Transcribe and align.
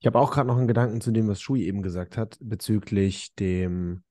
Ich 0.00 0.06
habe 0.06 0.18
auch 0.18 0.30
gerade 0.30 0.48
noch 0.48 0.58
einen 0.58 0.68
Gedanken 0.68 1.00
zu 1.00 1.10
dem, 1.10 1.28
was 1.28 1.40
Shui 1.40 1.62
eben 1.62 1.82
gesagt 1.82 2.16
hat, 2.16 2.38
bezüglich 2.40 3.34
dem 3.34 4.02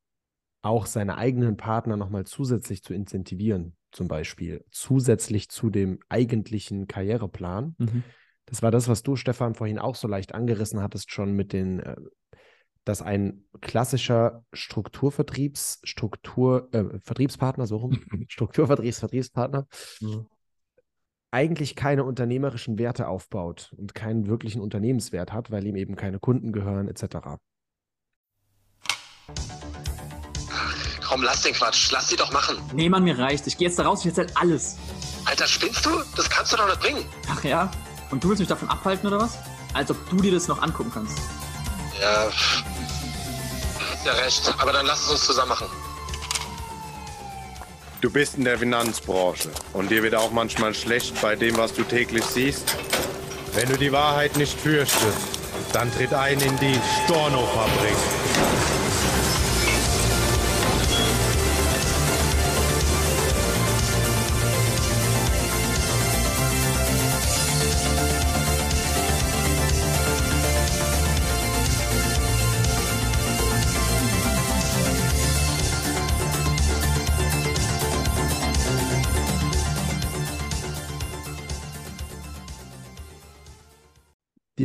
auch 0.62 0.88
seine 0.88 1.18
eigenen 1.18 1.58
Partner 1.58 1.96
nochmal 1.96 2.26
zusätzlich 2.26 2.82
zu 2.82 2.94
incentivieren, 2.94 3.76
zum 3.92 4.08
Beispiel 4.08 4.66
zusätzlich 4.72 5.50
zu 5.50 5.70
dem 5.70 6.00
eigentlichen 6.10 6.88
Karriereplan. 6.88 7.76
Mhm. 7.78 8.04
Das 8.48 8.64
war 8.64 8.72
das, 8.72 8.88
was 8.88 9.04
du, 9.04 9.16
Stefan, 9.16 9.54
vorhin 9.54 9.80
auch 9.80 9.96
so 9.96 10.08
leicht 10.08 10.34
angerissen 10.34 10.82
hattest, 10.82 11.12
schon 11.12 11.34
mit 11.34 11.54
den, 11.54 11.80
äh, 11.80 11.96
dass 12.84 13.04
ein 13.04 13.44
klassischer 13.62 14.44
Strukturvertriebs, 14.54 15.82
Struktur, 15.84 16.70
äh, 16.72 17.00
Vertriebspartner, 17.00 17.68
so 17.68 17.78
rum, 17.78 17.92
Strukturvertriebs, 18.28 19.00
Vertriebspartner, 19.00 19.68
mhm. 20.02 20.26
Eigentlich 21.36 21.76
keine 21.76 22.06
unternehmerischen 22.06 22.80
Werte 22.80 23.10
aufbaut 23.10 23.74
und 23.76 23.94
keinen 23.94 24.28
wirklichen 24.28 24.62
Unternehmenswert 24.62 25.34
hat, 25.34 25.52
weil 25.52 25.68
ihm 25.68 25.76
eben 25.76 25.98
keine 25.98 26.18
Kunden 26.18 26.54
gehören, 26.54 26.88
etc. 26.88 27.18
Komm, 31.06 31.24
lass 31.24 31.42
den 31.42 31.54
Quatsch. 31.54 31.92
Lass 31.92 32.08
sie 32.08 32.16
doch 32.16 32.32
machen. 32.32 32.58
Nee, 32.74 32.88
Mann, 32.88 33.04
mir 33.04 33.20
reicht. 33.20 33.48
Ich 33.48 33.58
gehe 33.58 33.68
jetzt 33.68 33.78
da 33.78 33.84
raus, 33.84 34.00
ich 34.06 34.08
erzähl 34.08 34.28
alles. 34.36 34.78
Alter, 35.26 35.46
spinnst 35.46 35.86
du? 35.86 35.90
Das 36.16 36.30
kannst 36.30 36.54
du 36.54 36.58
doch 36.58 36.68
nicht 36.68 36.80
bringen. 36.80 37.04
Ach 37.30 37.44
ja? 37.44 37.70
Und 38.12 38.24
du 38.24 38.30
willst 38.30 38.40
mich 38.40 38.48
davon 38.48 38.70
abhalten, 38.70 39.08
oder 39.08 39.20
was? 39.20 39.38
Als 39.74 39.92
ob 39.92 40.10
du 40.10 40.16
dir 40.16 40.32
das 40.32 40.48
noch 40.48 40.62
angucken 40.62 40.92
kannst. 40.94 41.20
Ja. 42.00 42.30
Ja, 44.06 44.14
recht. 44.24 44.56
Aber 44.58 44.72
dann 44.72 44.86
lass 44.86 45.02
es 45.02 45.10
uns 45.10 45.26
zusammen 45.26 45.50
machen. 45.50 45.68
Du 48.06 48.12
bist 48.12 48.38
in 48.38 48.44
der 48.44 48.60
Finanzbranche 48.60 49.50
und 49.74 49.90
dir 49.90 50.04
wird 50.04 50.14
auch 50.14 50.30
manchmal 50.30 50.76
schlecht 50.76 51.20
bei 51.24 51.36
dem, 51.36 51.58
was 51.58 51.74
du 51.74 51.82
täglich 51.82 52.24
siehst. 52.24 52.78
Wenn 53.56 53.68
du 53.68 53.80
die 53.80 53.92
Wahrheit 53.92 54.38
nicht 54.38 54.60
fürchtest, 54.60 55.40
dann 55.74 55.92
tritt 55.92 56.14
ein 56.14 56.40
in 56.40 56.56
die 56.60 56.80
Storno-Fabrik. 57.04 58.85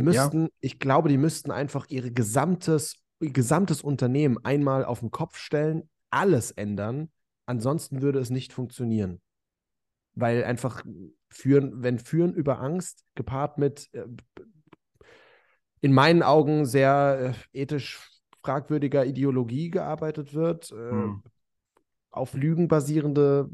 Die 0.01 0.17
müssten, 0.17 0.43
ja. 0.43 0.49
ich 0.59 0.79
glaube, 0.79 1.09
die 1.09 1.17
müssten 1.17 1.51
einfach 1.51 1.85
ihre 1.89 2.11
gesamtes, 2.11 2.95
ihr 3.19 3.31
gesamtes 3.31 3.81
Unternehmen 3.81 4.37
einmal 4.43 4.85
auf 4.85 4.99
den 4.99 5.11
Kopf 5.11 5.37
stellen, 5.37 5.89
alles 6.09 6.51
ändern. 6.51 7.09
Ansonsten 7.45 8.01
würde 8.01 8.19
es 8.19 8.29
nicht 8.29 8.53
funktionieren. 8.53 9.21
Weil 10.13 10.43
einfach 10.43 10.83
führen, 11.29 11.83
wenn 11.83 11.99
Führen 11.99 12.33
über 12.33 12.59
Angst 12.59 13.05
gepaart 13.15 13.57
mit 13.57 13.89
äh, 13.93 14.05
in 15.79 15.93
meinen 15.93 16.23
Augen 16.23 16.65
sehr 16.65 17.35
äh, 17.53 17.59
ethisch 17.61 18.09
fragwürdiger 18.43 19.05
Ideologie 19.05 19.69
gearbeitet 19.69 20.33
wird, 20.33 20.71
äh, 20.71 20.91
hm. 20.91 21.23
auf 22.09 22.33
Lügen 22.33 22.67
basierende 22.67 23.49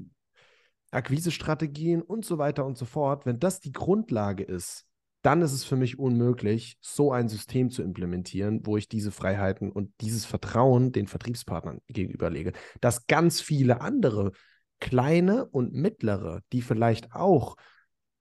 Akquisestrategien 0.91 2.01
und 2.01 2.25
so 2.25 2.37
weiter 2.37 2.65
und 2.65 2.77
so 2.77 2.85
fort, 2.85 3.25
wenn 3.25 3.39
das 3.39 3.59
die 3.59 3.73
Grundlage 3.73 4.43
ist, 4.43 4.86
dann 5.21 5.41
ist 5.41 5.53
es 5.53 5.63
für 5.63 5.75
mich 5.75 5.99
unmöglich, 5.99 6.77
so 6.79 7.11
ein 7.11 7.27
System 7.27 7.69
zu 7.69 7.81
implementieren, 7.81 8.65
wo 8.65 8.77
ich 8.77 8.87
diese 8.87 9.11
Freiheiten 9.11 9.71
und 9.71 9.91
dieses 10.01 10.25
Vertrauen 10.25 10.91
den 10.91 11.07
Vertriebspartnern 11.07 11.81
gegenüberlege. 11.87 12.53
Dass 12.81 13.07
ganz 13.07 13.41
viele 13.41 13.81
andere 13.81 14.31
kleine 14.79 15.45
und 15.45 15.73
mittlere, 15.73 16.41
die 16.53 16.61
vielleicht 16.61 17.13
auch 17.13 17.57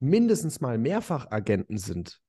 mindestens 0.00 0.60
mal 0.60 0.78
Mehrfachagenten 0.78 1.78
sind, 1.78 2.20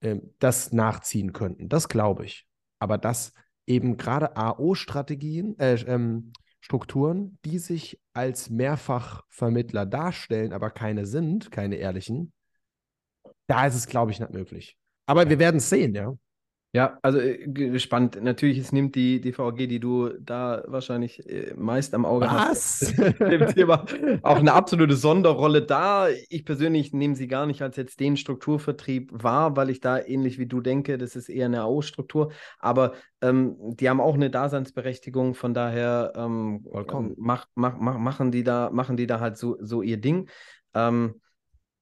äh, 0.00 0.16
das 0.38 0.72
nachziehen 0.72 1.32
könnten. 1.32 1.68
Das 1.68 1.88
glaube 1.88 2.24
ich. 2.24 2.46
Aber 2.78 2.98
dass 2.98 3.32
eben 3.66 3.96
gerade 3.96 4.36
AO-Strategien, 4.36 5.58
äh, 5.58 5.74
ähm, 5.86 6.32
Strukturen, 6.60 7.38
die 7.44 7.58
sich 7.58 8.00
als 8.12 8.50
Mehrfachvermittler 8.50 9.86
darstellen, 9.86 10.52
aber 10.52 10.70
keine 10.70 11.06
sind, 11.06 11.50
keine 11.52 11.76
ehrlichen, 11.76 12.32
da 13.48 13.66
ist 13.66 13.74
es, 13.74 13.88
glaube 13.88 14.12
ich, 14.12 14.20
nicht 14.20 14.32
möglich. 14.32 14.76
Aber 15.06 15.28
wir 15.28 15.38
werden 15.38 15.56
es 15.56 15.68
sehen, 15.68 15.94
ja. 15.94 16.14
Ja, 16.74 16.98
also 17.00 17.18
äh, 17.18 17.48
gespannt. 17.48 18.22
Natürlich, 18.22 18.58
es 18.58 18.72
nimmt 18.72 18.94
die, 18.94 19.22
die 19.22 19.36
VAG, 19.36 19.56
die 19.56 19.80
du 19.80 20.10
da 20.20 20.62
wahrscheinlich 20.66 21.26
äh, 21.26 21.54
meist 21.56 21.94
am 21.94 22.04
Auge 22.04 22.26
Was? 22.26 22.94
hast, 23.20 24.22
auch 24.22 24.36
eine 24.36 24.52
absolute 24.52 24.94
Sonderrolle 24.94 25.62
da. 25.62 26.08
Ich 26.28 26.44
persönlich 26.44 26.92
nehme 26.92 27.16
sie 27.16 27.26
gar 27.26 27.46
nicht 27.46 27.62
als 27.62 27.76
jetzt 27.76 28.00
den 28.00 28.18
Strukturvertrieb 28.18 29.10
wahr, 29.14 29.56
weil 29.56 29.70
ich 29.70 29.80
da 29.80 29.98
ähnlich 29.98 30.38
wie 30.38 30.46
du 30.46 30.60
denke, 30.60 30.98
das 30.98 31.16
ist 31.16 31.30
eher 31.30 31.46
eine 31.46 31.62
AO-Struktur. 31.62 32.32
Aber 32.58 32.92
ähm, 33.22 33.56
die 33.58 33.88
haben 33.88 34.02
auch 34.02 34.14
eine 34.14 34.28
Daseinsberechtigung, 34.28 35.34
von 35.34 35.54
daher 35.54 36.12
ähm, 36.16 36.66
ähm 36.92 37.14
mach, 37.16 37.46
mach, 37.54 37.78
mach, 37.78 37.96
machen, 37.96 38.30
die 38.30 38.44
da, 38.44 38.68
machen 38.70 38.98
die 38.98 39.06
da 39.06 39.20
halt 39.20 39.38
so, 39.38 39.56
so 39.58 39.80
ihr 39.80 39.96
Ding. 39.96 40.28
Ähm, 40.74 41.14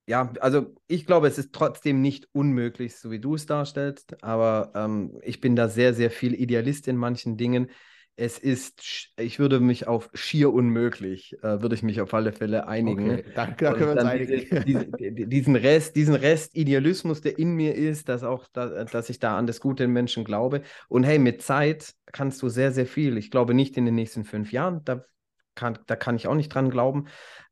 ja, 0.07 0.33
also 0.41 0.73
ich 0.87 1.05
glaube, 1.05 1.27
es 1.27 1.37
ist 1.37 1.53
trotzdem 1.53 2.01
nicht 2.01 2.29
unmöglich, 2.33 2.97
so 2.97 3.11
wie 3.11 3.19
du 3.19 3.35
es 3.35 3.47
darstellst, 3.47 4.23
aber 4.23 4.71
ähm, 4.75 5.19
ich 5.23 5.41
bin 5.41 5.57
da 5.57 5.69
sehr, 5.69 5.95
sehr 5.95 6.13
viel 6.13 6.33
Idealist 6.35 6.87
in 6.87 6.97
manchen 6.97 7.37
Dingen. 7.37 7.71
Es 8.19 8.39
ist, 8.39 9.11
ich 9.19 9.39
würde 9.39 9.61
mich 9.61 9.89
auf 9.89 10.09
schier 10.15 10.53
unmöglich, 10.53 11.37
äh, 11.43 11.61
würde 11.61 11.75
ich 11.75 11.83
mich 11.83 12.01
auf 12.01 12.15
alle 12.15 12.33
Fälle 12.33 12.69
einigen. 12.69 13.11
Okay, 13.11 13.25
danke, 13.35 13.65
da 13.65 13.73
können 13.73 13.97
wir 13.97 14.03
uns 14.03 14.05
einigen. 14.05 14.65
Diese, 14.65 14.87
diese, 14.87 15.27
diesen 15.27 15.57
Rest, 15.57 15.97
diesen 15.97 16.15
Rest 16.15 16.57
Idealismus, 16.57 17.21
der 17.21 17.39
in 17.39 17.55
mir 17.57 17.75
ist, 17.75 18.09
dass 18.09 18.23
auch, 18.23 18.47
da, 18.53 18.85
dass 18.85 19.11
ich 19.11 19.19
da 19.19 19.37
an 19.37 19.47
das 19.47 19.61
Gute 19.61 19.85
in 19.85 19.91
Menschen 19.91 20.25
glaube. 20.25 20.63
Und 20.89 21.03
hey, 21.03 21.19
mit 21.19 21.43
Zeit 21.43 21.95
kannst 22.13 22.41
du 22.43 22.49
sehr, 22.49 22.71
sehr 22.71 22.87
viel. 22.87 23.19
Ich 23.19 23.33
glaube 23.33 23.55
nicht 23.55 23.77
in 23.77 23.85
den 23.85 23.97
nächsten 23.97 24.25
fünf 24.25 24.53
Jahren, 24.53 24.83
da 24.85 25.05
kann, 25.57 25.79
da 25.87 25.97
kann 25.97 26.15
ich 26.15 26.29
auch 26.29 26.35
nicht 26.35 26.55
dran 26.55 26.71
glauben. 26.71 27.09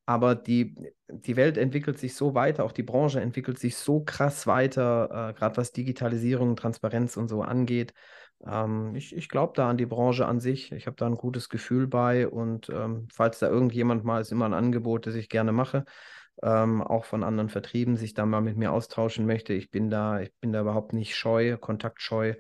Aber 0.07 0.35
die, 0.35 0.75
die 1.09 1.37
Welt 1.37 1.57
entwickelt 1.57 1.99
sich 1.99 2.15
so 2.15 2.35
weiter, 2.35 2.65
auch 2.65 2.73
die 2.73 2.83
Branche 2.83 3.21
entwickelt 3.21 3.59
sich 3.59 3.77
so 3.77 4.01
krass 4.05 4.47
weiter, 4.47 5.31
äh, 5.31 5.35
gerade 5.35 5.57
was 5.57 5.73
Digitalisierung, 5.73 6.57
Transparenz 6.57 7.17
und 7.17 7.29
so 7.29 7.43
angeht. 7.43 7.95
Ähm, 8.47 8.95
ich 8.95 9.15
ich 9.17 9.29
glaube 9.29 9.55
da 9.57 9.71
an 9.71 9.79
die 9.79 9.87
Branche 9.87 10.27
an 10.27 10.41
sich. 10.41 10.73
Ich 10.73 10.87
habe 10.87 10.97
da 10.97 11.07
ein 11.07 11.15
gutes 11.17 11.49
Gefühl 11.49 11.87
bei 11.87 12.29
und 12.29 12.69
ähm, 12.69 13.09
falls 13.13 13.39
da 13.39 13.49
irgendjemand 13.49 14.05
mal 14.05 14.21
ist, 14.21 14.33
immer 14.33 14.45
ein 14.47 14.55
Angebot, 14.55 15.07
das 15.07 15.15
ich 15.15 15.29
gerne 15.29 15.53
mache. 15.53 15.85
Ähm, 16.43 16.83
auch 16.83 17.05
von 17.05 17.23
anderen 17.23 17.49
Vertrieben 17.49 17.97
sich 17.97 18.13
da 18.13 18.27
mal 18.27 18.41
mit 18.41 18.57
mir 18.57 18.73
austauschen 18.73 19.25
möchte. 19.25 19.55
Ich 19.55 19.71
bin 19.71 19.89
da, 19.89 20.21
ich 20.21 20.33
bin 20.41 20.53
da 20.53 20.61
überhaupt 20.61 20.93
nicht 20.93 21.17
scheu, 21.17 21.57
kontaktscheu. 21.57 22.35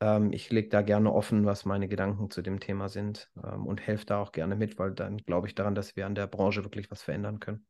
Ähm, 0.00 0.32
ich 0.32 0.50
lege 0.50 0.68
da 0.68 0.82
gerne 0.82 1.12
offen, 1.12 1.44
was 1.44 1.64
meine 1.64 1.88
Gedanken 1.88 2.30
zu 2.30 2.42
dem 2.42 2.60
Thema 2.60 2.88
sind 2.88 3.30
ähm, 3.42 3.66
und 3.66 3.80
helfe 3.80 4.06
da 4.06 4.20
auch 4.20 4.32
gerne 4.32 4.56
mit, 4.56 4.78
weil 4.78 4.92
dann 4.92 5.18
glaube 5.18 5.46
ich 5.46 5.54
daran, 5.54 5.74
dass 5.74 5.96
wir 5.96 6.06
an 6.06 6.14
der 6.14 6.26
Branche 6.26 6.64
wirklich 6.64 6.90
was 6.90 7.02
verändern 7.02 7.40
können. 7.40 7.66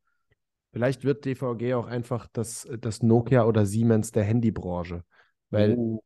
Vielleicht 0.72 1.04
wird 1.04 1.24
DVG 1.24 1.74
auch 1.74 1.86
einfach 1.86 2.26
das, 2.32 2.68
das 2.80 3.02
Nokia 3.02 3.44
oder 3.44 3.64
Siemens 3.64 4.12
der 4.12 4.24
Handybranche. 4.24 5.02
Weil, 5.50 5.76
oh. 5.78 6.02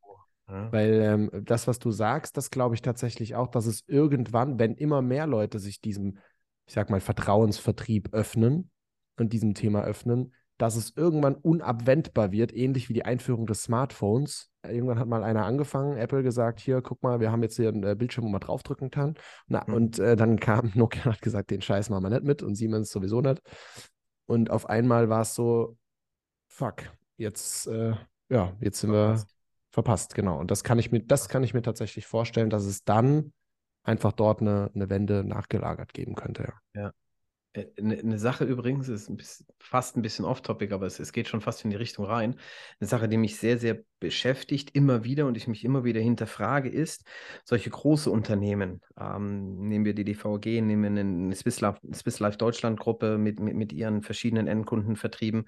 ja. 0.49 0.71
weil 0.71 0.93
ähm, 1.03 1.31
das, 1.44 1.66
was 1.66 1.81
du 1.81 1.91
sagst, 1.91 2.37
das 2.37 2.50
glaube 2.50 2.77
ich 2.77 2.83
tatsächlich 2.83 3.34
auch, 3.34 3.49
dass 3.49 3.66
es 3.66 3.83
irgendwann, 3.89 4.60
wenn 4.60 4.77
immer 4.77 5.03
mehr 5.03 5.27
Leute 5.27 5.59
sich 5.59 5.81
diesem, 5.81 6.19
ich 6.66 6.75
sag 6.75 6.91
mal, 6.91 7.00
Vertrauensvertrieb 7.00 8.10
öffnen 8.12 8.71
und 9.19 9.33
diesem 9.33 9.54
Thema 9.54 9.83
öffnen, 9.83 10.33
dass 10.62 10.76
es 10.76 10.92
irgendwann 10.96 11.34
unabwendbar 11.34 12.30
wird, 12.30 12.54
ähnlich 12.54 12.88
wie 12.88 12.92
die 12.92 13.04
Einführung 13.04 13.48
des 13.48 13.64
Smartphones. 13.64 14.52
Irgendwann 14.64 15.00
hat 15.00 15.08
mal 15.08 15.24
einer 15.24 15.44
angefangen, 15.44 15.97
Apple 15.97 16.22
gesagt, 16.22 16.60
hier, 16.60 16.82
guck 16.82 17.03
mal, 17.03 17.18
wir 17.18 17.32
haben 17.32 17.42
jetzt 17.42 17.56
hier 17.56 17.68
einen 17.68 17.82
äh, 17.82 17.97
Bildschirm, 17.97 18.26
wo 18.26 18.28
man 18.28 18.41
draufdrücken 18.41 18.88
kann. 18.92 19.16
Na, 19.48 19.64
mhm. 19.66 19.74
Und 19.74 19.98
äh, 19.98 20.14
dann 20.14 20.38
kam 20.38 20.70
Nokia 20.76 21.03
und 21.06 21.14
hat 21.14 21.20
gesagt, 21.20 21.50
den 21.50 21.62
Scheiß 21.62 21.91
machen 21.91 22.04
wir 22.04 22.10
nicht 22.10 22.22
mit 22.22 22.44
und 22.44 22.54
Siemens 22.54 22.92
sowieso 22.92 23.20
nicht. 23.20 23.42
Und 24.26 24.53
auf 24.53 24.68
einmal 24.68 25.09
war 25.09 25.22
es 25.22 25.34
so, 25.34 25.76
fuck, 26.47 26.76
jetzt, 27.16 27.66
äh, 27.66 27.97
ja, 28.28 28.53
jetzt 28.60 28.82
sind 28.82 28.91
verpasst. 28.92 29.26
wir 29.26 29.72
verpasst, 29.72 30.15
genau. 30.15 30.38
Und 30.38 30.53
das 30.53 30.62
kann 30.62 30.78
ich 30.78 30.92
mir, 30.92 31.00
das 31.00 31.28
kann 31.28 31.42
ich 31.42 31.54
mir 31.54 31.62
tatsächlich 31.62 32.06
vorstellen, 32.06 32.50
dass 32.50 32.66
es 32.66 32.84
dann 32.84 33.32
einfach 33.82 34.12
dort 34.12 34.41
eine, 34.41 34.70
eine 34.76 34.88
Wende 34.88 35.24
nachgelagert 35.24 35.92
geben 35.92 36.15
könnte. 36.15 36.53
Ja. 36.72 36.82
Eine, 36.82 36.92
eine 37.54 38.19
Sache 38.19 38.45
übrigens, 38.45 38.89
ist 38.89 39.10
ein 39.10 39.16
bisschen, 39.16 39.47
fast 39.59 39.97
ein 39.97 40.03
bisschen 40.03 40.25
off-topic, 40.25 40.72
aber 40.72 40.87
es, 40.87 40.99
es 40.99 41.13
geht 41.13 41.28
schon 41.28 41.43
fast 41.43 41.65
in 41.65 41.71
die 41.71 41.77
Richtung 41.77 42.07
rein. 42.07 42.37
Eine 42.81 42.89
Sache, 42.89 43.09
die 43.09 43.19
mich 43.19 43.37
sehr, 43.37 43.59
sehr 43.59 43.81
beschäftigt, 44.01 44.75
immer 44.75 45.04
wieder 45.04 45.27
und 45.27 45.37
ich 45.37 45.49
mich 45.49 45.65
immer 45.65 45.84
wieder 45.84 46.01
hinterfrage, 46.01 46.71
ist, 46.71 47.04
solche 47.45 47.69
große 47.69 48.10
Unternehmen, 48.10 48.81
ähm, 48.99 49.69
nehmen 49.69 49.84
wir 49.84 49.95
die 49.95 50.04
DVG, 50.04 50.63
nehmen 50.63 50.95
wir 50.95 51.03
eine 51.03 51.34
Swiss 51.34 51.60
Life, 51.60 51.81
Swiss 51.93 52.21
Life 52.21 52.39
Deutschland 52.39 52.81
Gruppe 52.81 53.19
mit, 53.19 53.39
mit, 53.39 53.54
mit 53.54 53.72
ihren 53.72 54.03
verschiedenen 54.03 54.47
Endkundenvertrieben, 54.47 55.45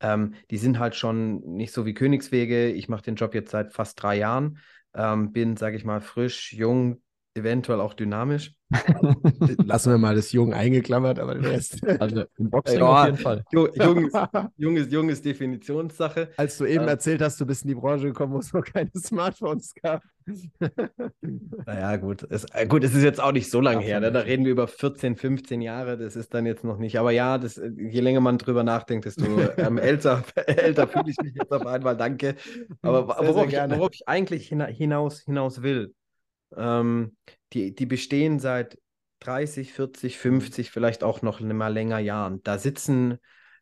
ähm, 0.00 0.34
die 0.50 0.58
sind 0.58 0.78
halt 0.78 0.94
schon 0.94 1.40
nicht 1.40 1.72
so 1.72 1.86
wie 1.86 1.94
Königswege. 1.94 2.70
Ich 2.70 2.88
mache 2.88 3.02
den 3.02 3.16
Job 3.16 3.34
jetzt 3.34 3.50
seit 3.50 3.72
fast 3.72 4.02
drei 4.02 4.16
Jahren, 4.18 4.58
ähm, 4.94 5.32
bin, 5.32 5.56
sage 5.56 5.76
ich 5.76 5.84
mal, 5.84 6.00
frisch, 6.00 6.52
jung, 6.52 7.02
eventuell 7.34 7.80
auch 7.80 7.94
dynamisch. 7.94 8.55
Lassen 9.64 9.92
wir 9.92 9.98
mal 9.98 10.16
das 10.16 10.32
Jung 10.32 10.52
eingeklammert, 10.52 11.18
aber 11.20 11.34
den 11.34 11.44
Rest. 11.44 11.80
Also 12.00 12.24
im 12.36 12.50
Boxring 12.50 12.78
Ja, 12.78 13.02
auf 13.02 13.06
jeden 13.06 13.18
Fall. 13.18 13.44
Jung, 13.52 13.68
jung, 14.58 14.76
ist, 14.76 14.92
jung, 14.92 15.08
ist, 15.08 15.24
Definitionssache. 15.24 16.30
Als 16.36 16.58
du 16.58 16.64
eben 16.64 16.82
Ähm. 16.82 16.88
erzählt 16.88 17.22
hast, 17.22 17.40
du 17.40 17.46
bist 17.46 17.62
in 17.62 17.68
die 17.68 17.74
Branche 17.74 18.06
gekommen, 18.06 18.32
wo 18.32 18.38
es 18.38 18.52
noch 18.52 18.64
keine 18.64 18.90
Smartphones 18.96 19.72
gab. 19.80 20.02
Naja, 21.66 21.96
gut. 21.96 22.26
Es, 22.28 22.44
äh, 22.52 22.66
gut, 22.66 22.82
es 22.82 22.94
ist 22.94 23.04
jetzt 23.04 23.20
auch 23.20 23.30
nicht 23.32 23.50
so 23.50 23.60
lange 23.60 23.82
her. 23.84 24.00
Ne? 24.00 24.10
Da 24.10 24.20
reden 24.20 24.44
wir 24.44 24.52
über 24.52 24.66
14, 24.66 25.14
15 25.16 25.60
Jahre. 25.60 25.96
Das 25.96 26.16
ist 26.16 26.34
dann 26.34 26.46
jetzt 26.46 26.64
noch 26.64 26.78
nicht. 26.78 26.98
Aber 26.98 27.12
ja, 27.12 27.38
das, 27.38 27.58
äh, 27.58 27.70
je 27.76 28.00
länger 28.00 28.20
man 28.20 28.38
drüber 28.38 28.64
nachdenkt, 28.64 29.04
desto 29.04 29.24
ähm, 29.56 29.78
älter, 29.78 30.24
älter 30.46 30.88
fühle 30.88 31.10
ich 31.10 31.16
mich 31.22 31.34
jetzt 31.34 31.52
auf 31.52 31.64
einmal. 31.66 31.96
Danke. 31.96 32.34
Aber 32.82 33.14
Sehr, 33.20 33.26
sehr 33.26 33.34
worauf, 33.34 33.44
ich, 33.44 33.50
gerne. 33.50 33.78
worauf 33.78 33.90
ich 33.94 34.08
eigentlich 34.08 34.48
hina 34.48 34.66
hinaus, 34.66 35.20
hinaus 35.20 35.62
will, 35.62 35.94
ähm, 36.56 37.16
die, 37.52 37.74
die 37.74 37.86
bestehen 37.86 38.38
seit 38.38 38.78
30, 39.20 39.72
40, 39.72 40.18
50, 40.18 40.70
vielleicht 40.70 41.02
auch 41.02 41.22
noch 41.22 41.40
mal 41.40 41.72
länger 41.72 41.98
Jahren. 41.98 42.42
Da 42.42 42.58
sitzen 42.58 43.18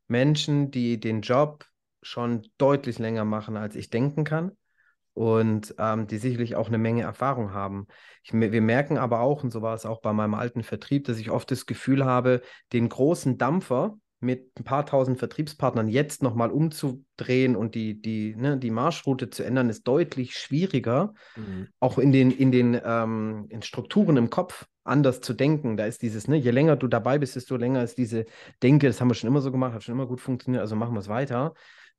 Menschen, 0.09 0.71
die 0.71 0.99
den 0.99 1.23
Job 1.23 1.67
schon 2.03 2.47
deutlich 2.59 2.99
länger 2.99 3.25
machen, 3.25 3.57
als 3.57 3.77
ich 3.77 3.91
denken 3.91 4.25
kann 4.25 4.53
und 5.15 5.75
ähm, 5.79 6.07
die 6.07 6.19
sicherlich 6.19 6.57
auch 6.57 6.69
eine 6.69 6.79
Menge 6.79 7.03
Erfahrung 7.03 7.53
haben. 7.53 7.87
Ich, 8.23 8.33
wir 8.33 8.61
merken 8.61 8.99
aber 8.99 9.21
auch, 9.21 9.45
und 9.45 9.51
so 9.51 9.63
war 9.63 9.75
es 9.75 9.87
auch 9.87 10.01
bei 10.01 10.13
meinem 10.13 10.35
alten 10.35 10.63
Vertrieb, 10.63 11.05
dass 11.05 11.19
ich 11.19 11.31
oft 11.31 11.51
das 11.51 11.67
Gefühl 11.67 12.05
habe, 12.05 12.43
den 12.73 12.89
großen 12.89 13.39
Dampfer 13.39 13.97
mit 14.25 14.51
ein 14.59 14.65
paar 14.65 14.87
tausend 14.87 15.19
Vertriebspartnern 15.19 15.89
jetzt 15.89 16.23
nochmal 16.23 16.51
umzudrehen 16.51 17.55
und 17.55 17.75
die, 17.75 18.01
die, 18.01 18.35
ne, 18.35 18.59
die 18.59 18.71
Marschroute 18.71 19.31
zu 19.31 19.45
ändern, 19.45 19.69
ist 19.71 19.87
deutlich 19.87 20.37
schwieriger, 20.37 21.15
auch 21.81 21.99
in 21.99 22.13
den, 22.13 22.31
in 22.31 22.51
den 22.51 22.81
ähm, 22.85 23.47
in 23.51 23.63
Strukturen 23.63 24.17
im 24.17 24.31
Kopf 24.31 24.67
anders 24.85 25.21
zu 25.21 25.33
denken. 25.35 25.77
Da 25.77 25.87
ist 25.87 26.03
dieses, 26.03 26.29
ne, 26.29 26.37
je 26.37 26.51
länger 26.51 26.77
du 26.77 26.89
dabei 26.89 27.19
bist, 27.19 27.37
desto 27.37 27.57
länger 27.57 27.83
ist 27.83 27.99
diese 27.99 28.27
Denke, 28.63 28.87
das 28.87 29.01
haben 29.01 29.09
wir 29.09 29.15
schon 29.15 29.29
immer 29.29 29.41
so 29.41 29.53
gemacht, 29.53 29.75
hat 29.75 29.83
schon 29.83 29.95
immer 29.95 30.07
gut 30.07 30.21
funktioniert, 30.21 30.61
also 30.61 30.77
machen 30.77 30.95
wir 30.95 31.01
es 31.01 31.09
weiter. 31.09 31.55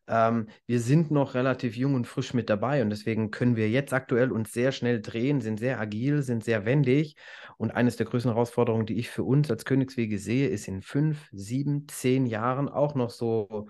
Ähm, 0.07 0.47
wir 0.67 0.79
sind 0.79 1.11
noch 1.11 1.33
relativ 1.33 1.75
jung 1.75 1.95
und 1.95 2.05
frisch 2.05 2.33
mit 2.33 2.49
dabei 2.49 2.81
und 2.81 2.89
deswegen 2.89 3.31
können 3.31 3.55
wir 3.55 3.69
jetzt 3.69 3.93
aktuell 3.93 4.31
uns 4.31 4.53
sehr 4.53 4.71
schnell 4.71 5.01
drehen, 5.01 5.41
sind 5.41 5.59
sehr 5.59 5.79
agil, 5.79 6.21
sind 6.21 6.43
sehr 6.43 6.65
wendig. 6.65 7.15
Und 7.57 7.71
eines 7.71 7.95
der 7.95 8.05
größten 8.05 8.31
Herausforderungen, 8.31 8.85
die 8.85 8.97
ich 8.97 9.09
für 9.09 9.23
uns 9.23 9.49
als 9.49 9.65
Königswege 9.65 10.19
sehe, 10.19 10.49
ist 10.49 10.67
in 10.67 10.81
fünf, 10.81 11.27
sieben, 11.31 11.87
zehn 11.87 12.25
Jahren 12.25 12.69
auch 12.69 12.95
noch 12.95 13.09
so 13.09 13.69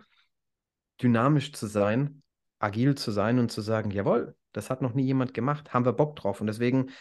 dynamisch 1.02 1.54
zu 1.54 1.68
sein, 1.68 2.22
agil 2.60 2.96
zu 2.96 3.12
sein 3.12 3.40
und 3.40 3.52
zu 3.52 3.62
sagen, 3.62 3.92
jawohl, 3.92 4.36
das 4.54 4.70
hat 4.70 4.82
noch 4.82 4.94
nie 4.94 5.04
jemand 5.06 5.34
gemacht, 5.34 5.74
haben 5.74 5.86
wir 5.86 5.94
Bock 5.94 6.16
drauf. 6.16 6.42
Und 6.42 6.48
deswegen 6.48 6.92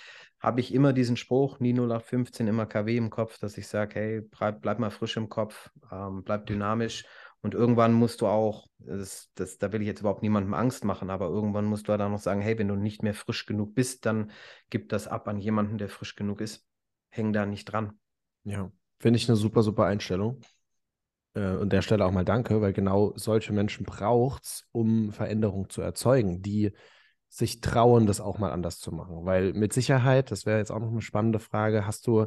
habe 0.41 0.61
ich 0.61 0.75
immer 0.75 0.93
diesen 0.93 1.17
Spruch, 1.17 1.59
nie 1.61 1.73
0815, 1.73 2.47
immer 2.47 2.67
KW 2.67 2.97
im 2.97 3.11
Kopf, 3.11 3.39
dass 3.39 3.57
ich 3.57 3.67
sage, 3.67 3.95
hey, 3.95 4.21
bleib, 4.21 4.61
bleib 4.61 4.79
mal 4.79 4.91
frisch 4.91 5.17
im 5.17 5.29
Kopf, 5.29 5.71
ähm, 5.91 6.23
bleib 6.23 6.47
dynamisch. 6.47 7.05
Und 7.45 7.53
irgendwann 7.53 7.93
musst 7.93 8.23
du 8.23 8.27
auch, 8.27 8.69
das, 8.79 9.31
das, 9.35 9.59
da 9.59 9.71
will 9.71 9.83
ich 9.83 9.87
jetzt 9.87 10.01
überhaupt 10.01 10.23
niemandem 10.23 10.55
Angst 10.55 10.83
machen, 10.83 11.11
aber 11.11 11.27
irgendwann 11.27 11.67
musst 11.67 11.87
du 11.87 11.95
dann 11.95 12.11
noch 12.11 12.19
sagen, 12.19 12.41
hey, 12.41 12.59
wenn 12.59 12.69
du 12.69 12.75
nicht 12.75 13.03
mehr 13.03 13.13
frisch 13.13 13.45
genug 13.45 13.75
bist, 13.75 14.07
dann 14.07 14.31
gib 14.71 14.89
das 14.89 15.07
ab 15.07 15.29
an 15.29 15.39
jemanden, 15.39 15.77
der 15.77 15.91
frisch 15.91 16.17
genug 16.17 16.41
ist. 16.41 16.67
Häng 17.11 17.35
da 17.35 17.45
nicht 17.45 17.67
dran. 17.67 17.99
Ja, 18.45 18.73
finde 18.99 19.19
ich 19.19 19.29
eine 19.29 19.37
super, 19.37 19.63
super 19.63 19.85
Einstellung. 19.85 20.41
Äh, 21.35 21.41
an 21.41 21.69
der 21.69 21.83
Stelle 21.83 22.07
auch 22.07 22.13
mal 22.13 22.25
danke, 22.25 22.63
weil 22.63 22.73
genau 22.73 23.13
solche 23.15 23.53
Menschen 23.53 23.85
braucht 23.85 24.45
es, 24.45 24.67
um 24.73 25.13
Veränderung 25.13 25.69
zu 25.69 25.83
erzeugen, 25.83 26.41
die 26.41 26.73
sich 27.29 27.61
trauen, 27.61 28.07
das 28.07 28.23
auch 28.23 28.39
mal 28.39 28.53
anders 28.53 28.79
zu 28.79 28.91
machen. 28.91 29.27
Weil 29.27 29.53
mit 29.53 29.75
Sicherheit, 29.75 30.31
das 30.31 30.47
wäre 30.47 30.61
jetzt 30.61 30.71
auch 30.71 30.81
noch 30.81 30.91
eine 30.91 31.03
spannende 31.03 31.41
Frage, 31.41 31.87
hast 31.87 32.07
du 32.07 32.25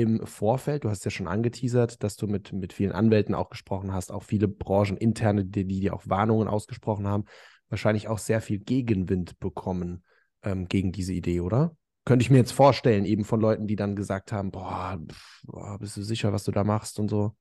im 0.00 0.26
Vorfeld, 0.26 0.84
du 0.84 0.90
hast 0.90 1.04
ja 1.04 1.10
schon 1.10 1.26
angeteasert, 1.26 2.02
dass 2.02 2.16
du 2.16 2.26
mit, 2.26 2.52
mit 2.52 2.72
vielen 2.72 2.92
Anwälten 2.92 3.34
auch 3.34 3.50
gesprochen 3.50 3.92
hast, 3.92 4.12
auch 4.12 4.22
viele 4.22 4.48
Brancheninterne, 4.48 5.44
die, 5.44 5.64
die 5.64 5.80
dir 5.80 5.94
auch 5.94 6.02
Warnungen 6.06 6.48
ausgesprochen 6.48 7.06
haben, 7.08 7.24
wahrscheinlich 7.68 8.08
auch 8.08 8.18
sehr 8.18 8.40
viel 8.40 8.58
Gegenwind 8.60 9.38
bekommen 9.40 10.04
ähm, 10.42 10.68
gegen 10.68 10.92
diese 10.92 11.12
Idee, 11.12 11.40
oder? 11.40 11.76
Könnte 12.04 12.22
ich 12.22 12.30
mir 12.30 12.38
jetzt 12.38 12.52
vorstellen, 12.52 13.04
eben 13.04 13.24
von 13.24 13.40
Leuten, 13.40 13.66
die 13.66 13.76
dann 13.76 13.96
gesagt 13.96 14.32
haben, 14.32 14.50
boah, 14.50 14.98
pf, 15.06 15.42
boah 15.44 15.78
bist 15.78 15.96
du 15.96 16.02
sicher, 16.02 16.32
was 16.32 16.44
du 16.44 16.52
da 16.52 16.64
machst 16.64 16.98
und 16.98 17.08
so. 17.08 17.34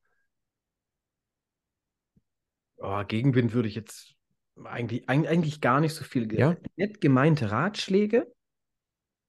Oh, 2.78 3.04
Gegenwind 3.08 3.54
würde 3.54 3.70
ich 3.70 3.76
jetzt 3.76 4.16
eigentlich, 4.64 5.08
eig- 5.08 5.28
eigentlich 5.28 5.62
gar 5.62 5.80
nicht 5.80 5.94
so 5.94 6.04
viel. 6.04 6.32
Ja? 6.34 6.56
Nett 6.76 7.02
gemeinte 7.02 7.52
Ratschläge. 7.52 8.28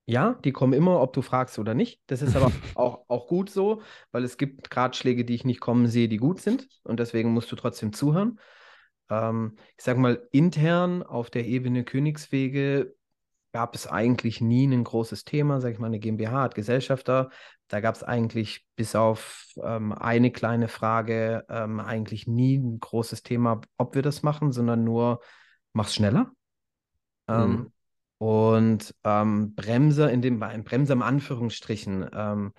Ja, 0.08 0.38
die 0.42 0.52
kommen 0.52 0.72
immer, 0.72 1.02
ob 1.02 1.12
du 1.12 1.20
fragst 1.20 1.58
oder 1.58 1.74
nicht. 1.74 2.00
Das 2.06 2.22
ist 2.22 2.34
aber 2.34 2.50
auch, 2.74 3.04
auch 3.08 3.26
gut 3.26 3.50
so, 3.50 3.82
weil 4.10 4.24
es 4.24 4.38
gibt 4.38 4.74
Ratschläge, 4.74 5.26
die 5.26 5.34
ich 5.34 5.44
nicht 5.44 5.60
kommen 5.60 5.86
sehe, 5.86 6.08
die 6.08 6.16
gut 6.16 6.40
sind. 6.40 6.66
Und 6.82 6.98
deswegen 6.98 7.30
musst 7.32 7.52
du 7.52 7.56
trotzdem 7.56 7.92
zuhören. 7.92 8.40
Ähm, 9.10 9.56
ich 9.76 9.84
sage 9.84 10.00
mal, 10.00 10.26
intern 10.32 11.02
auf 11.02 11.28
der 11.28 11.44
Ebene 11.44 11.84
Königswege 11.84 12.94
gab 13.52 13.74
es 13.74 13.86
eigentlich 13.86 14.40
nie 14.40 14.66
ein 14.66 14.82
großes 14.82 15.24
Thema. 15.24 15.60
Sag 15.60 15.72
ich 15.72 15.78
mal, 15.78 15.88
eine 15.88 15.98
GmbH 15.98 16.40
hat 16.42 16.54
Gesellschafter. 16.54 17.28
Da 17.68 17.80
gab 17.80 17.94
es 17.94 18.02
eigentlich 18.02 18.66
bis 18.76 18.94
auf 18.94 19.44
ähm, 19.62 19.92
eine 19.92 20.30
kleine 20.30 20.68
Frage 20.68 21.44
ähm, 21.50 21.80
eigentlich 21.80 22.26
nie 22.26 22.56
ein 22.56 22.80
großes 22.80 23.22
Thema, 23.24 23.60
ob 23.76 23.94
wir 23.94 24.00
das 24.02 24.22
machen, 24.22 24.52
sondern 24.52 24.84
nur, 24.84 25.20
mach's 25.74 25.94
schneller. 25.94 26.32
Ähm, 27.28 27.66
Mhm. 27.66 27.72
Und 28.18 28.94
ähm, 29.04 29.54
Bremser 29.54 30.10
in 30.10 30.22
dem, 30.22 30.42
ein 30.42 30.64
Bremser 30.64 30.94
im 30.94 31.02
Anführungsstrichen, 31.02 32.08
ähm, 32.12 32.52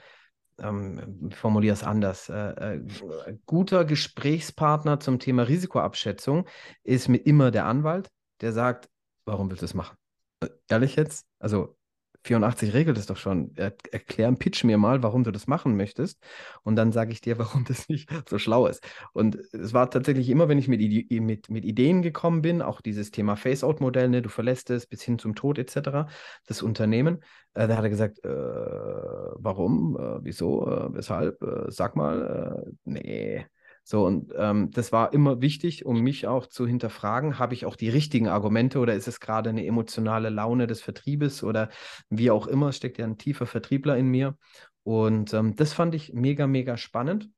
ähm, 0.62 1.32
formuliere 1.32 1.74
es 1.74 1.84
anders. 1.84 2.30
Äh, 2.30 2.76
äh, 2.76 3.38
guter 3.46 3.86
Gesprächspartner 3.86 5.00
zum 5.00 5.20
Thema 5.20 5.44
Risikoabschätzung 5.44 6.48
ist 6.84 7.08
mir 7.08 7.18
immer 7.18 7.52
der 7.52 7.66
Anwalt, 7.66 8.10
der 8.42 8.52
sagt, 8.54 8.90
warum 9.26 9.50
willst 9.50 9.62
du 9.62 9.66
das 9.66 9.74
machen? 9.74 9.98
Äh, 10.42 10.48
Ehrlich 10.70 10.96
jetzt? 10.96 11.26
Also 11.40 11.78
84 12.24 12.74
regelt 12.74 12.98
es 12.98 13.06
doch 13.06 13.18
schon. 13.18 13.52
Er, 13.56 13.74
erklär, 13.92 14.32
pitch 14.34 14.64
mir 14.64 14.78
mal, 14.78 15.04
warum 15.04 15.24
du 15.24 15.32
das 15.32 15.48
machen 15.48 15.78
möchtest. 15.78 16.20
Und 16.64 16.76
dann 16.76 16.92
sage 16.92 17.12
ich 17.12 17.22
dir, 17.22 17.38
warum 17.40 17.66
das 17.66 17.90
nicht 17.90 18.10
so 18.30 18.38
schlau 18.38 18.68
ist. 18.68 18.84
Und 19.14 19.36
es 19.54 19.74
war 19.74 19.90
tatsächlich 19.90 20.30
immer, 20.30 20.50
wenn 20.50 20.58
ich 20.58 20.68
mit, 20.68 20.80
mit, 21.12 21.50
mit 21.50 21.66
Ideen 21.66 22.02
gekommen 22.02 22.42
bin, 22.42 22.62
auch 22.62 22.82
dieses 22.82 23.12
Thema 23.12 23.36
Face-Out-Modell, 23.36 24.10
ne, 24.10 24.22
du 24.22 24.30
verlässt 24.30 24.70
es 24.70 24.86
bis 24.86 25.02
hin 25.02 25.20
zum 25.20 25.36
Tod 25.36 25.58
etc., 25.58 26.08
das 26.48 26.62
Unternehmen, 26.62 27.20
äh, 27.54 27.68
da 27.68 27.78
hat 27.78 27.84
er 27.84 27.90
gesagt, 27.90 28.24
äh, 28.24 28.30
warum, 28.30 29.98
äh, 29.98 30.24
wieso, 30.24 30.68
äh, 30.68 30.94
weshalb, 30.94 31.42
äh, 31.42 31.72
sag 31.72 31.96
mal, 31.96 32.66
äh, 32.66 32.72
nee. 32.86 33.46
So, 33.92 34.06
und 34.06 34.32
ähm, 34.38 34.70
das 34.70 34.92
war 34.92 35.14
immer 35.14 35.42
wichtig, 35.42 35.84
um 35.84 36.00
mich 36.02 36.28
auch 36.28 36.46
zu 36.46 36.68
hinterfragen, 36.68 37.40
habe 37.40 37.56
ich 37.56 37.66
auch 37.66 37.76
die 37.76 37.90
richtigen 37.90 38.28
Argumente 38.28 38.78
oder 38.78 38.94
ist 38.94 39.08
es 39.08 39.20
gerade 39.20 39.50
eine 39.50 39.66
emotionale 39.66 40.30
Laune 40.30 40.68
des 40.68 40.80
Vertriebes 40.80 41.44
oder 41.44 41.70
wie 42.08 42.30
auch 42.30 42.46
immer, 42.46 42.72
steckt 42.72 43.00
ja 43.00 43.06
ein 43.06 43.18
tiefer 43.18 43.48
Vertriebler 43.48 43.98
in 43.98 44.06
mir. 44.06 44.38
Und 44.84 45.34
ähm, 45.34 45.56
das 45.56 45.74
fand 45.74 45.96
ich 45.96 46.14
mega, 46.14 46.46
mega 46.46 46.78
spannend, 46.78 47.32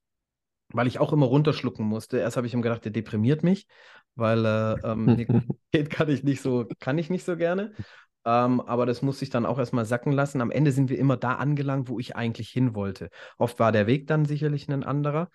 weil 0.74 0.88
ich 0.88 1.00
auch 1.00 1.14
immer 1.14 1.28
runterschlucken 1.28 1.86
musste. 1.86 2.18
Erst 2.18 2.36
habe 2.36 2.48
ich 2.48 2.54
ihm 2.54 2.62
gedacht, 2.62 2.84
der 2.84 2.92
deprimiert 2.92 3.44
mich, 3.44 3.66
weil 4.16 4.46
äh, 4.46 4.74
ähm, 4.84 5.26
kann 5.90 6.10
ich 6.10 6.26
nicht 6.26 6.42
so, 6.42 6.68
kann 6.82 6.98
ich 6.98 7.10
nicht 7.10 7.24
so 7.24 7.38
gerne. 7.38 7.72
Ähm, 8.26 8.60
aber 8.60 8.86
das 8.86 9.02
muss 9.02 9.22
ich 9.22 9.30
dann 9.30 9.46
auch 9.46 9.58
erstmal 9.58 9.86
sacken 9.86 10.12
lassen. 10.12 10.42
Am 10.42 10.52
Ende 10.52 10.74
sind 10.74 10.90
wir 10.90 11.00
immer 11.00 11.16
da 11.16 11.36
angelangt, 11.36 11.88
wo 11.88 11.98
ich 11.98 12.18
eigentlich 12.18 12.50
hin 12.50 12.76
wollte. 12.76 13.10
Oft 13.38 13.58
war 13.58 13.72
der 13.72 13.88
Weg 13.88 14.08
dann 14.08 14.26
sicherlich 14.26 14.68
ein 14.68 14.84
anderer, 14.84 15.30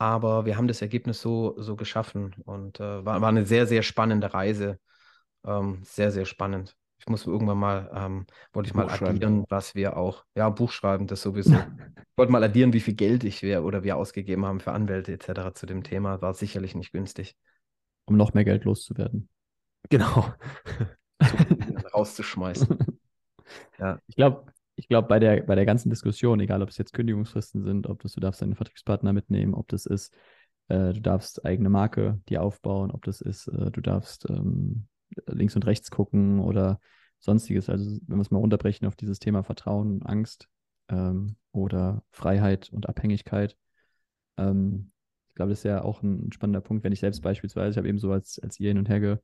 aber 0.00 0.46
wir 0.46 0.56
haben 0.56 0.66
das 0.66 0.80
Ergebnis 0.80 1.20
so, 1.20 1.54
so 1.58 1.76
geschaffen 1.76 2.34
und 2.46 2.80
äh, 2.80 3.04
war, 3.04 3.20
war 3.20 3.28
eine 3.28 3.44
sehr, 3.44 3.66
sehr 3.66 3.82
spannende 3.82 4.32
Reise. 4.32 4.80
Ähm, 5.44 5.82
sehr, 5.84 6.10
sehr 6.10 6.24
spannend. 6.24 6.74
Ich 6.98 7.06
muss 7.06 7.26
irgendwann 7.26 7.58
mal, 7.58 7.90
ähm, 7.94 8.26
wollte 8.54 8.68
ich 8.68 8.74
mal 8.74 8.88
addieren, 8.88 9.44
was 9.50 9.74
wir 9.74 9.98
auch, 9.98 10.24
ja, 10.34 10.48
Buch 10.48 10.72
schreiben, 10.72 11.06
das 11.06 11.20
sowieso. 11.20 11.52
Ich 11.54 12.16
wollte 12.16 12.32
mal 12.32 12.42
addieren, 12.42 12.72
wie 12.72 12.80
viel 12.80 12.94
Geld 12.94 13.24
ich 13.24 13.42
wir 13.42 13.62
oder 13.62 13.82
wir 13.82 13.98
ausgegeben 13.98 14.46
haben 14.46 14.60
für 14.60 14.72
Anwälte 14.72 15.12
etc. 15.12 15.52
zu 15.52 15.66
dem 15.66 15.82
Thema. 15.82 16.22
War 16.22 16.32
sicherlich 16.32 16.74
nicht 16.74 16.92
günstig, 16.92 17.36
um 18.06 18.16
noch 18.16 18.32
mehr 18.32 18.44
Geld 18.44 18.64
loszuwerden. 18.64 19.28
Genau. 19.90 20.32
rauszuschmeißen. 21.94 22.78
Ich 24.06 24.14
glaube, 24.14 24.44
ich 24.80 24.88
glaube, 24.88 25.08
bei 25.08 25.18
der, 25.18 25.42
bei 25.42 25.54
der 25.54 25.66
ganzen 25.66 25.90
Diskussion, 25.90 26.40
egal 26.40 26.62
ob 26.62 26.70
es 26.70 26.78
jetzt 26.78 26.94
Kündigungsfristen 26.94 27.62
sind, 27.62 27.86
ob 27.86 28.00
das 28.00 28.14
du 28.14 28.20
darfst 28.20 28.40
deinen 28.40 28.54
Vertriebspartner 28.54 29.12
mitnehmen, 29.12 29.52
ob 29.52 29.68
das 29.68 29.84
ist, 29.84 30.14
äh, 30.68 30.94
du 30.94 31.02
darfst 31.02 31.44
eigene 31.44 31.68
Marke 31.68 32.18
dir 32.30 32.42
aufbauen, 32.42 32.90
ob 32.90 33.04
das 33.04 33.20
ist, 33.20 33.46
äh, 33.48 33.70
du 33.70 33.82
darfst 33.82 34.28
ähm, 34.30 34.86
links 35.26 35.54
und 35.54 35.66
rechts 35.66 35.90
gucken 35.90 36.40
oder 36.40 36.80
sonstiges. 37.18 37.68
Also 37.68 38.00
wenn 38.06 38.16
wir 38.16 38.22
es 38.22 38.30
mal 38.30 38.38
runterbrechen 38.38 38.88
auf 38.88 38.96
dieses 38.96 39.18
Thema 39.18 39.42
Vertrauen, 39.42 40.02
Angst 40.02 40.48
ähm, 40.88 41.36
oder 41.52 42.02
Freiheit 42.10 42.70
und 42.72 42.88
Abhängigkeit. 42.88 43.58
Ähm, 44.38 44.92
ich 45.28 45.34
glaube, 45.34 45.50
das 45.50 45.58
ist 45.58 45.64
ja 45.64 45.82
auch 45.82 46.02
ein 46.02 46.32
spannender 46.32 46.62
Punkt, 46.62 46.84
wenn 46.84 46.92
ich 46.92 47.00
selbst 47.00 47.20
beispielsweise, 47.20 47.72
ich 47.72 47.76
habe 47.76 47.88
eben 47.88 47.98
so 47.98 48.12
als, 48.12 48.38
als 48.38 48.58
ihr 48.58 48.68
hin 48.68 48.78
und 48.78 48.88
her 48.88 49.20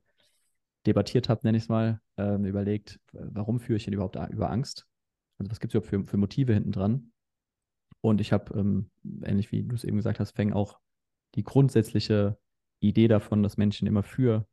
debattiert 0.85 1.29
habt, 1.29 1.43
nenne 1.43 1.57
ich 1.57 1.63
es 1.63 1.69
mal, 1.69 1.99
ähm, 2.17 2.45
überlegt, 2.45 2.99
warum 3.11 3.59
führe 3.59 3.77
ich 3.77 3.85
denn 3.85 3.95
überhaupt 3.95 4.17
über 4.29 4.51
Angst? 4.51 4.87
Also 5.37 5.51
was 5.51 5.59
gibt 5.59 5.71
es 5.71 5.75
überhaupt 5.75 5.89
für, 5.89 6.03
für 6.03 6.17
Motive 6.17 6.53
hinten 6.53 6.71
dran? 6.71 7.11
Und 8.01 8.21
ich 8.21 8.31
habe, 8.31 8.57
ähm, 8.57 8.89
ähnlich 9.23 9.51
wie 9.51 9.63
du 9.63 9.75
es 9.75 9.83
eben 9.83 9.97
gesagt 9.97 10.19
hast, 10.19 10.31
Feng 10.31 10.53
auch 10.53 10.79
die 11.35 11.43
grundsätzliche 11.43 12.37
Idee 12.79 13.07
davon, 13.07 13.43
dass 13.43 13.57
Menschen 13.57 13.87
immer 13.87 14.03
für, 14.03 14.47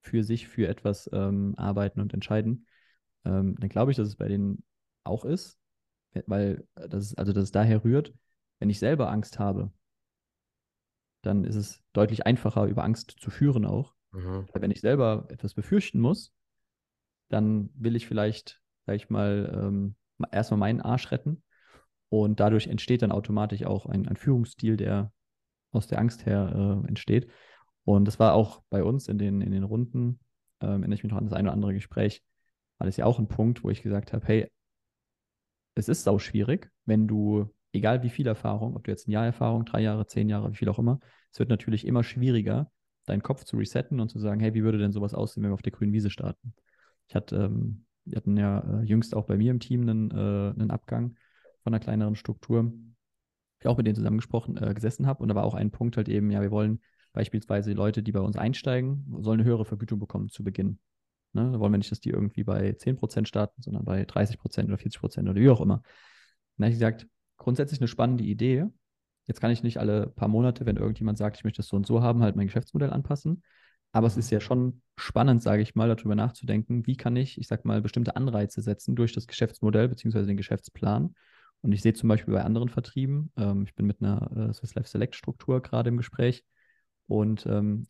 für 0.00 0.22
sich, 0.22 0.48
für 0.48 0.68
etwas 0.68 1.10
ähm, 1.12 1.54
arbeiten 1.56 2.00
und 2.00 2.14
entscheiden, 2.14 2.66
ähm, 3.24 3.56
dann 3.58 3.68
glaube 3.68 3.90
ich, 3.90 3.96
dass 3.96 4.08
es 4.08 4.16
bei 4.16 4.28
denen 4.28 4.64
auch 5.04 5.24
ist, 5.24 5.58
weil 6.26 6.66
das, 6.74 7.14
also 7.14 7.32
dass 7.32 7.44
es 7.44 7.52
daher 7.52 7.84
rührt, 7.84 8.14
wenn 8.58 8.70
ich 8.70 8.78
selber 8.78 9.10
Angst 9.10 9.38
habe, 9.38 9.72
dann 11.22 11.44
ist 11.44 11.56
es 11.56 11.82
deutlich 11.92 12.24
einfacher, 12.24 12.66
über 12.66 12.84
Angst 12.84 13.16
zu 13.18 13.30
führen 13.30 13.66
auch. 13.66 13.94
Mhm. 14.12 14.46
Wenn 14.54 14.70
ich 14.70 14.80
selber 14.80 15.26
etwas 15.28 15.54
befürchten 15.54 16.00
muss, 16.00 16.32
dann 17.28 17.70
will 17.74 17.96
ich 17.96 18.06
vielleicht, 18.06 18.62
sag 18.86 18.96
ich 18.96 19.10
mal, 19.10 19.52
ähm, 19.52 19.96
erstmal 20.32 20.58
meinen 20.58 20.80
Arsch 20.80 21.10
retten. 21.10 21.42
Und 22.08 22.40
dadurch 22.40 22.68
entsteht 22.68 23.02
dann 23.02 23.12
automatisch 23.12 23.64
auch 23.64 23.86
ein, 23.86 24.06
ein 24.06 24.16
Führungsstil, 24.16 24.76
der 24.76 25.12
aus 25.72 25.86
der 25.86 25.98
Angst 25.98 26.26
her 26.26 26.82
äh, 26.84 26.88
entsteht. 26.88 27.28
Und 27.84 28.06
das 28.06 28.18
war 28.18 28.34
auch 28.34 28.62
bei 28.70 28.82
uns 28.82 29.08
in 29.08 29.18
den, 29.18 29.40
in 29.40 29.52
den 29.52 29.64
Runden, 29.64 30.18
äh, 30.60 30.66
erinnere 30.66 30.94
ich 30.94 31.02
mich 31.02 31.12
noch 31.12 31.18
an 31.18 31.24
das 31.24 31.34
eine 31.34 31.48
oder 31.48 31.54
andere 31.54 31.74
Gespräch, 31.74 32.22
war 32.78 32.86
das 32.86 32.96
ja 32.96 33.06
auch 33.06 33.18
ein 33.18 33.28
Punkt, 33.28 33.64
wo 33.64 33.70
ich 33.70 33.82
gesagt 33.82 34.12
habe, 34.12 34.26
hey, 34.26 34.50
es 35.74 35.88
ist 35.88 36.04
sau 36.04 36.18
schwierig, 36.18 36.70
wenn 36.84 37.06
du, 37.06 37.54
egal 37.72 38.02
wie 38.02 38.08
viel 38.08 38.26
Erfahrung, 38.26 38.76
ob 38.76 38.84
du 38.84 38.90
jetzt 38.90 39.08
ein 39.08 39.12
Jahr 39.12 39.24
Erfahrung, 39.24 39.64
drei 39.64 39.80
Jahre, 39.80 40.06
zehn 40.06 40.28
Jahre, 40.28 40.50
wie 40.50 40.56
viel 40.56 40.68
auch 40.68 40.78
immer, 40.78 41.00
es 41.30 41.38
wird 41.38 41.50
natürlich 41.50 41.86
immer 41.86 42.02
schwieriger, 42.02 42.70
deinen 43.04 43.22
Kopf 43.22 43.44
zu 43.44 43.56
resetten 43.56 44.00
und 44.00 44.08
zu 44.08 44.18
sagen, 44.18 44.40
hey, 44.40 44.54
wie 44.54 44.64
würde 44.64 44.78
denn 44.78 44.92
sowas 44.92 45.14
aussehen, 45.14 45.42
wenn 45.42 45.50
wir 45.50 45.54
auf 45.54 45.62
der 45.62 45.72
grünen 45.72 45.92
Wiese 45.92 46.10
starten? 46.10 46.54
Ich 47.08 47.14
hatte, 47.14 47.36
ähm, 47.36 47.84
wir 48.06 48.16
hatten 48.16 48.36
ja 48.36 48.60
äh, 48.60 48.84
jüngst 48.84 49.14
auch 49.14 49.26
bei 49.26 49.36
mir 49.36 49.50
im 49.50 49.60
Team 49.60 49.82
einen, 49.82 50.10
äh, 50.10 50.14
einen 50.14 50.70
Abgang 50.70 51.16
von 51.62 51.74
einer 51.74 51.80
kleineren 51.80 52.16
Struktur. 52.16 52.72
Ich 53.60 53.66
auch 53.66 53.76
mit 53.76 53.86
denen 53.86 53.96
zusammengesprochen, 53.96 54.56
äh, 54.56 54.72
gesessen 54.74 55.06
habe 55.06 55.22
und 55.22 55.28
da 55.28 55.34
war 55.34 55.44
auch 55.44 55.54
ein 55.54 55.70
Punkt 55.70 55.96
halt 55.96 56.08
eben, 56.08 56.30
ja, 56.30 56.40
wir 56.40 56.50
wollen 56.50 56.80
beispielsweise 57.12 57.70
die 57.70 57.76
Leute, 57.76 58.02
die 58.02 58.12
bei 58.12 58.20
uns 58.20 58.36
einsteigen, 58.36 59.04
sollen 59.20 59.40
eine 59.40 59.48
höhere 59.48 59.64
Vergütung 59.64 59.98
bekommen 59.98 60.28
zu 60.28 60.44
Beginn. 60.44 60.78
Ne? 61.32 61.50
Da 61.52 61.60
wollen 61.60 61.72
wir 61.72 61.78
nicht, 61.78 61.90
dass 61.90 62.00
die 62.00 62.10
irgendwie 62.10 62.44
bei 62.44 62.72
10% 62.72 63.26
starten, 63.26 63.62
sondern 63.62 63.84
bei 63.84 64.04
30% 64.04 64.66
oder 64.66 64.78
40% 64.78 65.28
oder 65.28 65.40
wie 65.40 65.48
auch 65.48 65.60
immer. 65.60 65.82
Dann 66.56 66.66
habe 66.66 66.72
ich 66.72 66.78
gesagt, 66.78 67.06
grundsätzlich 67.36 67.80
eine 67.80 67.88
spannende 67.88 68.24
Idee. 68.24 68.66
Jetzt 69.26 69.40
kann 69.40 69.50
ich 69.50 69.62
nicht 69.62 69.78
alle 69.78 70.08
paar 70.08 70.28
Monate, 70.28 70.66
wenn 70.66 70.76
irgendjemand 70.76 71.18
sagt, 71.18 71.38
ich 71.38 71.44
möchte 71.44 71.58
das 71.58 71.68
so 71.68 71.76
und 71.76 71.86
so 71.86 72.02
haben, 72.02 72.22
halt 72.22 72.36
mein 72.36 72.46
Geschäftsmodell 72.46 72.90
anpassen. 72.90 73.42
Aber 73.96 74.08
es 74.08 74.18
ist 74.18 74.28
ja 74.28 74.40
schon 74.40 74.82
spannend, 74.98 75.42
sage 75.42 75.62
ich 75.62 75.74
mal, 75.74 75.88
darüber 75.88 76.14
nachzudenken, 76.14 76.86
wie 76.86 76.98
kann 76.98 77.16
ich, 77.16 77.40
ich 77.40 77.46
sag 77.46 77.64
mal, 77.64 77.80
bestimmte 77.80 78.14
Anreize 78.14 78.60
setzen 78.60 78.94
durch 78.94 79.14
das 79.14 79.26
Geschäftsmodell 79.26 79.88
bzw. 79.88 80.26
den 80.26 80.36
Geschäftsplan. 80.36 81.14
Und 81.62 81.72
ich 81.72 81.80
sehe 81.80 81.94
zum 81.94 82.10
Beispiel 82.10 82.34
bei 82.34 82.44
anderen 82.44 82.68
Vertrieben, 82.68 83.32
ähm, 83.38 83.64
ich 83.64 83.74
bin 83.74 83.86
mit 83.86 84.02
einer 84.02 84.50
äh, 84.50 84.52
Swiss 84.52 84.74
Life 84.74 84.90
Select 84.90 85.14
Struktur 85.14 85.62
gerade 85.62 85.88
im 85.88 85.96
Gespräch 85.96 86.44
und 87.06 87.46
ähm, 87.46 87.86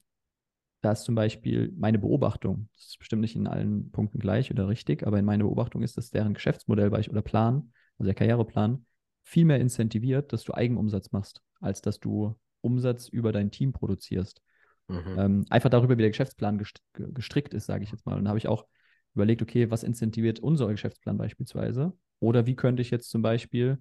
da 0.81 0.93
ist 0.93 1.03
zum 1.03 1.17
Beispiel 1.17 1.75
meine 1.77 1.99
Beobachtung, 1.99 2.69
das 2.77 2.87
ist 2.91 2.99
bestimmt 3.01 3.23
nicht 3.23 3.35
in 3.35 3.49
allen 3.49 3.91
Punkten 3.91 4.21
gleich 4.21 4.53
oder 4.53 4.69
richtig, 4.69 5.05
aber 5.09 5.19
in 5.19 5.25
meiner 5.25 5.43
Beobachtung 5.43 5.83
ist, 5.83 5.97
dass 5.97 6.13
deren 6.13 6.35
Geschäftsmodell 6.35 6.93
oder 6.93 7.23
Plan, 7.23 7.73
also 7.99 8.07
der 8.07 8.15
Karriereplan, 8.15 8.87
viel 9.25 9.45
mehr 9.45 9.59
incentiviert, 9.59 10.33
dass 10.33 10.45
du 10.45 10.55
Eigenumsatz 10.55 11.11
machst, 11.11 11.43
als 11.59 11.83
dass 11.83 11.99
du 11.99 12.37
Umsatz 12.61 13.09
über 13.09 13.33
dein 13.33 13.51
Team 13.51 13.73
produzierst. 13.73 14.41
Mhm. 14.89 15.19
Ähm, 15.19 15.45
einfach 15.51 15.71
darüber, 15.71 15.97
wie 15.97 16.03
der 16.03 16.11
Geschäftsplan 16.11 16.63
gestrickt 16.93 17.55
ist, 17.55 17.67
sage 17.67 17.85
ich 17.85 17.91
jetzt 17.91 18.07
mal. 18.07 18.17
Und 18.17 18.25
da 18.25 18.29
habe 18.29 18.39
ich 18.39 18.49
auch 18.49 18.67
überlegt, 19.15 19.43
okay, 19.43 19.71
was 19.71 19.83
incentiviert 19.83 20.41
unser 20.41 20.69
Geschäftsplan 20.69 21.17
beispielsweise? 21.17 21.93
Oder 22.21 22.47
wie 22.47 22.55
könnte 22.55 22.83
ich 22.83 22.91
jetzt 22.91 23.11
zum 23.11 23.23
Beispiel 23.23 23.79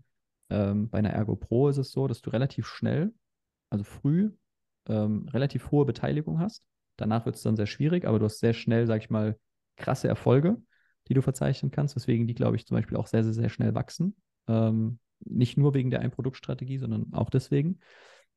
ähm, 0.50 0.90
bei 0.90 1.00
einer 1.00 1.12
Ergo 1.12 1.36
Pro 1.36 1.70
ist 1.70 1.78
es 1.78 1.92
so, 1.92 2.08
dass 2.08 2.22
du 2.22 2.30
relativ 2.30 2.68
schnell, 2.68 3.14
also 3.70 3.84
früh, 3.84 4.32
ähm, 4.88 5.28
relativ 5.30 5.72
hohe 5.72 5.86
Beteiligung 5.86 6.40
hast. 6.40 6.64
Danach 6.98 7.26
wird 7.26 7.36
es 7.36 7.42
dann 7.42 7.56
sehr 7.56 7.66
schwierig, 7.66 8.06
aber 8.06 8.20
du 8.20 8.26
hast 8.26 8.40
sehr 8.40 8.54
schnell, 8.54 8.88
sage 8.88 9.04
ich 9.04 9.10
mal, 9.10 9.38
krasse 9.76 10.08
Erfolge, 10.08 10.58
die 11.08 11.14
du 11.14 11.22
verzeichnen 11.22 11.72
kannst, 11.72 11.96
weswegen 11.96 12.28
die, 12.28 12.36
glaube 12.36 12.56
ich, 12.56 12.66
zum 12.66 12.78
Beispiel 12.78 12.98
auch 12.98 13.08
sehr, 13.08 13.24
sehr, 13.24 13.34
sehr 13.34 13.50
schnell 13.50 13.76
wachsen. 13.76 14.16
Ähm, 14.48 15.00
nicht 15.20 15.58
nur 15.58 15.74
wegen 15.74 15.90
der 15.90 16.02
Ein-Produkt-Strategie, 16.02 16.78
sondern 16.78 17.14
auch 17.14 17.30
deswegen. 17.30 17.80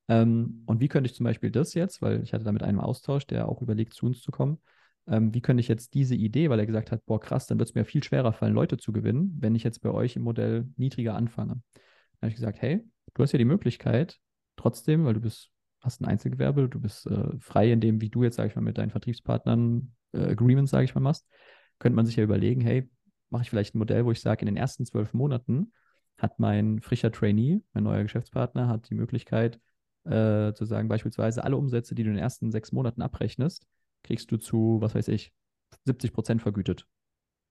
Ähm, 0.08 0.62
und 0.66 0.80
wie 0.80 0.88
könnte 0.88 1.08
ich 1.08 1.14
zum 1.14 1.24
Beispiel 1.24 1.50
das 1.50 1.74
jetzt, 1.74 2.02
weil 2.02 2.22
ich 2.22 2.32
hatte 2.32 2.44
da 2.44 2.52
mit 2.52 2.62
einem 2.62 2.80
Austausch, 2.80 3.26
der 3.26 3.48
auch 3.48 3.62
überlegt, 3.62 3.94
zu 3.94 4.06
uns 4.06 4.22
zu 4.22 4.30
kommen, 4.30 4.58
ähm, 5.06 5.32
wie 5.34 5.40
könnte 5.40 5.60
ich 5.60 5.68
jetzt 5.68 5.94
diese 5.94 6.14
Idee, 6.14 6.50
weil 6.50 6.58
er 6.58 6.66
gesagt 6.66 6.92
hat, 6.92 7.04
boah, 7.06 7.20
krass, 7.20 7.46
dann 7.46 7.58
wird 7.58 7.68
es 7.68 7.74
mir 7.74 7.84
viel 7.84 8.02
schwerer 8.02 8.32
fallen, 8.32 8.54
Leute 8.54 8.76
zu 8.76 8.92
gewinnen, 8.92 9.36
wenn 9.40 9.54
ich 9.54 9.64
jetzt 9.64 9.80
bei 9.82 9.90
euch 9.90 10.16
im 10.16 10.22
Modell 10.22 10.68
niedriger 10.76 11.14
anfange. 11.14 11.60
Dann 11.74 12.22
habe 12.22 12.28
ich 12.28 12.36
gesagt, 12.36 12.60
hey, 12.60 12.84
du 13.14 13.22
hast 13.22 13.32
ja 13.32 13.38
die 13.38 13.44
Möglichkeit, 13.44 14.18
trotzdem, 14.56 15.04
weil 15.04 15.14
du 15.14 15.20
bist, 15.20 15.50
hast 15.80 16.00
ein 16.00 16.06
Einzelgewerbe, 16.06 16.68
du 16.68 16.80
bist 16.80 17.06
äh, 17.06 17.38
frei 17.38 17.72
in 17.72 17.80
dem, 17.80 18.00
wie 18.00 18.10
du 18.10 18.24
jetzt, 18.24 18.36
sage 18.36 18.48
ich 18.48 18.56
mal, 18.56 18.62
mit 18.62 18.78
deinen 18.78 18.90
Vertriebspartnern 18.90 19.92
äh, 20.12 20.30
Agreements, 20.30 20.70
sage 20.70 20.84
ich 20.84 20.94
mal, 20.94 21.00
machst, 21.00 21.26
könnte 21.78 21.96
man 21.96 22.06
sich 22.06 22.16
ja 22.16 22.24
überlegen, 22.24 22.60
hey, 22.60 22.90
mache 23.30 23.42
ich 23.42 23.50
vielleicht 23.50 23.74
ein 23.74 23.78
Modell, 23.78 24.04
wo 24.04 24.10
ich 24.10 24.20
sage, 24.20 24.40
in 24.40 24.46
den 24.46 24.56
ersten 24.56 24.84
zwölf 24.84 25.14
Monaten 25.14 25.72
hat 26.16 26.40
mein 26.40 26.80
frischer 26.80 27.12
Trainee, 27.12 27.62
mein 27.72 27.84
neuer 27.84 28.02
Geschäftspartner, 28.02 28.68
hat 28.68 28.90
die 28.90 28.94
Möglichkeit, 28.94 29.60
äh, 30.08 30.54
zu 30.54 30.64
sagen, 30.64 30.88
beispielsweise 30.88 31.44
alle 31.44 31.56
Umsätze, 31.56 31.94
die 31.94 32.02
du 32.02 32.10
in 32.10 32.16
den 32.16 32.22
ersten 32.22 32.50
sechs 32.50 32.72
Monaten 32.72 33.02
abrechnest, 33.02 33.66
kriegst 34.02 34.30
du 34.30 34.36
zu, 34.36 34.78
was 34.80 34.94
weiß 34.94 35.08
ich, 35.08 35.32
70 35.84 36.12
Prozent 36.12 36.42
vergütet. 36.42 36.86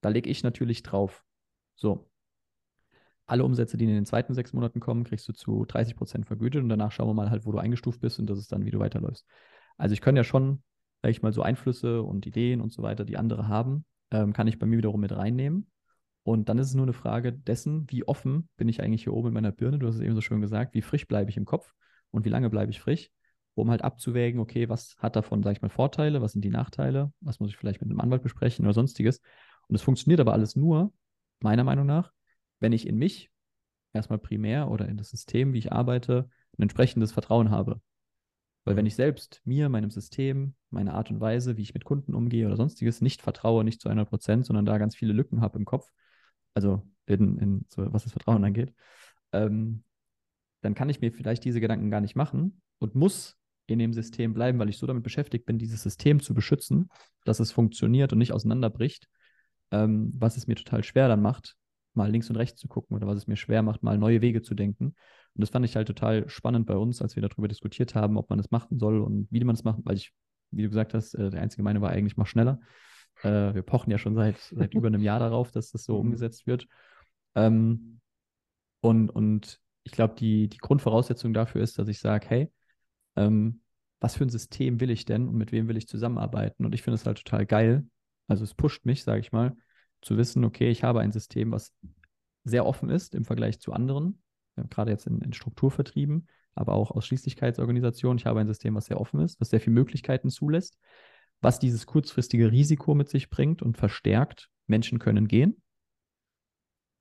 Da 0.01 0.09
lege 0.09 0.29
ich 0.29 0.43
natürlich 0.43 0.83
drauf. 0.83 1.23
So. 1.75 2.09
Alle 3.25 3.43
Umsätze, 3.43 3.77
die 3.77 3.85
in 3.85 3.91
den 3.91 4.05
zweiten 4.05 4.33
sechs 4.33 4.53
Monaten 4.53 4.79
kommen, 4.79 5.03
kriegst 5.03 5.27
du 5.27 5.33
zu 5.33 5.65
30 5.65 5.95
Prozent 5.95 6.25
vergütet 6.25 6.63
und 6.63 6.69
danach 6.69 6.91
schauen 6.91 7.09
wir 7.09 7.13
mal 7.13 7.29
halt, 7.29 7.45
wo 7.45 7.51
du 7.51 7.57
eingestuft 7.57 7.99
bist 7.99 8.19
und 8.19 8.29
das 8.29 8.39
ist 8.39 8.51
dann, 8.51 8.65
wie 8.65 8.71
du 8.71 8.79
weiterläufst. 8.79 9.25
Also 9.77 9.93
ich 9.93 10.01
kann 10.01 10.15
ja 10.15 10.23
schon, 10.23 10.63
sag 11.01 11.11
ich 11.11 11.21
mal, 11.21 11.33
so 11.33 11.41
Einflüsse 11.41 12.01
und 12.03 12.25
Ideen 12.25 12.61
und 12.61 12.71
so 12.71 12.83
weiter, 12.83 13.03
die 13.03 13.17
andere 13.17 13.47
haben, 13.47 13.85
ähm, 14.11 14.31
kann 14.33 14.47
ich 14.47 14.59
bei 14.59 14.65
mir 14.65 14.77
wiederum 14.77 15.01
mit 15.01 15.11
reinnehmen. 15.11 15.69
Und 16.23 16.49
dann 16.49 16.57
ist 16.57 16.67
es 16.67 16.73
nur 16.73 16.85
eine 16.85 16.93
Frage 16.93 17.33
dessen, 17.33 17.85
wie 17.89 18.07
offen 18.07 18.49
bin 18.57 18.69
ich 18.69 18.81
eigentlich 18.81 19.03
hier 19.03 19.13
oben 19.13 19.29
in 19.29 19.33
meiner 19.33 19.51
Birne. 19.51 19.79
Du 19.79 19.87
hast 19.87 19.95
es 19.95 20.01
eben 20.01 20.15
so 20.15 20.21
schön 20.21 20.41
gesagt, 20.41 20.73
wie 20.73 20.81
frisch 20.81 21.07
bleibe 21.07 21.29
ich 21.29 21.37
im 21.37 21.45
Kopf 21.45 21.73
und 22.11 22.25
wie 22.25 22.29
lange 22.29 22.49
bleibe 22.49 22.71
ich 22.71 22.79
frisch, 22.79 23.09
um 23.55 23.69
halt 23.71 23.83
abzuwägen, 23.83 24.39
okay, 24.39 24.69
was 24.69 24.95
hat 24.99 25.15
davon, 25.15 25.43
sage 25.43 25.57
ich 25.57 25.61
mal, 25.61 25.69
Vorteile, 25.69 26.21
was 26.21 26.33
sind 26.33 26.43
die 26.43 26.49
Nachteile, 26.49 27.11
was 27.21 27.39
muss 27.39 27.49
ich 27.49 27.57
vielleicht 27.57 27.81
mit 27.81 27.89
einem 27.89 27.99
Anwalt 27.99 28.23
besprechen 28.23 28.65
oder 28.65 28.73
sonstiges. 28.73 29.21
Und 29.67 29.75
es 29.75 29.81
funktioniert 29.81 30.19
aber 30.19 30.33
alles 30.33 30.55
nur, 30.55 30.93
meiner 31.39 31.63
Meinung 31.63 31.85
nach, 31.85 32.11
wenn 32.59 32.71
ich 32.71 32.87
in 32.87 32.97
mich 32.97 33.31
erstmal 33.93 34.19
primär 34.19 34.69
oder 34.69 34.87
in 34.87 34.97
das 34.97 35.09
System, 35.09 35.53
wie 35.53 35.59
ich 35.59 35.71
arbeite, 35.71 36.29
ein 36.57 36.63
entsprechendes 36.63 37.11
Vertrauen 37.11 37.51
habe. 37.51 37.81
Weil 38.63 38.75
wenn 38.75 38.85
ich 38.85 38.95
selbst 38.95 39.41
mir, 39.45 39.69
meinem 39.69 39.91
System, 39.91 40.53
meine 40.69 40.93
Art 40.93 41.09
und 41.09 41.21
Weise, 41.21 41.57
wie 41.57 41.61
ich 41.61 41.73
mit 41.73 41.85
Kunden 41.85 42.13
umgehe 42.13 42.45
oder 42.45 42.57
sonstiges, 42.57 43.01
nicht 43.01 43.21
vertraue, 43.21 43.63
nicht 43.63 43.81
zu 43.81 43.89
100 43.89 44.09
Prozent, 44.09 44.45
sondern 44.45 44.65
da 44.65 44.77
ganz 44.77 44.95
viele 44.95 45.13
Lücken 45.13 45.41
habe 45.41 45.57
im 45.57 45.65
Kopf, 45.65 45.89
also 46.53 46.85
in, 47.05 47.37
in 47.37 47.65
was 47.75 48.03
das 48.03 48.11
Vertrauen 48.11 48.43
angeht, 48.43 48.73
ähm, 49.31 49.83
dann 50.61 50.73
kann 50.73 50.89
ich 50.89 51.01
mir 51.01 51.11
vielleicht 51.11 51.43
diese 51.43 51.61
Gedanken 51.61 51.89
gar 51.89 52.01
nicht 52.01 52.15
machen 52.15 52.61
und 52.79 52.95
muss 52.95 53.37
in 53.67 53.79
dem 53.79 53.93
System 53.93 54.33
bleiben, 54.33 54.59
weil 54.59 54.69
ich 54.69 54.77
so 54.77 54.87
damit 54.87 55.03
beschäftigt 55.03 55.45
bin, 55.45 55.57
dieses 55.57 55.83
System 55.83 56.21
zu 56.21 56.33
beschützen, 56.33 56.89
dass 57.25 57.39
es 57.39 57.51
funktioniert 57.51 58.13
und 58.13 58.19
nicht 58.19 58.31
auseinanderbricht, 58.31 59.07
ähm, 59.71 60.13
was 60.17 60.37
es 60.37 60.47
mir 60.47 60.55
total 60.55 60.83
schwer 60.83 61.07
dann 61.07 61.21
macht, 61.21 61.55
mal 61.93 62.09
links 62.09 62.29
und 62.29 62.37
rechts 62.37 62.59
zu 62.59 62.67
gucken 62.67 62.95
oder 62.95 63.07
was 63.07 63.17
es 63.17 63.27
mir 63.27 63.35
schwer 63.35 63.61
macht, 63.63 63.83
mal 63.83 63.97
neue 63.97 64.21
Wege 64.21 64.41
zu 64.41 64.55
denken. 64.55 64.85
Und 64.85 65.41
das 65.41 65.49
fand 65.49 65.65
ich 65.65 65.75
halt 65.75 65.87
total 65.87 66.29
spannend 66.29 66.65
bei 66.65 66.77
uns, 66.77 67.01
als 67.01 67.15
wir 67.15 67.21
darüber 67.21 67.47
diskutiert 67.47 67.93
haben, 67.93 68.17
ob 68.17 68.29
man 68.29 68.37
das 68.37 68.51
machen 68.51 68.79
soll 68.79 69.01
und 69.01 69.27
wie 69.29 69.43
man 69.43 69.55
es 69.55 69.63
macht, 69.63 69.79
weil 69.83 69.97
ich, 69.97 70.13
wie 70.51 70.63
du 70.63 70.69
gesagt 70.69 70.93
hast, 70.93 71.13
äh, 71.15 71.29
der 71.29 71.41
einzige 71.41 71.63
Meinung 71.63 71.83
war 71.83 71.91
eigentlich, 71.91 72.15
mach 72.15 72.27
schneller. 72.27 72.59
Äh, 73.23 73.53
wir 73.53 73.63
pochen 73.63 73.91
ja 73.91 73.97
schon 73.97 74.15
seit, 74.15 74.37
seit 74.37 74.73
über 74.75 74.87
einem 74.87 75.01
Jahr 75.01 75.19
darauf, 75.19 75.51
dass 75.51 75.71
das 75.71 75.83
so 75.83 75.95
mhm. 75.95 76.07
umgesetzt 76.07 76.47
wird. 76.47 76.67
Ähm, 77.35 77.99
und, 78.79 79.09
und 79.09 79.59
ich 79.87 79.93
glaube, 79.93 80.15
die, 80.15 80.49
die 80.49 80.57
Grundvoraussetzung 80.57 81.33
dafür 81.33 81.61
ist, 81.61 81.79
dass 81.79 81.87
ich 81.87 81.99
sage, 81.99 82.27
hey, 82.29 82.51
ähm, 83.15 83.61
was 84.01 84.17
für 84.17 84.25
ein 84.25 84.29
System 84.29 84.81
will 84.81 84.91
ich 84.91 85.05
denn 85.05 85.29
und 85.29 85.35
mit 85.35 85.53
wem 85.53 85.69
will 85.69 85.77
ich 85.77 85.87
zusammenarbeiten? 85.87 86.65
Und 86.65 86.75
ich 86.75 86.81
finde 86.81 86.95
es 86.95 87.05
halt 87.05 87.19
total 87.19 87.45
geil. 87.45 87.87
Also 88.27 88.43
es 88.43 88.53
pusht 88.53 88.85
mich, 88.85 89.05
sage 89.05 89.21
ich 89.21 89.31
mal, 89.31 89.55
zu 90.01 90.17
wissen, 90.17 90.43
okay, 90.43 90.69
ich 90.69 90.83
habe 90.83 90.99
ein 90.99 91.13
System, 91.13 91.51
was 91.51 91.73
sehr 92.43 92.65
offen 92.65 92.89
ist 92.89 93.15
im 93.15 93.23
Vergleich 93.23 93.61
zu 93.61 93.71
anderen, 93.71 94.21
ja, 94.57 94.63
gerade 94.69 94.91
jetzt 94.91 95.07
in, 95.07 95.21
in 95.21 95.31
Strukturvertrieben, 95.31 96.27
aber 96.53 96.73
auch 96.73 96.91
Ausschließlichkeitsorganisationen. 96.91 98.17
Ich 98.17 98.25
habe 98.25 98.41
ein 98.41 98.47
System, 98.47 98.75
was 98.75 98.87
sehr 98.87 98.99
offen 98.99 99.21
ist, 99.21 99.39
was 99.39 99.51
sehr 99.51 99.61
viele 99.61 99.75
Möglichkeiten 99.75 100.29
zulässt, 100.29 100.77
was 101.39 101.59
dieses 101.59 101.85
kurzfristige 101.85 102.51
Risiko 102.51 102.93
mit 102.93 103.07
sich 103.07 103.29
bringt 103.29 103.61
und 103.61 103.77
verstärkt. 103.77 104.49
Menschen 104.67 104.99
können 104.99 105.29
gehen. 105.29 105.61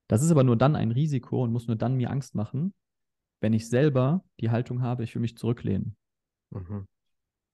Das 0.09 0.23
ist 0.23 0.31
aber 0.31 0.45
nur 0.45 0.57
dann 0.57 0.77
ein 0.77 0.93
Risiko 0.93 1.43
und 1.43 1.53
muss 1.53 1.67
nur 1.67 1.77
dann 1.77 1.97
mir 1.97 2.11
Angst 2.11 2.35
machen, 2.35 2.75
wenn 3.41 3.53
ich 3.53 3.69
selber 3.69 4.25
die 4.41 4.51
Haltung 4.51 4.83
habe, 4.83 5.05
ich 5.05 5.15
will 5.15 5.21
mich 5.21 5.37
zurücklehnen. 5.37 5.97
Mhm. 6.51 6.87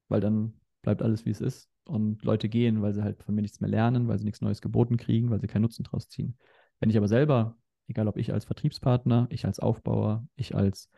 Weil 0.08 0.20
dann 0.20 0.54
bleibt 0.82 1.02
alles, 1.02 1.24
wie 1.24 1.30
es 1.30 1.40
ist. 1.40 1.68
Und 1.84 2.24
Leute 2.24 2.48
gehen, 2.48 2.82
weil 2.82 2.92
sie 2.92 3.02
halt 3.02 3.22
von 3.24 3.34
mir 3.34 3.42
nichts 3.42 3.60
mehr 3.60 3.70
lernen, 3.70 4.06
weil 4.06 4.18
sie 4.18 4.24
nichts 4.24 4.40
Neues 4.40 4.60
geboten 4.60 4.96
kriegen, 4.96 5.30
weil 5.30 5.40
sie 5.40 5.48
keinen 5.48 5.62
Nutzen 5.62 5.82
draus 5.82 6.08
ziehen. 6.08 6.36
Wenn 6.78 6.90
ich 6.90 6.96
aber 6.96 7.08
selber, 7.08 7.56
egal 7.88 8.06
ob 8.06 8.16
ich 8.16 8.32
als 8.32 8.44
Vertriebspartner, 8.44 9.26
ich 9.30 9.46
als 9.46 9.58
Aufbauer, 9.58 10.26
ich 10.36 10.54
als 10.54 10.90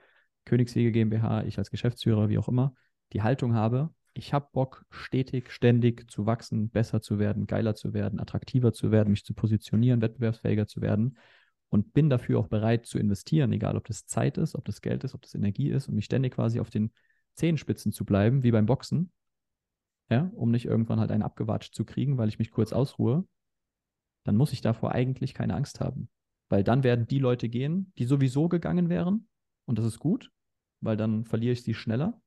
Königswege 0.45 0.93
GmbH, 0.93 1.45
ich 1.45 1.57
als 1.57 1.71
Geschäftsführer, 1.71 2.29
wie 2.29 2.37
auch 2.37 2.49
immer, 2.49 2.75
die 3.15 3.23
Haltung 3.23 3.55
habe, 3.55 3.95
ich 4.13 4.35
habe 4.35 4.49
Bock, 4.53 4.85
stetig, 4.91 5.51
ständig 5.51 6.11
zu 6.11 6.27
wachsen, 6.27 6.69
besser 6.69 7.01
zu 7.01 7.19
werden, 7.19 7.47
geiler 7.47 7.75
zu 7.75 7.95
werden, 7.95 8.21
attraktiver 8.21 8.73
zu 8.73 8.91
werden, 8.91 9.11
mich 9.11 9.25
zu 9.25 9.35
positionieren, 9.35 10.03
wettbewerbsfähiger 10.03 10.67
zu 10.67 10.83
werden 10.83 11.17
und 11.75 11.93
bin 11.93 12.09
dafür 12.09 12.39
auch 12.39 12.47
bereit 12.47 12.87
zu 12.87 12.99
investieren, 12.99 13.53
egal 13.53 13.77
ob 13.77 13.87
das 13.89 14.07
Zeit 14.07 14.39
ist, 14.39 14.55
ob 14.55 14.65
das 14.65 14.81
Geld 14.81 15.03
ist, 15.03 15.13
ob 15.15 15.23
das 15.23 15.35
Energie 15.35 15.71
ist 15.71 15.89
und 15.89 15.97
mich 15.97 16.05
ständig 16.05 16.35
quasi 16.35 16.61
auf 16.61 16.71
den 16.71 16.93
Zehenspitzen 17.35 17.91
zu 17.91 18.05
bleiben, 18.05 18.45
wie 18.45 18.53
beim 18.53 18.67
Boxen, 18.67 19.11
ja, 20.09 20.31
um 20.35 20.53
nicht 20.53 20.67
irgendwann 20.67 21.01
halt 21.01 21.11
einen 21.11 21.25
abgewatscht 21.25 21.75
zu 21.75 21.85
kriegen, 21.85 22.17
weil 22.17 22.29
ich 22.29 22.39
mich 22.39 22.53
kurz 22.53 22.73
ausruhe, 22.73 23.27
dann 24.23 24.37
muss 24.37 24.53
ich 24.53 24.61
davor 24.61 24.93
eigentlich 24.93 25.35
keine 25.35 25.55
Angst 25.55 25.81
haben. 25.81 26.09
Weil 26.49 26.63
dann 26.63 26.85
werden 26.85 27.09
die 27.09 27.19
Leute 27.19 27.49
gehen, 27.49 27.93
die 27.99 28.05
sowieso 28.05 28.49
gegangen 28.49 28.89
wären, 28.89 29.27
und 29.65 29.77
das 29.77 29.85
ist 29.85 29.99
gut, 29.99 30.31
weil 30.81 30.97
dann 30.97 31.25
verliere 31.25 31.55
ich 31.55 31.65
sie 31.65 31.75
schneller, 31.75 32.21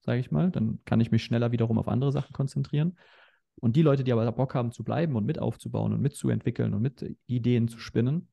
sage 0.00 0.20
ich 0.20 0.30
mal. 0.30 0.50
Dann 0.50 0.78
kann 0.86 1.00
ich 1.00 1.10
mich 1.10 1.22
schneller 1.22 1.52
wiederum 1.52 1.78
auf 1.78 1.88
andere 1.88 2.12
Sachen 2.12 2.32
konzentrieren. 2.32 2.96
Und 3.56 3.76
die 3.76 3.82
Leute, 3.82 4.04
die 4.04 4.12
aber 4.12 4.30
Bock 4.32 4.54
haben 4.54 4.72
zu 4.72 4.84
bleiben 4.84 5.16
und 5.16 5.26
mit 5.26 5.38
aufzubauen 5.38 5.92
und 5.92 6.00
mitzuentwickeln 6.00 6.72
und 6.72 6.80
mit 6.80 7.04
Ideen 7.26 7.68
zu 7.68 7.78
spinnen, 7.78 8.28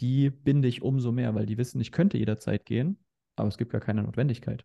die 0.00 0.30
binde 0.30 0.68
ich 0.68 0.82
umso 0.82 1.12
mehr, 1.12 1.34
weil 1.34 1.46
die 1.46 1.58
wissen, 1.58 1.80
ich 1.80 1.92
könnte 1.92 2.18
jederzeit 2.18 2.64
gehen, 2.64 2.98
aber 3.36 3.48
es 3.48 3.58
gibt 3.58 3.72
gar 3.72 3.80
keine 3.80 4.02
Notwendigkeit. 4.02 4.64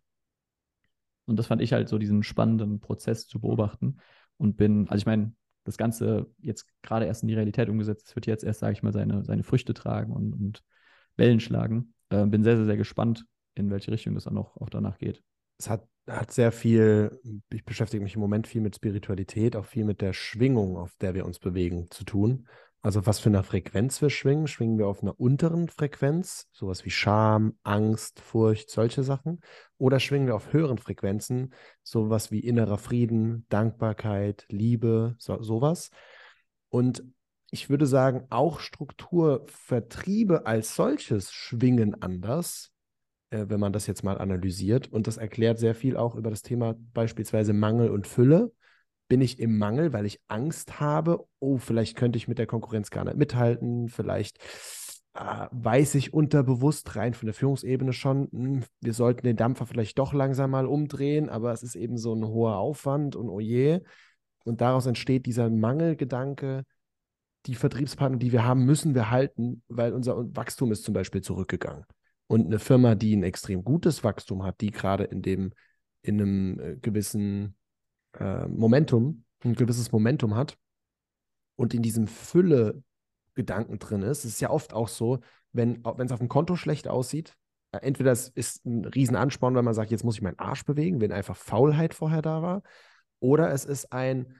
Und 1.26 1.38
das 1.38 1.46
fand 1.46 1.60
ich 1.60 1.72
halt 1.72 1.88
so 1.88 1.98
diesen 1.98 2.22
spannenden 2.22 2.80
Prozess 2.80 3.26
zu 3.26 3.40
beobachten 3.40 3.98
und 4.36 4.56
bin, 4.56 4.88
also 4.88 4.98
ich 4.98 5.06
meine, 5.06 5.34
das 5.64 5.76
Ganze 5.76 6.30
jetzt 6.38 6.66
gerade 6.82 7.06
erst 7.06 7.22
in 7.22 7.28
die 7.28 7.34
Realität 7.34 7.68
umgesetzt, 7.68 8.08
es 8.08 8.14
wird 8.14 8.26
jetzt 8.26 8.44
erst, 8.44 8.60
sage 8.60 8.72
ich 8.72 8.82
mal, 8.82 8.92
seine, 8.92 9.24
seine 9.24 9.42
Früchte 9.42 9.74
tragen 9.74 10.12
und, 10.12 10.32
und 10.32 10.62
Wellen 11.16 11.40
schlagen. 11.40 11.94
Äh, 12.10 12.26
bin 12.26 12.44
sehr, 12.44 12.56
sehr, 12.56 12.66
sehr 12.66 12.76
gespannt, 12.76 13.26
in 13.54 13.70
welche 13.70 13.90
Richtung 13.90 14.14
das 14.14 14.28
auch 14.28 14.32
noch 14.32 14.56
auch 14.58 14.70
danach 14.70 14.98
geht. 14.98 15.22
Es 15.58 15.68
hat, 15.68 15.88
hat 16.06 16.30
sehr 16.30 16.52
viel, 16.52 17.18
ich 17.52 17.64
beschäftige 17.64 18.04
mich 18.04 18.14
im 18.14 18.20
Moment 18.20 18.46
viel 18.46 18.60
mit 18.60 18.76
Spiritualität, 18.76 19.56
auch 19.56 19.64
viel 19.64 19.84
mit 19.84 20.00
der 20.00 20.12
Schwingung, 20.12 20.76
auf 20.76 20.94
der 21.00 21.14
wir 21.14 21.26
uns 21.26 21.40
bewegen, 21.40 21.90
zu 21.90 22.04
tun. 22.04 22.46
Also 22.86 23.04
was 23.04 23.18
für 23.18 23.30
eine 23.30 23.42
Frequenz 23.42 24.00
wir 24.00 24.10
schwingen. 24.10 24.46
Schwingen 24.46 24.78
wir 24.78 24.86
auf 24.86 25.02
einer 25.02 25.18
unteren 25.18 25.68
Frequenz, 25.68 26.46
sowas 26.52 26.84
wie 26.84 26.90
Scham, 26.90 27.58
Angst, 27.64 28.20
Furcht, 28.20 28.70
solche 28.70 29.02
Sachen? 29.02 29.40
Oder 29.76 29.98
schwingen 29.98 30.28
wir 30.28 30.36
auf 30.36 30.52
höheren 30.52 30.78
Frequenzen, 30.78 31.52
sowas 31.82 32.30
wie 32.30 32.38
innerer 32.38 32.78
Frieden, 32.78 33.44
Dankbarkeit, 33.48 34.46
Liebe, 34.50 35.16
so, 35.18 35.42
sowas? 35.42 35.90
Und 36.68 37.02
ich 37.50 37.68
würde 37.68 37.86
sagen, 37.86 38.28
auch 38.30 38.60
Strukturvertriebe 38.60 40.46
als 40.46 40.76
solches 40.76 41.32
schwingen 41.32 42.00
anders, 42.00 42.70
äh, 43.30 43.46
wenn 43.48 43.58
man 43.58 43.72
das 43.72 43.88
jetzt 43.88 44.04
mal 44.04 44.18
analysiert. 44.18 44.92
Und 44.92 45.08
das 45.08 45.16
erklärt 45.16 45.58
sehr 45.58 45.74
viel 45.74 45.96
auch 45.96 46.14
über 46.14 46.30
das 46.30 46.42
Thema 46.42 46.76
beispielsweise 46.94 47.52
Mangel 47.52 47.90
und 47.90 48.06
Fülle 48.06 48.52
bin 49.08 49.20
ich 49.20 49.38
im 49.38 49.58
Mangel, 49.58 49.92
weil 49.92 50.06
ich 50.06 50.20
Angst 50.28 50.80
habe, 50.80 51.26
oh, 51.38 51.58
vielleicht 51.58 51.96
könnte 51.96 52.16
ich 52.16 52.28
mit 52.28 52.38
der 52.38 52.46
Konkurrenz 52.46 52.90
gar 52.90 53.04
nicht 53.04 53.16
mithalten, 53.16 53.88
vielleicht 53.88 54.38
äh, 55.14 55.46
weiß 55.50 55.94
ich 55.94 56.12
unterbewusst 56.12 56.96
rein 56.96 57.14
von 57.14 57.26
der 57.26 57.34
Führungsebene 57.34 57.92
schon, 57.92 58.28
mh, 58.32 58.44
hm, 58.44 58.64
wir 58.80 58.92
sollten 58.92 59.26
den 59.26 59.36
Dampfer 59.36 59.66
vielleicht 59.66 59.98
doch 59.98 60.12
langsam 60.12 60.50
mal 60.50 60.66
umdrehen, 60.66 61.28
aber 61.28 61.52
es 61.52 61.62
ist 61.62 61.76
eben 61.76 61.96
so 61.96 62.14
ein 62.14 62.26
hoher 62.26 62.56
Aufwand 62.56 63.16
und 63.16 63.28
oh 63.28 63.40
je. 63.40 63.80
Und 64.44 64.60
daraus 64.60 64.86
entsteht 64.86 65.26
dieser 65.26 65.50
Mangelgedanke, 65.50 66.64
die 67.46 67.54
Vertriebspartner, 67.54 68.18
die 68.18 68.32
wir 68.32 68.44
haben, 68.44 68.64
müssen 68.64 68.94
wir 68.94 69.10
halten, 69.10 69.62
weil 69.68 69.92
unser 69.92 70.16
Wachstum 70.36 70.72
ist 70.72 70.84
zum 70.84 70.94
Beispiel 70.94 71.20
zurückgegangen. 71.22 71.84
Und 72.26 72.46
eine 72.46 72.58
Firma, 72.58 72.94
die 72.94 73.16
ein 73.16 73.22
extrem 73.22 73.64
gutes 73.64 74.02
Wachstum 74.04 74.42
hat, 74.42 74.60
die 74.60 74.70
gerade 74.70 75.04
in 75.04 75.22
dem, 75.22 75.52
in 76.02 76.20
einem 76.20 76.60
äh, 76.60 76.76
gewissen 76.76 77.56
äh, 78.18 78.46
Momentum, 78.48 79.24
ein 79.44 79.54
gewisses 79.54 79.92
Momentum 79.92 80.34
hat 80.34 80.58
und 81.56 81.74
in 81.74 81.82
diesem 81.82 82.06
Fülle-Gedanken 82.06 83.78
drin 83.78 84.02
ist, 84.02 84.24
es 84.24 84.32
ist 84.32 84.40
ja 84.40 84.50
oft 84.50 84.72
auch 84.72 84.88
so, 84.88 85.20
wenn 85.52 85.82
es 85.98 86.12
auf 86.12 86.18
dem 86.18 86.28
Konto 86.28 86.56
schlecht 86.56 86.88
aussieht, 86.88 87.36
äh, 87.72 87.78
entweder 87.78 88.12
es 88.12 88.28
ist 88.28 88.64
ein 88.64 88.84
Riesenansporn, 88.84 89.54
weil 89.54 89.62
man 89.62 89.74
sagt, 89.74 89.90
jetzt 89.90 90.04
muss 90.04 90.16
ich 90.16 90.22
meinen 90.22 90.38
Arsch 90.38 90.64
bewegen, 90.64 91.00
wenn 91.00 91.12
einfach 91.12 91.36
Faulheit 91.36 91.94
vorher 91.94 92.22
da 92.22 92.42
war, 92.42 92.62
oder 93.20 93.50
es 93.50 93.64
ist 93.64 93.92
ein, 93.92 94.36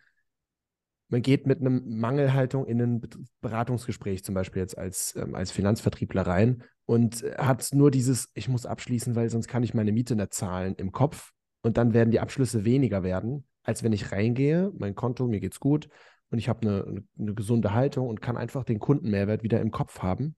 man 1.09 1.23
geht 1.23 1.47
mit 1.47 1.61
einer 1.61 1.71
Mangelhaltung 1.71 2.67
in 2.67 2.81
ein 2.83 3.03
Beratungsgespräch, 3.41 4.25
zum 4.25 4.35
Beispiel 4.35 4.61
jetzt 4.61 4.77
als, 4.77 5.15
ähm, 5.17 5.35
als 5.35 5.51
Finanzvertriebler 5.51 6.27
rein 6.27 6.63
und 6.85 7.25
hat 7.39 7.69
nur 7.73 7.91
dieses, 7.91 8.31
ich 8.35 8.49
muss 8.49 8.67
abschließen, 8.67 9.15
weil 9.15 9.31
sonst 9.31 9.49
kann 9.49 9.63
ich 9.63 9.75
meine 9.75 9.93
Miete 9.93 10.17
nicht 10.17 10.35
zahlen 10.35 10.75
im 10.77 10.93
Kopf. 10.93 11.33
Und 11.63 11.79
dann 11.79 11.95
werden 11.95 12.11
die 12.11 12.21
Abschlüsse 12.21 12.65
weniger 12.65 13.03
werden, 13.03 13.45
als 13.67 13.83
wenn 13.83 13.93
ich 13.93 14.13
reingehe, 14.13 14.73
mein 14.79 14.95
Konto, 14.95 15.27
mir 15.27 15.41
geht's 15.41 15.61
gut 15.61 15.89
und 16.31 16.39
ich 16.39 16.49
habe 16.49 16.63
eine, 16.63 17.05
eine 17.19 17.35
gesunde 17.35 17.75
Haltung 17.75 18.09
und 18.09 18.23
kann 18.23 18.37
einfach 18.37 18.65
den 18.65 18.79
Kundenmehrwert 18.79 19.43
wieder 19.43 19.61
im 19.61 19.73
Kopf 19.73 20.03
haben 20.03 20.37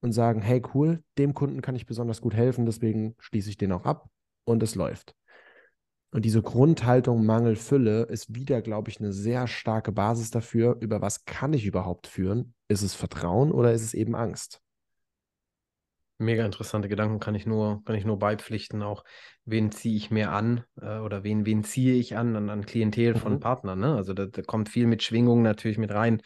und 0.00 0.12
sagen, 0.12 0.40
hey 0.40 0.62
cool, 0.74 1.02
dem 1.18 1.34
Kunden 1.34 1.60
kann 1.60 1.76
ich 1.76 1.86
besonders 1.86 2.20
gut 2.20 2.34
helfen, 2.34 2.64
deswegen 2.64 3.14
schließe 3.18 3.50
ich 3.50 3.58
den 3.58 3.72
auch 3.72 3.84
ab 3.84 4.08
und 4.44 4.62
es 4.62 4.74
läuft. 4.74 5.14
Und 6.10 6.24
diese 6.24 6.42
Grundhaltung 6.42 7.26
Mangel 7.26 7.56
Fülle 7.56 8.04
ist 8.04 8.34
wieder, 8.34 8.62
glaube 8.62 8.88
ich, 8.88 8.98
eine 9.00 9.12
sehr 9.12 9.46
starke 9.46 9.92
Basis 9.92 10.30
dafür, 10.30 10.76
über 10.80 11.02
was 11.02 11.24
kann 11.24 11.52
ich 11.52 11.66
überhaupt 11.66 12.06
führen? 12.06 12.54
Ist 12.68 12.82
es 12.82 12.94
Vertrauen 12.94 13.52
oder 13.52 13.72
ist 13.72 13.82
es 13.82 13.94
eben 13.94 14.14
Angst? 14.14 14.63
Mega 16.24 16.44
interessante 16.44 16.88
Gedanken 16.88 17.20
kann 17.20 17.34
ich 17.34 17.46
nur, 17.46 17.82
kann 17.84 17.94
ich 17.94 18.04
nur 18.04 18.18
beipflichten. 18.18 18.82
Auch 18.82 19.04
wen 19.44 19.70
ziehe 19.70 19.96
ich 19.96 20.10
mehr 20.10 20.32
an 20.32 20.64
äh, 20.80 20.98
oder 20.98 21.24
wen, 21.24 21.46
wen 21.46 21.64
ziehe 21.64 21.94
ich 21.94 22.16
an, 22.16 22.34
an, 22.36 22.50
an 22.50 22.66
Klientel 22.66 23.14
von 23.14 23.34
mhm. 23.34 23.40
Partnern. 23.40 23.80
Ne? 23.80 23.94
Also 23.94 24.14
da, 24.14 24.26
da, 24.26 24.42
kommt 24.42 24.68
viel 24.68 24.86
mit 24.86 25.02
Schwingung 25.02 25.42
natürlich 25.42 25.78
mit 25.78 25.92
rein. 25.92 26.22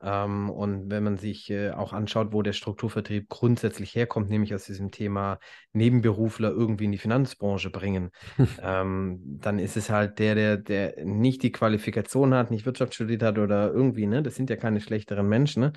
Ähm, 0.00 0.48
und 0.50 0.90
wenn 0.90 1.02
man 1.02 1.16
sich 1.16 1.50
äh, 1.50 1.70
auch 1.70 1.92
anschaut, 1.92 2.32
wo 2.32 2.42
der 2.42 2.52
Strukturvertrieb 2.52 3.28
grundsätzlich 3.28 3.94
herkommt, 3.94 4.30
nämlich 4.30 4.54
aus 4.54 4.64
diesem 4.64 4.90
Thema 4.90 5.38
Nebenberufler 5.72 6.50
irgendwie 6.50 6.84
in 6.84 6.92
die 6.92 6.98
Finanzbranche 6.98 7.70
bringen, 7.70 8.10
ähm, 8.62 9.20
dann 9.40 9.58
ist 9.58 9.76
es 9.76 9.90
halt 9.90 10.18
der, 10.18 10.34
der, 10.34 10.56
der 10.56 11.04
nicht 11.04 11.42
die 11.42 11.52
Qualifikation 11.52 12.34
hat, 12.34 12.50
nicht 12.50 12.64
Wirtschaft 12.64 12.94
studiert 12.94 13.22
hat 13.22 13.38
oder 13.38 13.72
irgendwie, 13.72 14.06
ne, 14.06 14.22
das 14.22 14.36
sind 14.36 14.50
ja 14.50 14.56
keine 14.56 14.80
schlechteren 14.80 15.28
Menschen, 15.28 15.60
ne? 15.62 15.72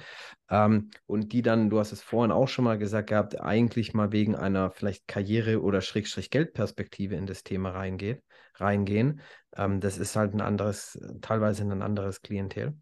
Ähm, 0.50 0.92
und 1.08 1.34
die 1.34 1.42
dann, 1.42 1.70
du 1.70 1.80
hast 1.80 1.92
es 1.92 2.02
vorhin 2.04 2.32
auch 2.32 2.48
schon 2.48 2.66
mal 2.66 2.78
gesagt 2.78 3.10
gehabt, 3.10 3.40
eigentlich 3.40 3.94
mal 3.94 4.12
wegen 4.12 4.36
einer 4.36 4.70
vielleicht 4.70 5.08
Karriere- 5.08 5.62
oder 5.62 5.82
Schrägstrich 5.82 6.30
Geldperspektive 6.30 7.16
in 7.16 7.26
das 7.26 7.44
Thema 7.44 7.72
reingeht, 7.72 8.22
reingehen. 8.56 9.22
Ähm, 9.56 9.80
das 9.80 9.98
ist 9.98 10.16
halt 10.16 10.34
ein 10.34 10.42
anderes, 10.42 11.00
teilweise 11.22 11.64
ein 11.64 11.82
anderes 11.82 12.22
Klientel. 12.22 12.76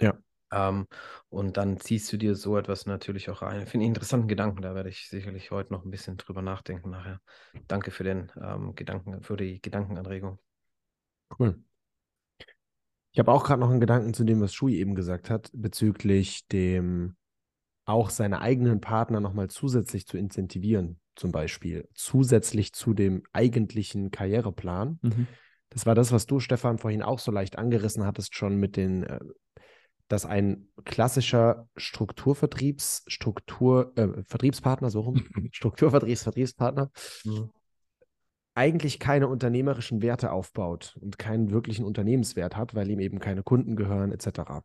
Ja. 0.00 0.18
Ähm, 0.50 0.86
und 1.28 1.56
dann 1.56 1.78
ziehst 1.78 2.12
du 2.12 2.16
dir 2.16 2.34
so 2.34 2.56
etwas 2.56 2.86
natürlich 2.86 3.30
auch 3.30 3.42
rein. 3.42 3.62
Ich 3.62 3.68
finde 3.68 3.86
interessanten 3.86 4.28
Gedanken, 4.28 4.62
da 4.62 4.74
werde 4.74 4.88
ich 4.88 5.08
sicherlich 5.08 5.50
heute 5.50 5.72
noch 5.72 5.84
ein 5.84 5.90
bisschen 5.90 6.16
drüber 6.16 6.42
nachdenken 6.42 6.90
nachher. 6.90 7.20
Danke 7.66 7.90
für 7.90 8.04
den 8.04 8.32
ähm, 8.40 8.74
Gedanken, 8.74 9.22
für 9.22 9.36
die 9.36 9.60
Gedankenanregung. 9.60 10.38
Cool. 11.38 11.62
Ich 13.12 13.18
habe 13.18 13.32
auch 13.32 13.44
gerade 13.44 13.60
noch 13.60 13.70
einen 13.70 13.80
Gedanken 13.80 14.14
zu 14.14 14.24
dem, 14.24 14.40
was 14.40 14.54
Shui 14.54 14.76
eben 14.76 14.94
gesagt 14.94 15.28
hat, 15.28 15.50
bezüglich 15.52 16.46
dem 16.48 17.16
auch 17.84 18.10
seine 18.10 18.40
eigenen 18.40 18.80
Partner 18.80 19.20
nochmal 19.20 19.48
zusätzlich 19.48 20.06
zu 20.06 20.18
incentivieren, 20.18 21.00
zum 21.16 21.32
Beispiel, 21.32 21.88
zusätzlich 21.94 22.74
zu 22.74 22.92
dem 22.92 23.22
eigentlichen 23.32 24.10
Karriereplan. 24.10 24.98
Mhm. 25.02 25.26
Das 25.70 25.86
war 25.86 25.94
das, 25.94 26.12
was 26.12 26.26
du, 26.26 26.38
Stefan, 26.38 26.78
vorhin 26.78 27.02
auch 27.02 27.18
so 27.18 27.32
leicht 27.32 27.58
angerissen 27.58 28.04
hattest, 28.04 28.34
schon 28.34 28.56
mit 28.56 28.76
den 28.76 29.04
äh, 29.04 29.18
dass 30.08 30.26
ein 30.26 30.68
klassischer 30.84 31.68
Strukturvertriebs, 31.76 33.04
Struktur, 33.06 33.92
äh, 33.96 34.22
Vertriebspartner, 34.24 34.90
so 34.90 35.00
rum, 35.00 35.24
Strukturvertriebs, 35.52 36.22
Vertriebspartner, 36.22 36.90
mhm. 37.24 37.50
eigentlich 38.54 38.98
keine 38.98 39.28
unternehmerischen 39.28 40.02
Werte 40.02 40.32
aufbaut 40.32 40.96
und 41.00 41.18
keinen 41.18 41.50
wirklichen 41.50 41.84
Unternehmenswert 41.84 42.56
hat, 42.56 42.74
weil 42.74 42.90
ihm 42.90 43.00
eben 43.00 43.18
keine 43.18 43.42
Kunden 43.42 43.76
gehören, 43.76 44.12
etc. 44.12 44.62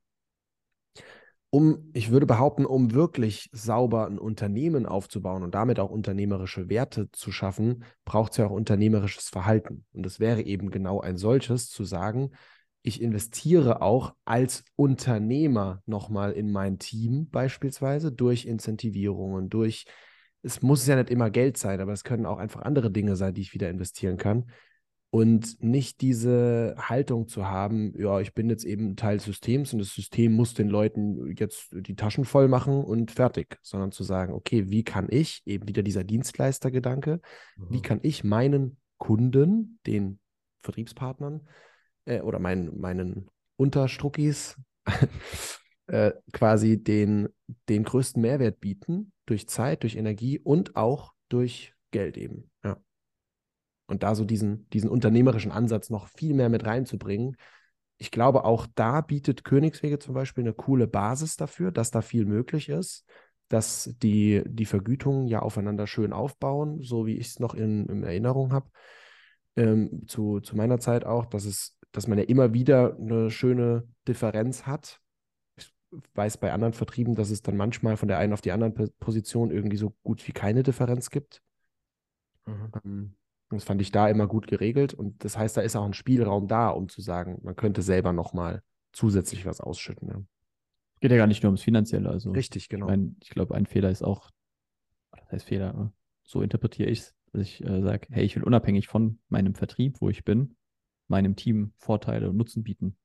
um, 1.54 1.92
ich 1.94 2.10
würde 2.10 2.26
behaupten, 2.26 2.66
um 2.66 2.94
wirklich 2.96 3.48
sauber 3.52 4.08
ein 4.08 4.18
Unternehmen 4.18 4.88
aufzubauen 4.88 5.44
und 5.44 5.54
damit 5.54 5.80
auch 5.80 5.92
unternehmerische 5.92 6.68
Werte 6.68 7.12
zu 7.12 7.32
schaffen, 7.32 7.84
braucht 8.06 8.32
es 8.32 8.38
ja 8.40 8.48
auch 8.48 8.52
unternehmerisches 8.52 9.30
Verhalten. 9.30 9.86
Und 9.94 10.04
es 10.08 10.20
wäre 10.20 10.42
eben 10.42 10.72
genau 10.72 11.00
ein 11.00 11.16
solches, 11.16 11.70
zu 11.70 11.84
sagen, 11.84 12.32
ich 12.84 13.02
investiere 13.02 13.82
auch 13.82 14.14
als 14.26 14.66
Unternehmer 14.76 15.82
nochmal 15.86 16.34
in 16.34 16.52
mein 16.52 16.80
Team 16.80 17.30
beispielsweise 17.30 18.12
durch 18.12 18.46
Incentivierungen, 18.46 19.50
durch, 19.50 19.86
es 20.42 20.62
muss 20.62 20.86
ja 20.86 20.98
nicht 20.98 21.10
immer 21.10 21.30
Geld 21.30 21.58
sein, 21.58 21.80
aber 21.80 21.94
es 21.94 22.04
können 22.04 22.26
auch 22.26 22.38
einfach 22.38 22.62
andere 22.62 22.92
Dinge 22.92 23.16
sein, 23.16 23.34
die 23.34 23.42
ich 23.42 23.54
wieder 23.54 23.70
investieren 23.70 24.18
kann. 24.18 24.52
Und 25.12 25.64
nicht 25.64 26.02
diese 26.02 26.76
Haltung 26.78 27.28
zu 27.28 27.48
haben, 27.48 27.94
ja, 27.98 28.20
ich 28.20 28.34
bin 28.34 28.50
jetzt 28.50 28.66
eben 28.66 28.96
Teil 28.96 29.18
des 29.18 29.26
Systems 29.26 29.72
und 29.72 29.80
das 29.80 29.94
System 29.94 30.34
muss 30.34 30.56
den 30.56 30.68
Leuten 30.68 31.36
jetzt 31.38 31.70
die 31.72 31.96
Taschen 31.96 32.26
voll 32.26 32.48
machen 32.48 32.84
und 32.84 33.12
fertig, 33.12 33.60
sondern 33.62 33.92
zu 33.92 34.04
sagen, 34.04 34.34
okay, 34.34 34.70
wie 34.72 34.84
kann 34.84 35.08
ich, 35.10 35.44
eben 35.46 35.68
wieder 35.68 35.84
dieser 35.84 36.04
Dienstleistergedanke, 36.04 37.22
mhm. 37.56 37.66
wie 37.70 37.82
kann 37.82 38.00
ich 38.02 38.24
meinen 38.24 38.78
Kunden, 38.98 39.80
den 39.86 40.20
Vertriebspartnern, 40.64 41.48
äh, 42.06 42.22
oder 42.22 42.40
mein, 42.40 42.78
meinen 42.80 43.30
Unterstruckis 43.58 44.58
äh, 45.88 46.12
quasi 46.32 46.82
den, 46.82 47.30
den 47.70 47.84
größten 47.84 48.22
Mehrwert 48.22 48.60
bieten 48.60 49.12
durch 49.26 49.48
Zeit, 49.48 49.84
durch 49.84 49.96
Energie 49.96 50.40
und 50.40 50.76
auch 50.76 51.14
durch 51.30 51.74
Geld 51.92 52.18
eben. 52.18 52.50
Ja. 52.64 52.78
Und 53.88 54.04
da 54.04 54.16
so 54.16 54.26
diesen, 54.26 54.70
diesen 54.70 54.90
unternehmerischen 54.90 55.52
Ansatz 55.52 55.90
noch 55.90 56.08
viel 56.08 56.34
mehr 56.34 56.50
mit 56.50 56.66
reinzubringen. 56.66 57.38
Ich 57.98 58.12
glaube, 58.12 58.44
auch 58.44 58.68
da 58.76 59.02
bietet 59.02 59.44
Königswege 59.44 60.00
zum 60.00 60.14
Beispiel 60.14 60.44
eine 60.44 60.54
coole 60.54 60.88
Basis 60.88 61.36
dafür, 61.36 61.72
dass 61.72 61.92
da 61.92 62.02
viel 62.02 62.26
möglich 62.26 62.70
ist, 62.70 63.06
dass 63.50 63.94
die, 64.02 64.42
die 64.46 64.66
Vergütungen 64.66 65.28
ja 65.28 65.40
aufeinander 65.40 65.86
schön 65.86 66.12
aufbauen, 66.12 66.82
so 66.82 67.06
wie 67.06 67.18
ich 67.18 67.28
es 67.28 67.40
noch 67.40 67.54
in, 67.54 67.86
in 67.86 68.04
Erinnerung 68.04 68.52
habe. 68.52 68.70
Ähm, 69.56 70.08
zu, 70.08 70.40
zu 70.40 70.58
meiner 70.58 70.80
Zeit 70.80 71.06
auch, 71.06 71.28
dass 71.28 71.46
es 71.46 71.78
dass 71.94 72.08
man 72.08 72.18
ja 72.18 72.26
immer 72.26 72.54
wieder 72.54 72.98
eine 72.98 73.32
schöne 73.32 73.88
Differenz 74.08 74.66
hat. 74.66 75.00
Ich 75.56 75.72
weiß 76.16 76.38
bei 76.38 76.52
anderen 76.52 76.74
Vertrieben, 76.74 77.16
dass 77.16 77.30
es 77.30 77.44
dann 77.44 77.56
manchmal 77.56 77.96
von 77.96 78.08
der 78.08 78.18
einen 78.18 78.34
auf 78.34 78.42
die 78.42 78.52
anderen 78.52 78.74
Position 79.00 79.52
irgendwie 79.52 79.78
so 79.78 79.96
gut 80.04 80.28
wie 80.28 80.34
keine 80.34 80.64
Differenz 80.64 81.12
gibt. 81.12 81.42
Mhm. 82.46 82.72
Ähm, 82.84 83.16
das 83.50 83.64
fand 83.64 83.80
ich 83.82 83.92
da 83.92 84.10
immer 84.10 84.28
gut 84.28 84.48
geregelt. 84.48 84.96
Und 84.96 85.24
das 85.24 85.38
heißt, 85.38 85.56
da 85.56 85.62
ist 85.62 85.76
auch 85.76 85.86
ein 85.86 85.94
Spielraum 85.94 86.48
da, 86.48 86.70
um 86.70 86.90
zu 86.90 87.02
sagen, 87.02 87.40
man 87.44 87.56
könnte 87.56 87.84
selber 87.84 88.12
nochmal 88.12 88.64
zusätzlich 88.92 89.46
was 89.46 89.62
ausschütten. 89.62 90.10
Ja. 90.10 90.22
Geht 91.00 91.12
ja 91.12 91.18
gar 91.18 91.28
nicht 91.28 91.44
nur 91.44 91.50
ums 91.50 91.62
Finanzielle. 91.62 92.10
Also 92.10 92.32
Richtig, 92.32 92.70
genau. 92.70 92.88
Ich, 92.88 92.90
mein, 92.90 93.16
ich 93.22 93.30
glaube, 93.30 93.54
ein 93.54 93.68
Fehler 93.68 93.92
ist 93.92 94.04
auch, 94.04 94.32
das 95.12 95.32
heißt 95.32 95.46
Fehler, 95.46 95.74
ne? 95.74 95.94
so 96.24 96.42
interpretiere 96.42 96.90
ich 96.90 97.00
es, 97.00 97.16
dass 97.32 97.42
ich 97.44 97.64
äh, 97.64 97.82
sage, 97.82 98.08
hey, 98.10 98.24
ich 98.24 98.36
will 98.36 98.44
unabhängig 98.44 98.88
von 98.88 99.20
meinem 99.30 99.54
Vertrieb, 99.54 100.02
wo 100.02 100.10
ich 100.10 100.24
bin, 100.24 100.56
meinem 101.14 101.36
Team 101.36 101.74
Vorteile 101.78 102.28
und 102.28 102.38
Nutzen 102.38 102.64
bieten. 102.64 102.98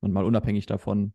Und 0.00 0.12
mal 0.12 0.26
unabhängig 0.26 0.66
davon, 0.66 1.14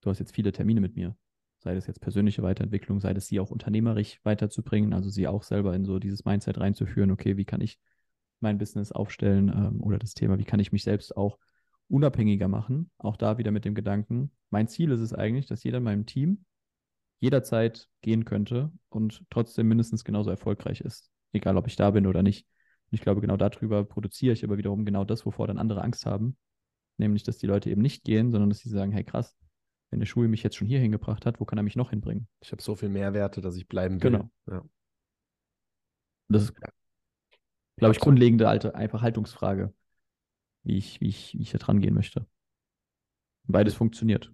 du 0.00 0.08
hast 0.08 0.20
jetzt 0.20 0.34
viele 0.34 0.52
Termine 0.52 0.80
mit 0.80 0.96
mir, 0.96 1.14
sei 1.58 1.74
das 1.74 1.86
jetzt 1.86 2.00
persönliche 2.00 2.42
Weiterentwicklung, 2.42 2.98
sei 2.98 3.12
das 3.12 3.26
sie 3.26 3.38
auch 3.38 3.50
unternehmerisch 3.50 4.18
weiterzubringen, 4.24 4.94
also 4.94 5.10
sie 5.10 5.28
auch 5.28 5.42
selber 5.42 5.74
in 5.74 5.84
so 5.84 5.98
dieses 5.98 6.24
Mindset 6.24 6.58
reinzuführen, 6.58 7.10
okay, 7.10 7.36
wie 7.36 7.44
kann 7.44 7.60
ich 7.60 7.78
mein 8.40 8.56
Business 8.56 8.90
aufstellen 8.90 9.50
ähm, 9.50 9.82
oder 9.82 9.98
das 9.98 10.14
Thema, 10.14 10.38
wie 10.38 10.44
kann 10.44 10.60
ich 10.60 10.72
mich 10.72 10.82
selbst 10.82 11.14
auch 11.14 11.38
unabhängiger 11.88 12.48
machen, 12.48 12.90
auch 12.96 13.18
da 13.18 13.36
wieder 13.36 13.50
mit 13.50 13.66
dem 13.66 13.74
Gedanken, 13.74 14.30
mein 14.48 14.66
Ziel 14.66 14.90
ist 14.92 15.00
es 15.00 15.12
eigentlich, 15.12 15.44
dass 15.44 15.62
jeder 15.62 15.78
in 15.78 15.84
meinem 15.84 16.06
Team 16.06 16.46
jederzeit 17.18 17.90
gehen 18.00 18.24
könnte 18.24 18.72
und 18.88 19.24
trotzdem 19.28 19.68
mindestens 19.68 20.04
genauso 20.04 20.30
erfolgreich 20.30 20.80
ist, 20.80 21.10
egal 21.32 21.58
ob 21.58 21.66
ich 21.66 21.76
da 21.76 21.90
bin 21.90 22.06
oder 22.06 22.22
nicht. 22.22 22.46
Und 22.90 22.94
ich 22.94 23.00
glaube, 23.00 23.20
genau 23.20 23.36
darüber 23.36 23.84
produziere 23.84 24.32
ich 24.32 24.44
aber 24.44 24.58
wiederum 24.58 24.84
genau 24.84 25.04
das, 25.04 25.26
wovor 25.26 25.46
dann 25.46 25.58
andere 25.58 25.82
Angst 25.82 26.06
haben. 26.06 26.36
Nämlich, 26.98 27.24
dass 27.24 27.38
die 27.38 27.46
Leute 27.46 27.70
eben 27.70 27.82
nicht 27.82 28.04
gehen, 28.04 28.30
sondern 28.30 28.48
dass 28.48 28.60
sie 28.60 28.68
sagen, 28.68 28.92
hey 28.92 29.04
krass, 29.04 29.36
wenn 29.90 30.00
der 30.00 30.06
Schul 30.06 30.28
mich 30.28 30.42
jetzt 30.42 30.56
schon 30.56 30.68
hier 30.68 30.80
hingebracht 30.80 31.26
hat, 31.26 31.40
wo 31.40 31.44
kann 31.44 31.58
er 31.58 31.62
mich 31.62 31.76
noch 31.76 31.90
hinbringen? 31.90 32.28
Ich 32.40 32.52
habe 32.52 32.62
so 32.62 32.74
viel 32.74 32.88
Mehrwerte, 32.88 33.40
dass 33.40 33.56
ich 33.56 33.68
bleiben 33.68 34.02
will. 34.02 34.10
Genau. 34.10 34.30
Ja. 34.46 34.64
Das 36.28 36.44
ist, 36.44 36.54
glaube 37.76 37.92
ich, 37.92 38.00
grundlegende 38.00 38.48
alte, 38.48 38.74
einfach 38.74 39.02
Haltungsfrage, 39.02 39.74
wie 40.64 40.78
ich, 40.78 41.00
wie 41.00 41.08
ich, 41.08 41.34
wie 41.34 41.42
ich 41.42 41.52
da 41.52 41.58
dran 41.58 41.80
gehen 41.80 41.94
möchte. 41.94 42.26
Beides 43.44 43.74
funktioniert 43.74 44.32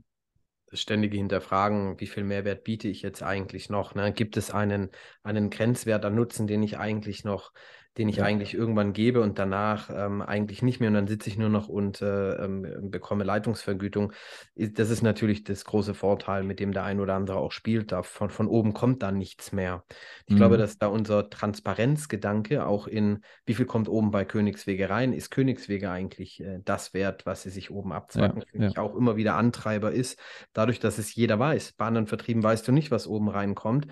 das 0.72 0.80
ständige 0.80 1.18
Hinterfragen, 1.18 2.00
wie 2.00 2.06
viel 2.06 2.24
Mehrwert 2.24 2.64
biete 2.64 2.88
ich 2.88 3.02
jetzt 3.02 3.22
eigentlich 3.22 3.68
noch? 3.68 3.94
Ne? 3.94 4.10
Gibt 4.10 4.38
es 4.38 4.50
einen, 4.50 4.90
einen 5.22 5.50
Grenzwert 5.50 6.06
an 6.06 6.14
Nutzen, 6.14 6.46
den 6.46 6.62
ich 6.62 6.78
eigentlich 6.78 7.24
noch 7.24 7.52
den 7.98 8.08
ich 8.08 8.16
ja. 8.16 8.24
eigentlich 8.24 8.54
irgendwann 8.54 8.94
gebe 8.94 9.20
und 9.20 9.38
danach 9.38 9.90
ähm, 9.92 10.22
eigentlich 10.22 10.62
nicht 10.62 10.80
mehr 10.80 10.88
und 10.88 10.94
dann 10.94 11.06
sitze 11.06 11.28
ich 11.28 11.36
nur 11.36 11.50
noch 11.50 11.68
und 11.68 12.00
äh, 12.00 12.36
ähm, 12.36 12.90
bekomme 12.90 13.24
Leitungsvergütung. 13.24 14.12
Das 14.54 14.88
ist 14.88 15.02
natürlich 15.02 15.44
das 15.44 15.64
große 15.64 15.92
Vorteil, 15.92 16.42
mit 16.42 16.58
dem 16.58 16.72
der 16.72 16.84
ein 16.84 17.00
oder 17.00 17.14
andere 17.14 17.36
auch 17.36 17.52
spielt. 17.52 17.92
Da 17.92 18.02
von, 18.02 18.30
von 18.30 18.48
oben 18.48 18.72
kommt 18.72 19.02
dann 19.02 19.18
nichts 19.18 19.52
mehr. 19.52 19.84
Ich 20.26 20.34
mhm. 20.34 20.38
glaube, 20.38 20.56
dass 20.56 20.78
da 20.78 20.86
unser 20.86 21.28
Transparenzgedanke 21.28 22.64
auch 22.64 22.86
in, 22.86 23.20
wie 23.44 23.54
viel 23.54 23.66
kommt 23.66 23.90
oben 23.90 24.10
bei 24.10 24.24
Königswege 24.24 24.88
rein, 24.88 25.12
ist 25.12 25.30
Königswege 25.30 25.90
eigentlich 25.90 26.40
äh, 26.40 26.60
das 26.64 26.94
wert, 26.94 27.26
was 27.26 27.42
sie 27.42 27.50
sich 27.50 27.70
oben 27.70 27.92
abzwacken, 27.92 28.40
ja, 28.40 28.46
finde 28.50 28.66
ja. 28.66 28.70
ich 28.70 28.78
auch 28.78 28.96
immer 28.96 29.16
wieder 29.16 29.36
Antreiber 29.36 29.92
ist. 29.92 30.18
Dadurch, 30.54 30.80
dass 30.80 30.96
es 30.96 31.14
jeder 31.14 31.38
weiß. 31.38 31.72
Bei 31.72 31.84
anderen 31.84 32.06
Vertrieben 32.06 32.42
weißt 32.42 32.66
du 32.66 32.72
nicht, 32.72 32.90
was 32.90 33.06
oben 33.06 33.28
reinkommt. 33.28 33.86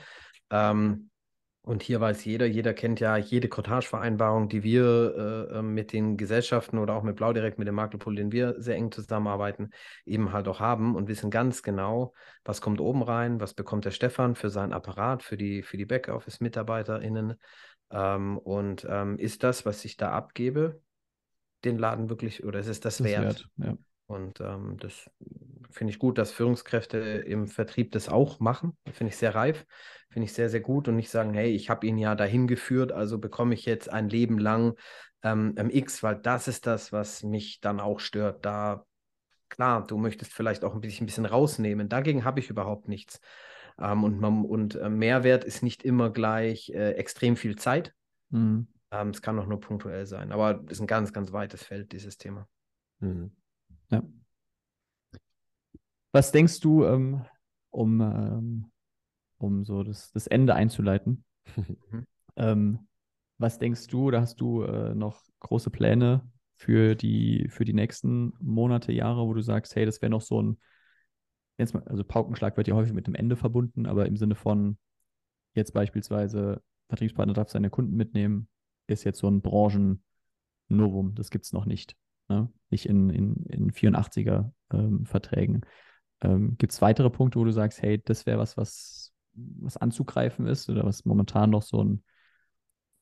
Ähm, 0.51 1.10
und 1.63 1.83
hier 1.83 2.01
weiß 2.01 2.25
jeder, 2.25 2.47
jeder 2.47 2.73
kennt 2.73 3.01
ja 3.01 3.17
jede 3.19 3.49
Cottage-Vereinbarung, 3.49 4.49
die 4.49 4.63
wir 4.63 5.49
äh, 5.53 5.59
ähm, 5.59 5.75
mit 5.75 5.93
den 5.93 6.17
Gesellschaften 6.17 6.79
oder 6.79 6.95
auch 6.95 7.03
mit 7.03 7.17
Blau 7.17 7.35
direkt 7.35 7.59
mit 7.59 7.69
dem 7.69 7.75
Maklerpool, 7.75 8.17
den 8.17 8.33
wir 8.33 8.55
sehr 8.59 8.77
eng 8.77 8.91
zusammenarbeiten, 8.91 9.71
eben 10.07 10.33
halt 10.33 10.49
auch 10.49 10.59
haben 10.59 10.97
und 10.97 11.09
wissen 11.09 11.31
ganz 11.31 11.63
genau, 11.63 12.15
was 12.45 12.63
kommt 12.63 12.81
oben 12.81 13.03
rein, 13.03 13.41
was 13.41 13.53
bekommt 13.53 13.85
der 13.85 13.91
Stefan 13.91 14.37
für 14.37 14.49
seinen 14.49 14.73
Apparat, 14.73 15.23
für 15.23 15.37
die, 15.37 15.63
für 15.63 15.77
die 15.77 15.85
Backoffice-MitarbeiterInnen. 15.85 17.35
Ähm, 17.91 18.39
und 18.39 18.87
ähm, 18.89 19.19
ist 19.19 19.43
das, 19.43 19.67
was 19.67 19.85
ich 19.85 19.99
da 19.99 20.13
abgebe, 20.13 20.81
den 21.65 21.77
Laden 21.77 22.09
wirklich, 22.09 22.43
oder 22.43 22.59
ist 22.61 22.69
es 22.69 22.81
das, 22.81 22.99
das 22.99 23.07
wert? 23.07 23.23
wert 23.23 23.49
ja. 23.59 23.77
Und 24.07 24.41
ähm, 24.41 24.77
das 24.81 25.11
finde 25.71 25.93
ich 25.93 25.99
gut, 25.99 26.19
dass 26.19 26.33
Führungskräfte 26.33 26.99
im 26.99 27.47
Vertrieb 27.47 27.93
das 27.93 28.09
auch 28.09 28.41
machen. 28.41 28.77
Finde 28.93 29.13
ich 29.13 29.17
sehr 29.17 29.35
reif, 29.35 29.67
finde 30.11 30.27
ich 30.27 30.33
sehr, 30.33 30.49
sehr 30.49 30.61
gut 30.61 30.89
und 30.89 30.97
nicht 30.97 31.11
sagen, 31.11 31.35
hey, 31.35 31.51
ich 31.51 31.71
habe 31.71 31.87
ihn 31.87 31.99
ja 31.99 32.15
dahin 32.15 32.47
geführt, 32.47 32.93
also 32.93 33.19
bekomme 33.19 33.55
ich 33.55 33.67
jetzt 33.67 33.91
ein 33.91 34.09
Leben 34.09 34.39
lang 34.39 34.75
ähm, 35.23 35.55
X, 35.71 36.03
weil 36.03 36.17
das 36.17 36.49
ist 36.49 36.67
das, 36.67 36.93
was 36.93 37.23
mich 37.23 37.61
dann 37.61 37.81
auch 37.81 38.01
stört. 38.01 38.45
Da, 38.45 38.85
klar, 39.49 39.87
du 39.87 39.99
möchtest 39.99 40.33
vielleicht 40.33 40.65
auch 40.65 40.75
ein 40.75 40.81
bisschen, 40.81 41.05
ein 41.05 41.07
bisschen 41.07 41.27
rausnehmen. 41.27 41.89
Dagegen 41.89 42.25
habe 42.25 42.41
ich 42.41 42.51
überhaupt 42.51 42.89
nichts. 42.89 43.21
Ähm, 43.79 44.05
und 44.05 44.21
man, 44.21 44.45
und 44.45 44.75
äh, 44.77 44.89
Mehrwert 44.89 45.45
ist 45.45 45.63
nicht 45.63 45.83
immer 45.83 46.11
gleich 46.11 46.71
äh, 46.71 46.93
extrem 46.93 47.37
viel 47.37 47.57
Zeit. 47.57 47.95
Mhm. 48.31 48.69
Ähm, 48.91 49.11
es 49.11 49.23
kann 49.23 49.39
auch 49.39 49.47
nur 49.47 49.61
punktuell 49.61 50.07
sein. 50.07 50.33
Aber 50.33 50.63
es 50.67 50.73
ist 50.73 50.81
ein 50.81 50.87
ganz, 50.87 51.13
ganz 51.13 51.33
weites 51.33 51.63
Feld, 51.63 51.93
dieses 51.93 52.19
Thema. 52.19 52.49
Mhm. 53.01 53.33
Ja. 53.91 54.03
Was 56.13 56.33
denkst 56.33 56.61
du, 56.61 56.85
ähm, 56.85 57.25
um, 57.71 58.01
ähm, 58.01 58.71
um 59.39 59.65
so 59.65 59.83
das, 59.83 60.11
das 60.13 60.27
Ende 60.27 60.55
einzuleiten? 60.55 61.25
Mhm. 61.57 62.07
ähm, 62.37 62.89
was 63.39 63.59
denkst 63.59 63.87
du, 63.87 64.09
oder 64.09 64.21
hast 64.21 64.41
du 64.41 64.63
äh, 64.63 64.95
noch 64.95 65.23
große 65.41 65.71
Pläne 65.71 66.29
für 66.57 66.95
die, 66.95 67.49
für 67.49 67.65
die 67.65 67.73
nächsten 67.73 68.35
Monate, 68.39 68.93
Jahre, 68.93 69.27
wo 69.27 69.33
du 69.33 69.41
sagst, 69.41 69.75
hey, 69.77 69.87
das 69.87 70.03
wäre 70.03 70.11
noch 70.11 70.21
so 70.21 70.43
ein, 70.43 70.59
also 71.57 72.05
Paukenschlag 72.05 72.57
wird 72.57 72.69
ja 72.69 72.75
häufig 72.75 72.93
mit 72.93 73.07
dem 73.07 73.15
Ende 73.15 73.37
verbunden, 73.37 73.87
aber 73.87 74.07
im 74.07 74.17
Sinne 74.17 74.35
von 74.35 74.79
jetzt 75.55 75.73
beispielsweise 75.73 76.63
Vertriebspartner 76.89 77.35
darf 77.35 77.49
seine 77.49 77.71
Kunden 77.71 77.97
mitnehmen, 77.97 78.49
ist 78.87 79.05
jetzt 79.05 79.21
so 79.21 79.29
ein 79.29 79.41
Branchen-Novum, 79.41 81.15
das 81.15 81.31
gibt 81.31 81.47
es 81.47 81.53
noch 81.53 81.65
nicht. 81.65 81.97
Ne? 82.29 82.53
Nicht 82.69 82.87
in, 82.87 83.11
in, 83.11 83.47
in 83.47 83.71
84er 83.73 84.53
ähm, 84.73 85.07
Verträgen. 85.07 85.63
Ähm, 86.23 86.57
Gibt 86.59 86.73
es 86.73 86.83
weitere 86.83 87.11
Punkte, 87.11 87.39
wo 87.39 87.45
du 87.45 87.53
sagst, 87.53 87.83
hey, 87.83 88.03
das 88.05 88.27
wäre 88.27 88.39
was, 88.39 88.57
was, 88.57 89.13
was 89.35 89.77
anzugreifen 89.77 90.47
ist 90.47 90.69
oder 90.69 90.85
was 90.85 91.05
momentan 91.05 91.51
noch 91.51 91.63
so 91.63 91.83
ein, 91.83 92.05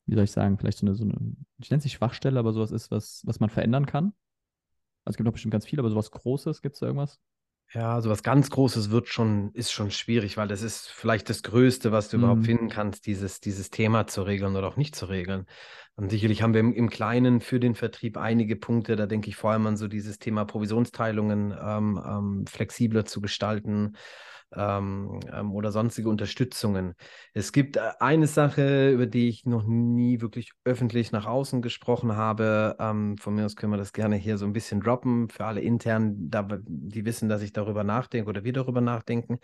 wie 0.06 0.14
soll 0.14 0.24
ich 0.24 0.30
sagen, 0.32 0.58
vielleicht 0.58 0.78
so 0.78 0.86
eine, 0.86 0.94
so 0.94 1.04
eine 1.04 1.14
ich 1.58 1.70
nenne 1.70 1.78
es 1.78 1.84
nicht 1.84 1.94
Schwachstelle, 1.94 2.38
aber 2.38 2.52
sowas 2.52 2.70
ist, 2.70 2.90
was, 2.90 3.22
was 3.26 3.40
man 3.40 3.50
verändern 3.50 3.86
kann? 3.86 4.06
Also 5.04 5.14
es 5.14 5.16
gibt 5.18 5.26
noch 5.26 5.32
bestimmt 5.32 5.52
ganz 5.52 5.66
viel, 5.66 5.78
aber 5.80 5.90
sowas 5.90 6.10
Großes, 6.10 6.62
gibt 6.62 6.74
es 6.76 6.80
da 6.80 6.86
irgendwas? 6.86 7.20
Ja, 7.74 8.00
so 8.00 8.08
was 8.08 8.22
ganz 8.22 8.48
Großes 8.48 8.90
wird 8.90 9.08
schon, 9.08 9.52
ist 9.52 9.72
schon 9.72 9.90
schwierig, 9.90 10.38
weil 10.38 10.48
das 10.48 10.62
ist 10.62 10.88
vielleicht 10.88 11.28
das 11.28 11.42
Größte, 11.42 11.92
was 11.92 12.08
du 12.08 12.16
mhm. 12.16 12.22
überhaupt 12.22 12.44
finden 12.46 12.68
kannst, 12.70 13.06
dieses, 13.06 13.40
dieses 13.40 13.70
Thema 13.70 14.06
zu 14.06 14.22
regeln 14.22 14.56
oder 14.56 14.68
auch 14.68 14.76
nicht 14.76 14.96
zu 14.96 15.06
regeln. 15.06 15.44
Und 15.94 16.10
sicherlich 16.10 16.42
haben 16.42 16.54
wir 16.54 16.60
im, 16.60 16.72
im, 16.72 16.88
Kleinen 16.88 17.40
für 17.40 17.60
den 17.60 17.74
Vertrieb 17.74 18.16
einige 18.16 18.56
Punkte. 18.56 18.96
Da 18.96 19.06
denke 19.06 19.28
ich 19.28 19.36
vor 19.36 19.50
allem 19.50 19.66
an 19.66 19.76
so 19.76 19.86
dieses 19.88 20.18
Thema 20.18 20.44
Provisionsteilungen 20.44 21.54
ähm, 21.60 22.00
ähm, 22.06 22.46
flexibler 22.46 23.04
zu 23.04 23.20
gestalten 23.20 23.96
ähm, 24.54 25.20
ähm, 25.32 25.52
oder 25.52 25.72
sonstige 25.72 26.08
Unterstützungen. 26.08 26.94
Es 27.34 27.52
gibt 27.52 27.76
äh, 27.76 27.90
eine 28.00 28.26
Sache, 28.26 28.90
über 28.90 29.06
die 29.06 29.28
ich 29.28 29.44
noch 29.44 29.64
nie 29.64 30.20
wirklich 30.20 30.52
öffentlich 30.64 31.12
nach 31.12 31.26
außen 31.26 31.62
gesprochen 31.62 32.16
habe. 32.16 32.76
Ähm, 32.80 33.16
von 33.18 33.34
mir 33.34 33.44
aus 33.44 33.56
können 33.56 33.72
wir 33.72 33.76
das 33.76 33.92
gerne 33.92 34.16
hier 34.16 34.38
so 34.38 34.46
ein 34.46 34.52
bisschen 34.52 34.80
droppen 34.80 35.28
für 35.28 35.44
alle 35.44 35.60
intern, 35.60 36.14
die 36.66 37.04
wissen, 37.04 37.28
dass 37.28 37.42
ich 37.42 37.52
darüber 37.52 37.84
nachdenke 37.84 38.28
oder 38.28 38.44
wir 38.44 38.52
darüber 38.52 38.80
nachdenken. 38.80 39.38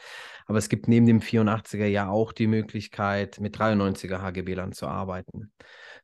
Aber 0.47 0.59
es 0.59 0.69
gibt 0.69 0.89
neben 0.89 1.07
dem 1.07 1.21
84er 1.21 1.87
ja 1.87 2.09
auch 2.09 2.33
die 2.33 2.47
Möglichkeit, 2.47 3.41
mit 3.41 3.57
93er 3.57 4.21
HGB-Land 4.21 4.75
zu 4.75 4.87
arbeiten. 4.87 5.53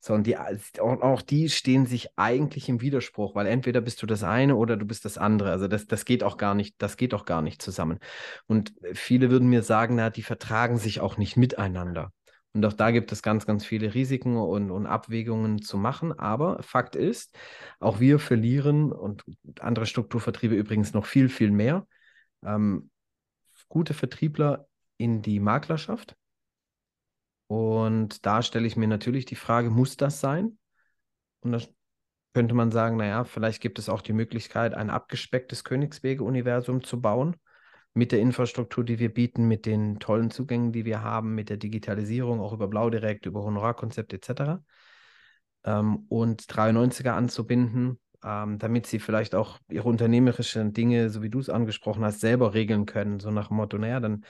So, 0.03 0.15
und 0.15 0.27
die, 0.27 0.37
auch 0.39 1.23
die 1.23 1.51
stehen 1.51 1.85
sich 1.85 2.09
eigentlich 2.17 2.71
im 2.71 2.81
Widerspruch, 2.81 3.35
weil 3.35 3.47
entweder 3.47 3.83
bist 3.83 4.03
du 4.03 4.07
das 4.07 4.23
eine 4.25 4.57
oder 4.57 4.79
du 4.79 4.87
bist 4.87 5.05
das 5.05 5.19
andere. 5.19 5.51
Also 5.51 5.69
das, 5.69 5.87
das 5.87 6.07
geht 6.07 6.25
auch 6.25 6.39
gar 6.39 6.55
nicht, 6.55 6.75
das 6.79 6.97
geht 6.97 7.13
auch 7.13 7.27
gar 7.27 7.43
nicht 7.43 7.61
zusammen. 7.61 7.99
Und 8.47 8.73
viele 8.95 9.31
würden 9.31 9.51
mir 9.51 9.63
sagen, 9.63 9.97
na, 9.97 10.09
die 10.09 10.23
vertragen 10.23 10.79
sich 10.79 11.01
auch 11.01 11.19
nicht 11.19 11.37
miteinander. 11.37 12.13
Und 12.53 12.65
auch 12.65 12.73
da 12.73 12.91
gibt 12.91 13.13
es 13.13 13.23
ganz, 13.23 13.47
ganz 13.47 13.65
viele 13.65 13.95
Risiken 13.95 14.37
und, 14.37 14.71
und 14.71 14.87
Abwägungen 14.87 15.63
zu 15.63 15.77
machen. 15.77 16.19
Aber 16.19 16.63
Fakt 16.63 16.97
ist, 16.97 17.37
auch 17.79 18.01
wir 18.01 18.19
verlieren 18.19 18.93
und 18.93 19.23
andere 19.61 19.87
Strukturvertriebe 19.87 20.55
übrigens 20.55 20.95
noch 20.95 21.07
viel, 21.07 21.29
viel 21.29 21.51
mehr. 21.51 21.87
Ähm, 22.43 22.91
gute 23.69 23.95
Vertriebler 23.95 24.67
in 24.97 25.23
die 25.23 25.41
Maklerschaft, 25.41 26.17
und 27.51 28.25
da 28.27 28.43
stelle 28.43 28.69
ich 28.69 28.77
mir 28.77 28.87
natürlich 28.87 29.25
die 29.25 29.35
Frage, 29.35 29.71
muss 29.71 29.97
das 29.97 30.21
sein? 30.21 30.57
Und 31.41 31.51
da 31.51 31.59
könnte 32.33 32.55
man 32.55 32.71
sagen, 32.71 32.97
naja, 32.97 33.25
vielleicht 33.25 33.61
gibt 33.61 33.81
es 33.81 33.89
auch 33.89 34.03
die 34.03 34.13
Möglichkeit, 34.13 34.73
ein 34.73 34.89
abgespecktes 34.89 35.65
Königswege-Universum 35.65 36.85
zu 36.85 37.01
bauen 37.01 37.35
mit 37.93 38.13
der 38.13 38.21
Infrastruktur, 38.21 38.85
die 38.85 39.01
wir 39.01 39.13
bieten, 39.13 39.49
mit 39.49 39.67
den 39.67 39.99
tollen 39.99 40.31
Zugängen, 40.31 40.71
die 40.71 40.85
wir 40.85 41.03
haben, 41.03 41.35
mit 41.35 41.51
der 41.51 41.57
Digitalisierung, 41.57 42.41
auch 42.41 42.53
über 42.53 42.69
Blaudirekt, 42.69 43.27
über 43.27 43.43
Honorarkonzept 43.43 44.13
etc. 44.13 44.63
Ähm, 45.65 46.07
und 46.09 46.43
93er 46.43 47.15
anzubinden, 47.15 47.99
ähm, 48.23 48.59
damit 48.59 48.87
sie 48.87 49.01
vielleicht 49.01 49.35
auch 49.35 49.59
ihre 49.69 49.89
unternehmerischen 49.89 50.73
Dinge, 50.73 51.11
so 51.11 51.21
wie 51.21 51.31
du 51.31 51.41
es 51.41 51.51
angesprochen 51.51 52.05
hast, 52.05 52.21
selber 52.21 52.55
regeln 52.55 52.87
können. 52.87 53.19
So 53.19 53.33
nach 53.33 53.49
dem 53.49 53.57
Motto, 53.57 53.77
naja, 53.77 53.99
dann, 53.99 54.25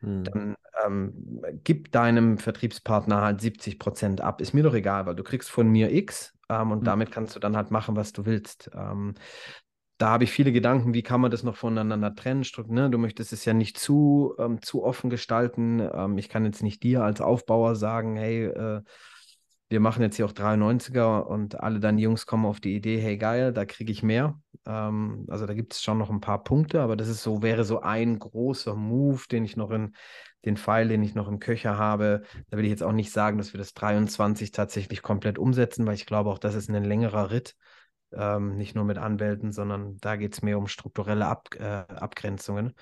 hm. 0.00 0.24
dann 0.24 0.54
ähm, 0.84 1.42
gib 1.64 1.92
deinem 1.92 2.38
Vertriebspartner 2.38 3.20
halt 3.20 3.40
70 3.40 3.78
Prozent 3.78 4.20
ab. 4.20 4.40
Ist 4.40 4.54
mir 4.54 4.62
doch 4.62 4.74
egal, 4.74 5.06
weil 5.06 5.16
du 5.16 5.22
kriegst 5.22 5.50
von 5.50 5.68
mir 5.68 5.92
X 5.92 6.36
ähm, 6.48 6.70
und 6.70 6.78
hm. 6.78 6.84
damit 6.84 7.10
kannst 7.10 7.36
du 7.36 7.40
dann 7.40 7.56
halt 7.56 7.70
machen, 7.70 7.96
was 7.96 8.12
du 8.12 8.26
willst. 8.26 8.70
Ähm, 8.74 9.14
da 9.98 10.10
habe 10.10 10.24
ich 10.24 10.30
viele 10.30 10.52
Gedanken, 10.52 10.94
wie 10.94 11.02
kann 11.02 11.20
man 11.20 11.32
das 11.32 11.42
noch 11.42 11.56
voneinander 11.56 12.14
trennen? 12.14 12.44
Ne? 12.68 12.88
Du 12.88 12.98
möchtest 12.98 13.32
es 13.32 13.44
ja 13.44 13.52
nicht 13.52 13.78
zu, 13.78 14.34
ähm, 14.38 14.62
zu 14.62 14.84
offen 14.84 15.10
gestalten. 15.10 15.80
Ähm, 15.92 16.18
ich 16.18 16.28
kann 16.28 16.44
jetzt 16.44 16.62
nicht 16.62 16.84
dir 16.84 17.02
als 17.02 17.20
Aufbauer 17.20 17.74
sagen, 17.74 18.16
hey, 18.16 18.44
äh, 18.44 18.82
wir 19.70 19.80
machen 19.80 20.02
jetzt 20.02 20.16
hier 20.16 20.24
auch 20.24 20.32
93er 20.32 21.20
und 21.20 21.60
alle 21.60 21.80
deine 21.80 22.00
Jungs 22.00 22.26
kommen 22.26 22.46
auf 22.46 22.60
die 22.60 22.74
Idee, 22.74 22.98
hey 22.98 23.18
geil, 23.18 23.52
da 23.52 23.66
kriege 23.66 23.92
ich 23.92 24.02
mehr. 24.02 24.40
Ähm, 24.66 25.26
also 25.28 25.46
da 25.46 25.54
gibt 25.54 25.74
es 25.74 25.82
schon 25.82 25.98
noch 25.98 26.10
ein 26.10 26.20
paar 26.20 26.42
Punkte, 26.44 26.80
aber 26.80 26.96
das 26.96 27.08
ist 27.08 27.22
so, 27.22 27.42
wäre 27.42 27.64
so 27.64 27.80
ein 27.80 28.18
großer 28.18 28.74
Move, 28.74 29.24
den 29.30 29.44
ich 29.44 29.56
noch 29.56 29.70
in 29.70 29.94
den 30.44 30.56
Pfeil, 30.56 30.88
den 30.88 31.02
ich 31.02 31.14
noch 31.14 31.28
im 31.28 31.40
Köcher 31.40 31.78
habe. 31.78 32.22
Da 32.50 32.56
will 32.56 32.64
ich 32.64 32.70
jetzt 32.70 32.82
auch 32.82 32.92
nicht 32.92 33.12
sagen, 33.12 33.38
dass 33.38 33.52
wir 33.52 33.58
das 33.58 33.74
23 33.74 34.52
tatsächlich 34.52 35.02
komplett 35.02 35.38
umsetzen, 35.38 35.86
weil 35.86 35.94
ich 35.94 36.06
glaube 36.06 36.30
auch, 36.30 36.38
das 36.38 36.54
ist 36.54 36.70
ein 36.70 36.84
längerer 36.84 37.30
Ritt. 37.30 37.56
Ähm, 38.12 38.56
nicht 38.56 38.74
nur 38.74 38.84
mit 38.84 38.96
Anwälten, 38.96 39.52
sondern 39.52 39.98
da 39.98 40.16
geht 40.16 40.32
es 40.32 40.42
mehr 40.42 40.56
um 40.56 40.66
strukturelle 40.66 41.26
Ab 41.26 41.48
äh, 41.58 41.64
Abgrenzungen. 41.64 42.74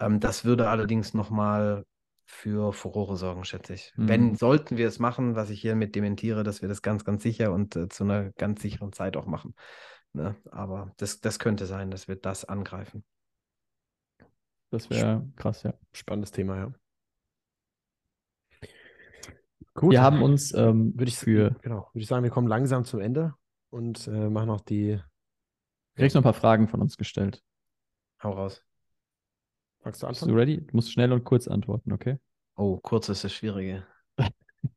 Ähm, 0.00 0.18
das 0.18 0.44
würde 0.44 0.68
allerdings 0.68 1.14
nochmal 1.14 1.84
für 2.24 2.72
Furore 2.72 3.16
sorgen, 3.16 3.44
schätze 3.44 3.74
ich. 3.74 3.92
Mhm. 3.96 4.08
Wenn, 4.08 4.34
sollten 4.34 4.76
wir 4.76 4.88
es 4.88 4.98
machen, 4.98 5.36
was 5.36 5.50
ich 5.50 5.60
hiermit 5.60 5.94
dementiere, 5.94 6.42
dass 6.42 6.60
wir 6.60 6.68
das 6.68 6.82
ganz, 6.82 7.04
ganz 7.04 7.22
sicher 7.22 7.52
und 7.52 7.76
äh, 7.76 7.88
zu 7.88 8.02
einer 8.02 8.32
ganz 8.32 8.60
sicheren 8.60 8.92
Zeit 8.92 9.16
auch 9.16 9.26
machen. 9.26 9.54
Ne? 10.12 10.34
Aber 10.50 10.92
das, 10.96 11.20
das 11.20 11.38
könnte 11.38 11.66
sein, 11.66 11.90
dass 11.90 12.08
wir 12.08 12.16
das 12.16 12.44
angreifen. 12.44 13.04
Das 14.70 14.90
wäre 14.90 15.24
krass, 15.36 15.62
ja. 15.62 15.74
Spannendes 15.92 16.32
Thema, 16.32 16.56
ja. 16.56 16.72
Gut. 19.76 19.92
Wir 19.92 20.02
haben 20.02 20.22
uns 20.22 20.54
ähm, 20.54 20.94
würde 20.96 21.10
ich 21.10 21.16
für 21.16 21.54
genau, 21.60 21.88
würde 21.92 22.02
ich 22.02 22.06
sagen, 22.06 22.24
wir 22.24 22.30
kommen 22.30 22.48
langsam 22.48 22.84
zum 22.84 23.00
Ende 23.00 23.34
und 23.70 24.08
äh, 24.08 24.30
machen 24.30 24.48
auch 24.48 24.62
die. 24.62 24.98
Du 25.94 26.02
kriegst 26.02 26.14
noch 26.14 26.22
ein 26.22 26.24
paar 26.24 26.32
Fragen 26.32 26.66
von 26.66 26.80
uns 26.80 26.96
gestellt. 26.96 27.42
Hau 28.22 28.32
raus. 28.32 28.62
Magst 29.84 30.02
du 30.02 30.06
anfangen? 30.06 30.34
Bist 30.34 30.34
du 30.34 30.34
ready? 30.34 30.66
Du 30.66 30.76
musst 30.76 30.92
schnell 30.92 31.12
und 31.12 31.24
kurz 31.24 31.46
antworten, 31.46 31.92
okay? 31.92 32.18
Oh, 32.56 32.78
kurz 32.78 33.10
ist 33.10 33.22
das 33.22 33.34
Schwierige. 33.34 33.86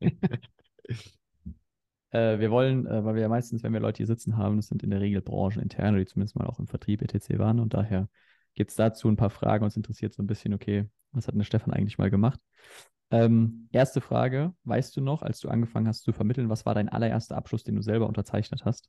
äh, 2.10 2.38
wir 2.38 2.50
wollen, 2.50 2.86
äh, 2.86 3.02
weil 3.02 3.14
wir 3.14 3.22
ja 3.22 3.28
meistens, 3.28 3.62
wenn 3.62 3.72
wir 3.72 3.80
Leute 3.80 3.98
hier 3.98 4.06
sitzen 4.06 4.36
haben, 4.36 4.56
das 4.56 4.68
sind 4.68 4.82
in 4.82 4.90
der 4.90 5.00
Regel 5.00 5.22
brancheninterne, 5.22 5.98
die 5.98 6.06
zumindest 6.06 6.36
mal 6.36 6.46
auch 6.46 6.58
im 6.58 6.66
Vertrieb 6.66 7.00
etc. 7.00 7.38
waren. 7.38 7.58
Und 7.58 7.72
daher 7.72 8.08
gibt 8.54 8.70
es 8.70 8.76
dazu 8.76 9.08
ein 9.08 9.16
paar 9.16 9.30
Fragen. 9.30 9.64
Uns 9.64 9.76
interessiert 9.76 10.12
so 10.12 10.22
ein 10.22 10.26
bisschen, 10.26 10.52
okay, 10.52 10.88
was 11.12 11.26
hat 11.26 11.32
denn 11.32 11.40
der 11.40 11.46
Stefan 11.46 11.72
eigentlich 11.72 11.96
mal 11.96 12.10
gemacht? 12.10 12.38
Ähm, 13.10 13.68
erste 13.72 14.00
Frage, 14.00 14.54
weißt 14.64 14.96
du 14.96 15.00
noch, 15.00 15.22
als 15.22 15.40
du 15.40 15.48
angefangen 15.48 15.88
hast 15.88 16.02
zu 16.02 16.12
vermitteln, 16.12 16.48
was 16.48 16.64
war 16.64 16.74
dein 16.74 16.88
allererster 16.88 17.36
Abschluss, 17.36 17.64
den 17.64 17.76
du 17.76 17.82
selber 17.82 18.06
unterzeichnet 18.06 18.64
hast? 18.64 18.88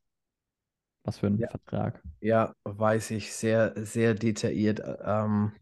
Was 1.03 1.17
für 1.17 1.27
ein 1.27 1.39
ja. 1.39 1.49
Vertrag? 1.49 2.03
Ja, 2.19 2.53
weiß 2.63 3.11
ich 3.11 3.33
sehr, 3.33 3.73
sehr 3.75 4.13
detailliert. 4.13 4.81
Ähm, 5.03 5.53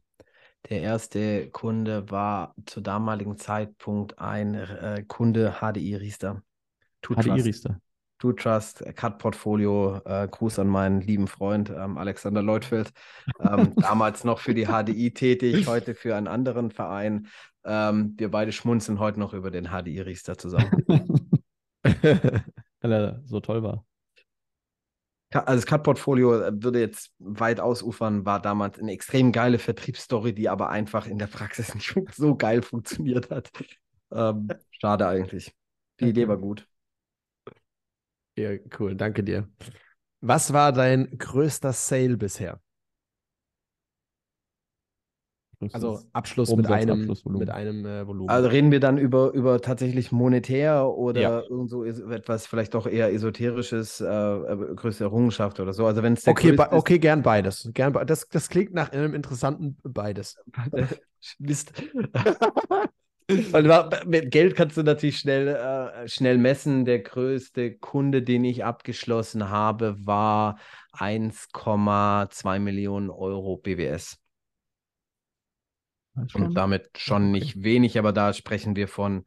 der 0.69 0.81
erste 0.81 1.49
Kunde 1.49 2.11
war 2.11 2.53
zu 2.65 2.81
damaligen 2.81 3.37
Zeitpunkt 3.37 4.19
ein 4.19 4.55
äh, 4.55 5.05
Kunde 5.07 5.55
HDI 5.61 5.95
Riester. 5.95 6.43
HDI 7.01 7.41
Riester. 7.41 7.79
To 8.19 8.33
Trust, 8.33 8.83
Cut 8.97 9.17
Portfolio, 9.17 10.01
äh, 10.03 10.27
Gruß 10.27 10.59
an 10.59 10.67
meinen 10.67 10.99
lieben 10.99 11.27
Freund 11.27 11.69
ähm, 11.69 11.97
Alexander 11.97 12.41
Leutfeld, 12.41 12.91
ähm, 13.39 13.73
damals 13.77 14.25
noch 14.25 14.39
für 14.39 14.53
die 14.53 14.65
HDI 14.65 15.11
tätig, 15.13 15.65
heute 15.67 15.95
für 15.95 16.17
einen 16.17 16.27
anderen 16.27 16.69
Verein. 16.69 17.29
Ähm, 17.65 18.15
wir 18.17 18.31
beide 18.31 18.51
schmunzeln 18.51 18.99
heute 18.99 19.19
noch 19.19 19.33
über 19.33 19.51
den 19.51 19.65
HDI 19.65 20.01
Riester 20.01 20.37
zusammen. 20.37 20.71
Weil 22.81 22.91
er 22.91 23.21
so 23.25 23.39
toll 23.39 23.63
war. 23.63 23.85
Also 25.31 25.61
das 25.61 25.65
Cut-Portfolio 25.67 26.41
äh, 26.41 26.63
würde 26.63 26.79
jetzt 26.79 27.13
weit 27.19 27.59
ausufern, 27.59 28.25
war 28.25 28.41
damals 28.41 28.79
eine 28.79 28.91
extrem 28.91 29.31
geile 29.31 29.59
Vertriebsstory, 29.59 30.33
die 30.33 30.49
aber 30.49 30.69
einfach 30.69 31.05
in 31.05 31.19
der 31.19 31.27
Praxis 31.27 31.73
nicht 31.75 31.95
so 32.15 32.35
geil 32.35 32.61
funktioniert 32.61 33.29
hat. 33.29 33.51
Ähm, 34.11 34.47
schade 34.71 35.07
eigentlich. 35.07 35.53
Die. 35.99 36.09
Idee 36.09 36.27
war 36.27 36.37
gut. 36.37 36.67
Ja, 38.37 38.51
cool, 38.79 38.95
danke 38.95 39.23
dir. 39.23 39.47
Was 40.21 40.53
war 40.53 40.71
dein 40.71 41.17
größter 41.17 41.73
Sale 41.73 42.17
bisher? 42.17 42.59
Also 45.73 45.99
Abschluss 46.13 46.55
mit 46.55 46.67
einem, 46.67 47.13
mit 47.25 47.49
einem 47.49 47.85
äh, 47.85 48.07
Volumen. 48.07 48.29
Also 48.29 48.47
reden 48.47 48.71
wir 48.71 48.79
dann 48.79 48.97
über, 48.97 49.31
über 49.33 49.61
tatsächlich 49.61 50.11
monetär 50.11 50.87
oder 50.87 51.21
ja. 51.21 51.41
irgend 51.41 51.69
so 51.69 51.83
etwas 51.83 52.47
vielleicht 52.47 52.75
doch 52.75 52.87
eher 52.87 53.11
esoterisches, 53.13 53.99
äh, 53.99 54.05
äh 54.05 54.75
größte 54.75 55.03
Errungenschaft 55.03 55.59
oder 55.59 55.73
so. 55.73 55.85
Also 55.85 56.01
wenn 56.01 56.13
es 56.13 56.25
okay, 56.25 56.55
okay, 56.71 56.97
gern 56.97 57.23
beides. 57.23 57.69
Gern 57.73 57.91
be 57.91 58.05
das, 58.05 58.29
das 58.29 58.47
klingt 58.49 58.73
nach 58.73 58.93
einem 58.93 59.13
interessanten 59.13 59.77
beides. 59.83 60.37
Mist. 61.39 61.73
Weil 63.51 63.89
mit 64.07 64.31
Geld 64.31 64.55
kannst 64.55 64.77
du 64.77 64.81
natürlich 64.81 65.19
schnell, 65.19 65.49
äh, 65.49 66.07
schnell 66.07 66.37
messen. 66.39 66.85
Der 66.85 66.99
größte 66.99 67.75
Kunde, 67.75 68.23
den 68.23 68.43
ich 68.43 68.65
abgeschlossen 68.65 69.49
habe, 69.49 69.95
war 70.03 70.57
1,2 70.93 72.59
Millionen 72.59 73.11
Euro 73.11 73.57
BWS. 73.57 74.17
Und 76.15 76.55
damit 76.55 76.89
schon 76.97 77.31
nicht 77.31 77.63
wenig, 77.63 77.97
aber 77.97 78.11
da 78.11 78.33
sprechen 78.33 78.75
wir 78.75 78.87
von 78.87 79.23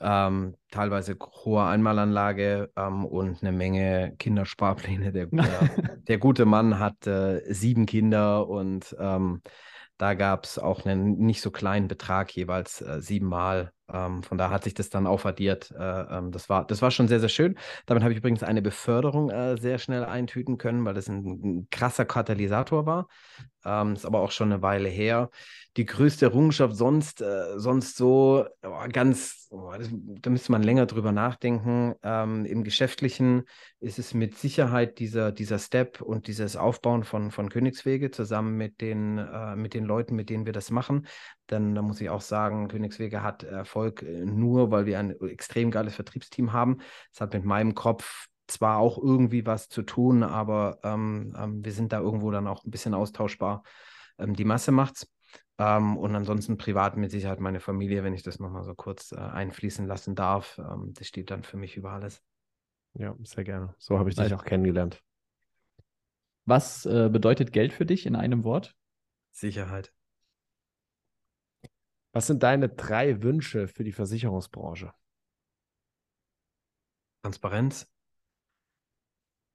ähm, 0.00 0.56
teilweise 0.70 1.16
hoher 1.18 1.66
Einmalanlage 1.66 2.70
ähm, 2.76 3.04
und 3.04 3.42
eine 3.42 3.52
Menge 3.52 4.14
Kindersparpläne. 4.18 5.12
Der, 5.12 5.26
der, 5.26 5.70
der 6.08 6.18
gute 6.18 6.44
Mann 6.44 6.78
hat 6.78 7.06
äh, 7.06 7.40
sieben 7.52 7.86
Kinder 7.86 8.48
und 8.48 8.94
ähm, 8.98 9.42
da 9.98 10.14
gab 10.14 10.44
es 10.44 10.58
auch 10.58 10.84
einen 10.84 11.18
nicht 11.18 11.40
so 11.40 11.52
kleinen 11.52 11.86
Betrag, 11.86 12.34
jeweils 12.34 12.80
äh, 12.80 13.00
siebenmal 13.00 13.72
ähm, 13.92 14.22
von 14.22 14.38
da 14.38 14.50
hat 14.50 14.64
sich 14.64 14.74
das 14.74 14.90
dann 14.90 15.06
aufaddiert. 15.06 15.70
Äh, 15.72 16.00
ähm, 16.18 16.30
das, 16.32 16.48
war, 16.48 16.66
das 16.66 16.82
war 16.82 16.90
schon 16.90 17.08
sehr, 17.08 17.20
sehr 17.20 17.28
schön. 17.28 17.58
Damit 17.86 18.02
habe 18.02 18.12
ich 18.12 18.18
übrigens 18.18 18.42
eine 18.42 18.62
Beförderung 18.62 19.30
äh, 19.30 19.56
sehr 19.56 19.78
schnell 19.78 20.04
eintüten 20.04 20.58
können, 20.58 20.84
weil 20.84 20.94
das 20.94 21.08
ein, 21.08 21.24
ein 21.24 21.68
krasser 21.70 22.04
Katalysator 22.04 22.86
war. 22.86 23.08
Ähm, 23.64 23.94
ist 23.94 24.06
aber 24.06 24.20
auch 24.20 24.30
schon 24.30 24.52
eine 24.52 24.62
Weile 24.62 24.88
her. 24.88 25.30
Die 25.76 25.86
größte 25.86 26.26
Errungenschaft 26.26 26.76
sonst, 26.76 27.22
äh, 27.22 27.58
sonst 27.58 27.96
so 27.96 28.46
oh, 28.62 28.88
ganz, 28.92 29.41
oh, 29.52 29.72
das, 29.78 29.88
da 29.92 30.30
müsste 30.30 30.50
man 30.50 30.62
länger 30.62 30.86
drüber 30.86 31.12
nachdenken. 31.12 31.94
Ähm, 32.02 32.44
Im 32.46 32.64
Geschäftlichen 32.64 33.44
ist 33.80 33.98
es 33.98 34.14
mit 34.14 34.36
Sicherheit 34.36 34.98
dieser, 34.98 35.30
dieser 35.30 35.58
Step 35.58 36.00
und 36.00 36.26
dieses 36.26 36.56
Aufbauen 36.56 37.04
von, 37.04 37.30
von 37.30 37.50
Königswege 37.50 38.10
zusammen 38.10 38.56
mit 38.56 38.80
den, 38.80 39.18
äh, 39.18 39.54
mit 39.54 39.74
den 39.74 39.84
Leuten, 39.84 40.16
mit 40.16 40.30
denen 40.30 40.46
wir 40.46 40.52
das 40.52 40.70
machen. 40.70 41.06
Denn 41.50 41.74
da 41.74 41.82
muss 41.82 42.00
ich 42.00 42.08
auch 42.08 42.22
sagen, 42.22 42.68
Königswege 42.68 43.22
hat 43.22 43.42
Erfolg 43.42 44.02
äh, 44.02 44.24
nur, 44.24 44.70
weil 44.70 44.86
wir 44.86 44.98
ein 44.98 45.10
extrem 45.20 45.70
geiles 45.70 45.94
Vertriebsteam 45.94 46.52
haben. 46.52 46.78
Es 47.12 47.20
hat 47.20 47.34
mit 47.34 47.44
meinem 47.44 47.74
Kopf 47.74 48.28
zwar 48.46 48.78
auch 48.78 48.98
irgendwie 48.98 49.44
was 49.44 49.68
zu 49.68 49.82
tun, 49.82 50.22
aber 50.22 50.78
ähm, 50.82 51.34
ähm, 51.38 51.64
wir 51.64 51.72
sind 51.72 51.92
da 51.92 52.00
irgendwo 52.00 52.30
dann 52.30 52.46
auch 52.46 52.64
ein 52.64 52.70
bisschen 52.70 52.94
austauschbar. 52.94 53.62
Ähm, 54.18 54.34
die 54.34 54.44
Masse 54.44 54.72
macht's. 54.72 55.11
Ähm, 55.58 55.96
und 55.96 56.14
ansonsten 56.14 56.56
privat 56.56 56.96
mit 56.96 57.10
Sicherheit 57.10 57.40
meine 57.40 57.60
Familie, 57.60 58.04
wenn 58.04 58.14
ich 58.14 58.22
das 58.22 58.38
nochmal 58.38 58.64
so 58.64 58.74
kurz 58.74 59.12
äh, 59.12 59.16
einfließen 59.16 59.86
lassen 59.86 60.14
darf. 60.14 60.58
Ähm, 60.58 60.92
das 60.94 61.06
steht 61.06 61.30
dann 61.30 61.42
für 61.42 61.56
mich 61.56 61.76
über 61.76 61.92
alles. 61.92 62.22
Ja, 62.94 63.14
sehr 63.22 63.44
gerne. 63.44 63.74
So 63.78 63.98
habe 63.98 64.10
ich 64.10 64.16
dich 64.16 64.34
auch 64.34 64.44
kennengelernt. 64.44 65.02
Was 66.44 66.84
äh, 66.86 67.08
bedeutet 67.10 67.52
Geld 67.52 67.72
für 67.72 67.86
dich 67.86 68.06
in 68.06 68.16
einem 68.16 68.44
Wort? 68.44 68.74
Sicherheit. 69.30 69.92
Was 72.12 72.26
sind 72.26 72.42
deine 72.42 72.68
drei 72.68 73.22
Wünsche 73.22 73.68
für 73.68 73.84
die 73.84 73.92
Versicherungsbranche? 73.92 74.92
Transparenz, 77.22 77.88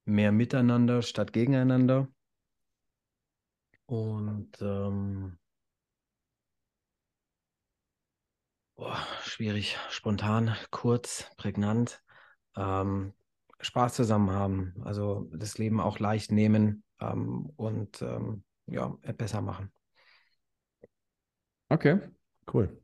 mehr 0.06 0.32
Miteinander 0.32 1.02
statt 1.02 1.34
Gegeneinander 1.34 2.08
und 3.86 4.58
ähm, 4.62 5.38
boah, 8.78 8.98
schwierig, 9.24 9.76
spontan, 9.90 10.56
kurz, 10.70 11.30
prägnant, 11.36 12.02
ähm, 12.56 13.14
Spaß 13.60 13.96
zusammen 13.96 14.30
haben, 14.30 14.76
also 14.86 15.30
das 15.34 15.58
Leben 15.58 15.82
auch 15.82 16.00
leicht 16.00 16.32
nehmen 16.32 16.84
ähm, 17.02 17.52
und 17.58 18.02
ähm, 18.02 18.44
ja, 18.68 18.96
besser 19.18 19.42
machen. 19.42 19.72
Okay, 21.70 22.00
cool. 22.54 22.82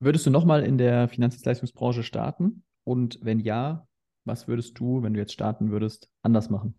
Würdest 0.00 0.26
du 0.26 0.30
nochmal 0.30 0.64
in 0.64 0.78
der 0.78 1.08
Finanzdienstleistungsbranche 1.08 2.02
starten? 2.02 2.64
Und 2.84 3.18
wenn 3.22 3.40
ja, 3.40 3.86
was 4.24 4.48
würdest 4.48 4.78
du, 4.78 5.02
wenn 5.02 5.12
du 5.12 5.20
jetzt 5.20 5.32
starten 5.32 5.70
würdest, 5.70 6.10
anders 6.22 6.50
machen? 6.50 6.78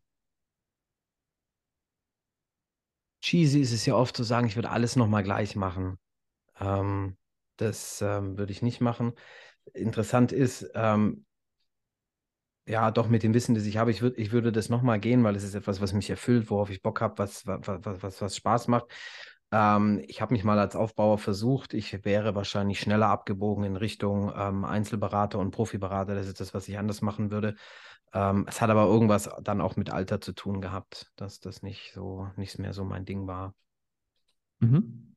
Cheesy 3.22 3.60
ist 3.60 3.74
es 3.74 3.86
ja 3.86 3.96
oft 3.96 4.16
zu 4.16 4.24
sagen, 4.24 4.48
ich 4.48 4.56
würde 4.56 4.72
alles 4.72 4.96
nochmal 4.96 5.24
gleich 5.24 5.56
machen. 5.56 6.00
Ähm, 6.60 7.18
das 7.62 8.02
ähm, 8.02 8.38
würde 8.38 8.52
ich 8.52 8.62
nicht 8.62 8.82
machen. 8.82 9.14
Interessant 9.74 10.32
ist, 10.32 10.70
ähm, 10.76 11.26
ja, 12.66 12.92
doch 12.92 13.08
mit 13.08 13.24
dem 13.24 13.34
Wissen, 13.34 13.56
das 13.56 13.66
ich 13.66 13.78
habe, 13.78 13.92
ich, 13.92 14.02
würd, 14.02 14.18
ich 14.18 14.32
würde 14.32 14.52
das 14.52 14.70
nochmal 14.70 15.00
gehen, 15.00 15.24
weil 15.24 15.36
es 15.36 15.44
ist 15.44 15.56
etwas, 15.56 15.82
was 15.82 15.94
mich 15.94 16.10
erfüllt, 16.10 16.50
worauf 16.52 16.70
ich 16.70 16.82
Bock 16.84 17.02
habe, 17.02 17.18
was, 17.18 17.46
was, 17.48 17.62
was, 17.68 18.22
was 18.22 18.36
Spaß 18.36 18.68
macht. 18.68 18.86
Ähm, 19.52 20.04
ich 20.08 20.22
habe 20.22 20.34
mich 20.34 20.44
mal 20.44 20.60
als 20.60 20.76
Aufbauer 20.76 21.18
versucht. 21.18 21.74
Ich 21.74 22.06
wäre 22.06 22.36
wahrscheinlich 22.36 22.80
schneller 22.80 23.08
abgebogen 23.08 23.64
in 23.64 23.76
Richtung 23.76 24.32
ähm, 24.36 24.66
Einzelberater 24.66 25.40
und 25.40 25.52
Profiberater. 25.52 26.14
Das 26.14 26.28
ist 26.28 26.40
das, 26.40 26.54
was 26.54 26.68
ich 26.68 26.78
anders 26.78 27.02
machen 27.02 27.32
würde. 27.32 27.56
Ähm, 28.14 28.46
es 28.48 28.62
hat 28.62 28.70
aber 28.70 28.86
irgendwas 28.86 29.30
dann 29.42 29.62
auch 29.62 29.76
mit 29.76 29.90
Alter 29.90 30.22
zu 30.22 30.34
tun 30.34 30.62
gehabt, 30.62 31.12
dass 31.16 31.40
das 31.40 31.64
nicht 31.64 31.94
so, 31.94 32.28
nicht 32.36 32.60
mehr 32.60 32.74
so 32.74 32.84
mein 32.84 33.06
Ding 33.06 33.28
war. 33.28 33.56
Mhm. 34.60 35.16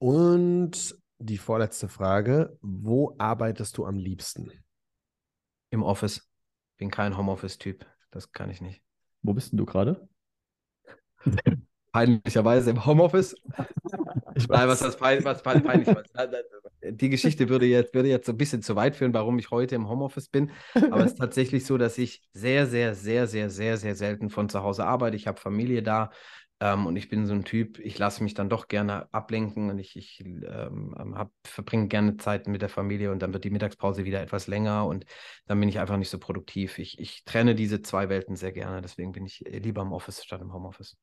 Und 0.00 0.96
die 1.18 1.36
vorletzte 1.36 1.88
Frage: 1.88 2.56
Wo 2.62 3.14
arbeitest 3.18 3.76
du 3.76 3.84
am 3.84 3.96
liebsten? 3.96 4.50
Im 5.70 5.82
Office. 5.82 6.26
Bin 6.78 6.90
kein 6.90 7.16
Homeoffice-Typ. 7.16 7.86
Das 8.10 8.32
kann 8.32 8.50
ich 8.50 8.62
nicht. 8.62 8.82
Wo 9.22 9.34
bist 9.34 9.52
denn 9.52 9.58
du 9.58 9.66
gerade? 9.66 10.08
peinlicherweise 11.92 12.70
im 12.70 12.84
Homeoffice. 12.84 13.34
Ich 14.36 14.48
weiß. 14.48 14.58
Nein, 14.60 14.68
was 14.68 14.78
das 14.78 14.96
pein, 14.96 15.24
was 15.24 15.42
peinlich. 15.42 15.88
Die 16.82 17.10
Geschichte 17.10 17.48
würde 17.48 17.66
jetzt, 17.66 17.94
würde 17.94 18.08
jetzt 18.08 18.26
so 18.26 18.32
ein 18.32 18.38
bisschen 18.38 18.62
zu 18.62 18.76
weit 18.76 18.94
führen, 18.94 19.12
warum 19.12 19.38
ich 19.40 19.50
heute 19.50 19.74
im 19.74 19.88
Homeoffice 19.88 20.28
bin. 20.28 20.52
Aber 20.74 21.00
es 21.00 21.12
ist 21.12 21.18
tatsächlich 21.18 21.66
so, 21.66 21.76
dass 21.76 21.98
ich 21.98 22.22
sehr, 22.32 22.66
sehr, 22.66 22.94
sehr, 22.94 23.26
sehr, 23.26 23.50
sehr, 23.50 23.76
sehr 23.76 23.96
selten 23.96 24.30
von 24.30 24.48
zu 24.48 24.62
Hause 24.62 24.84
arbeite. 24.84 25.16
Ich 25.16 25.26
habe 25.26 25.40
Familie 25.40 25.82
da 25.82 26.10
ähm, 26.60 26.86
und 26.86 26.96
ich 26.96 27.08
bin 27.08 27.26
so 27.26 27.34
ein 27.34 27.44
Typ, 27.44 27.78
ich 27.78 27.98
lasse 27.98 28.22
mich 28.22 28.34
dann 28.34 28.48
doch 28.48 28.68
gerne 28.68 29.12
ablenken 29.12 29.70
und 29.70 29.78
ich, 29.78 29.96
ich 29.96 30.20
ähm, 30.24 30.94
hab, 31.14 31.32
verbringe 31.44 31.88
gerne 31.88 32.16
Zeit 32.16 32.46
mit 32.46 32.62
der 32.62 32.68
Familie 32.68 33.10
und 33.10 33.22
dann 33.22 33.32
wird 33.32 33.44
die 33.44 33.50
Mittagspause 33.50 34.04
wieder 34.04 34.20
etwas 34.20 34.46
länger 34.46 34.86
und 34.86 35.06
dann 35.46 35.58
bin 35.58 35.68
ich 35.68 35.78
einfach 35.78 35.96
nicht 35.96 36.10
so 36.10 36.18
produktiv. 36.18 36.78
Ich, 36.78 36.98
ich 36.98 37.24
trenne 37.24 37.54
diese 37.54 37.82
zwei 37.82 38.08
Welten 38.08 38.36
sehr 38.36 38.52
gerne, 38.52 38.82
deswegen 38.82 39.12
bin 39.12 39.24
ich 39.26 39.40
lieber 39.48 39.82
im 39.82 39.92
Office 39.92 40.22
statt 40.22 40.42
im 40.42 40.52
Homeoffice. 40.52 40.96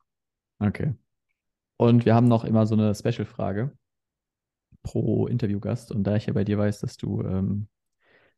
Okay. 0.59 0.93
Und 1.77 2.05
wir 2.05 2.15
haben 2.15 2.27
noch 2.27 2.43
immer 2.43 2.65
so 2.65 2.75
eine 2.75 2.93
Special-Frage 2.95 3.71
pro 4.83 5.27
Interviewgast. 5.27 5.91
Und 5.91 6.03
da 6.03 6.15
ich 6.15 6.25
ja 6.25 6.33
bei 6.33 6.43
dir 6.43 6.57
weiß, 6.57 6.79
dass 6.79 6.97
du 6.97 7.21
ähm, 7.21 7.67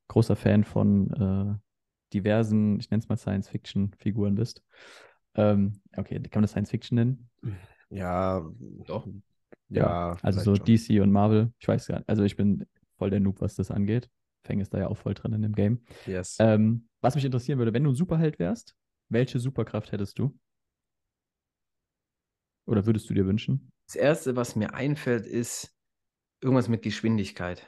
großer 0.07 0.35
Fan 0.35 0.63
von 0.63 1.11
äh, 1.13 2.13
diversen, 2.13 2.79
ich 2.79 2.89
nenne 2.89 3.01
es 3.01 3.09
mal 3.09 3.17
Science-Fiction-Figuren 3.17 4.35
bist. 4.35 4.63
Ähm, 5.39 5.81
okay, 5.95 6.15
kann 6.19 6.29
man 6.35 6.41
das 6.41 6.51
Science-Fiction 6.51 6.95
nennen? 6.95 7.29
Ja, 7.89 8.45
doch. 8.85 9.07
Ja, 9.69 9.81
ja 9.81 10.17
also 10.21 10.41
so 10.41 10.55
schon. 10.55 10.65
DC 10.65 11.01
und 11.01 11.11
Marvel. 11.11 11.53
Ich 11.59 11.67
weiß 11.67 11.87
gar 11.87 11.99
nicht. 11.99 12.09
Also 12.09 12.23
ich 12.23 12.35
bin 12.35 12.65
voll 12.97 13.09
der 13.09 13.21
Noob, 13.21 13.39
was 13.39 13.55
das 13.55 13.71
angeht. 13.71 14.09
Feng 14.43 14.59
ist 14.59 14.73
da 14.73 14.79
ja 14.79 14.87
auch 14.87 14.97
voll 14.97 15.13
drin 15.13 15.33
in 15.33 15.41
dem 15.41 15.53
Game. 15.53 15.81
Yes. 16.05 16.37
Ähm, 16.39 16.89
was 17.01 17.15
mich 17.15 17.23
interessieren 17.23 17.57
würde, 17.57 17.73
wenn 17.73 17.83
du 17.83 17.91
ein 17.91 17.95
Superheld 17.95 18.37
wärst, 18.37 18.75
welche 19.07 19.39
Superkraft 19.39 19.91
hättest 19.91 20.19
du? 20.19 20.37
Oder 22.65 22.85
würdest 22.85 23.09
du 23.09 23.13
dir 23.13 23.25
wünschen? 23.25 23.71
Das 23.87 23.95
Erste, 23.95 24.35
was 24.35 24.55
mir 24.55 24.73
einfällt, 24.73 25.25
ist 25.25 25.73
irgendwas 26.41 26.67
mit 26.67 26.81
Geschwindigkeit. 26.81 27.67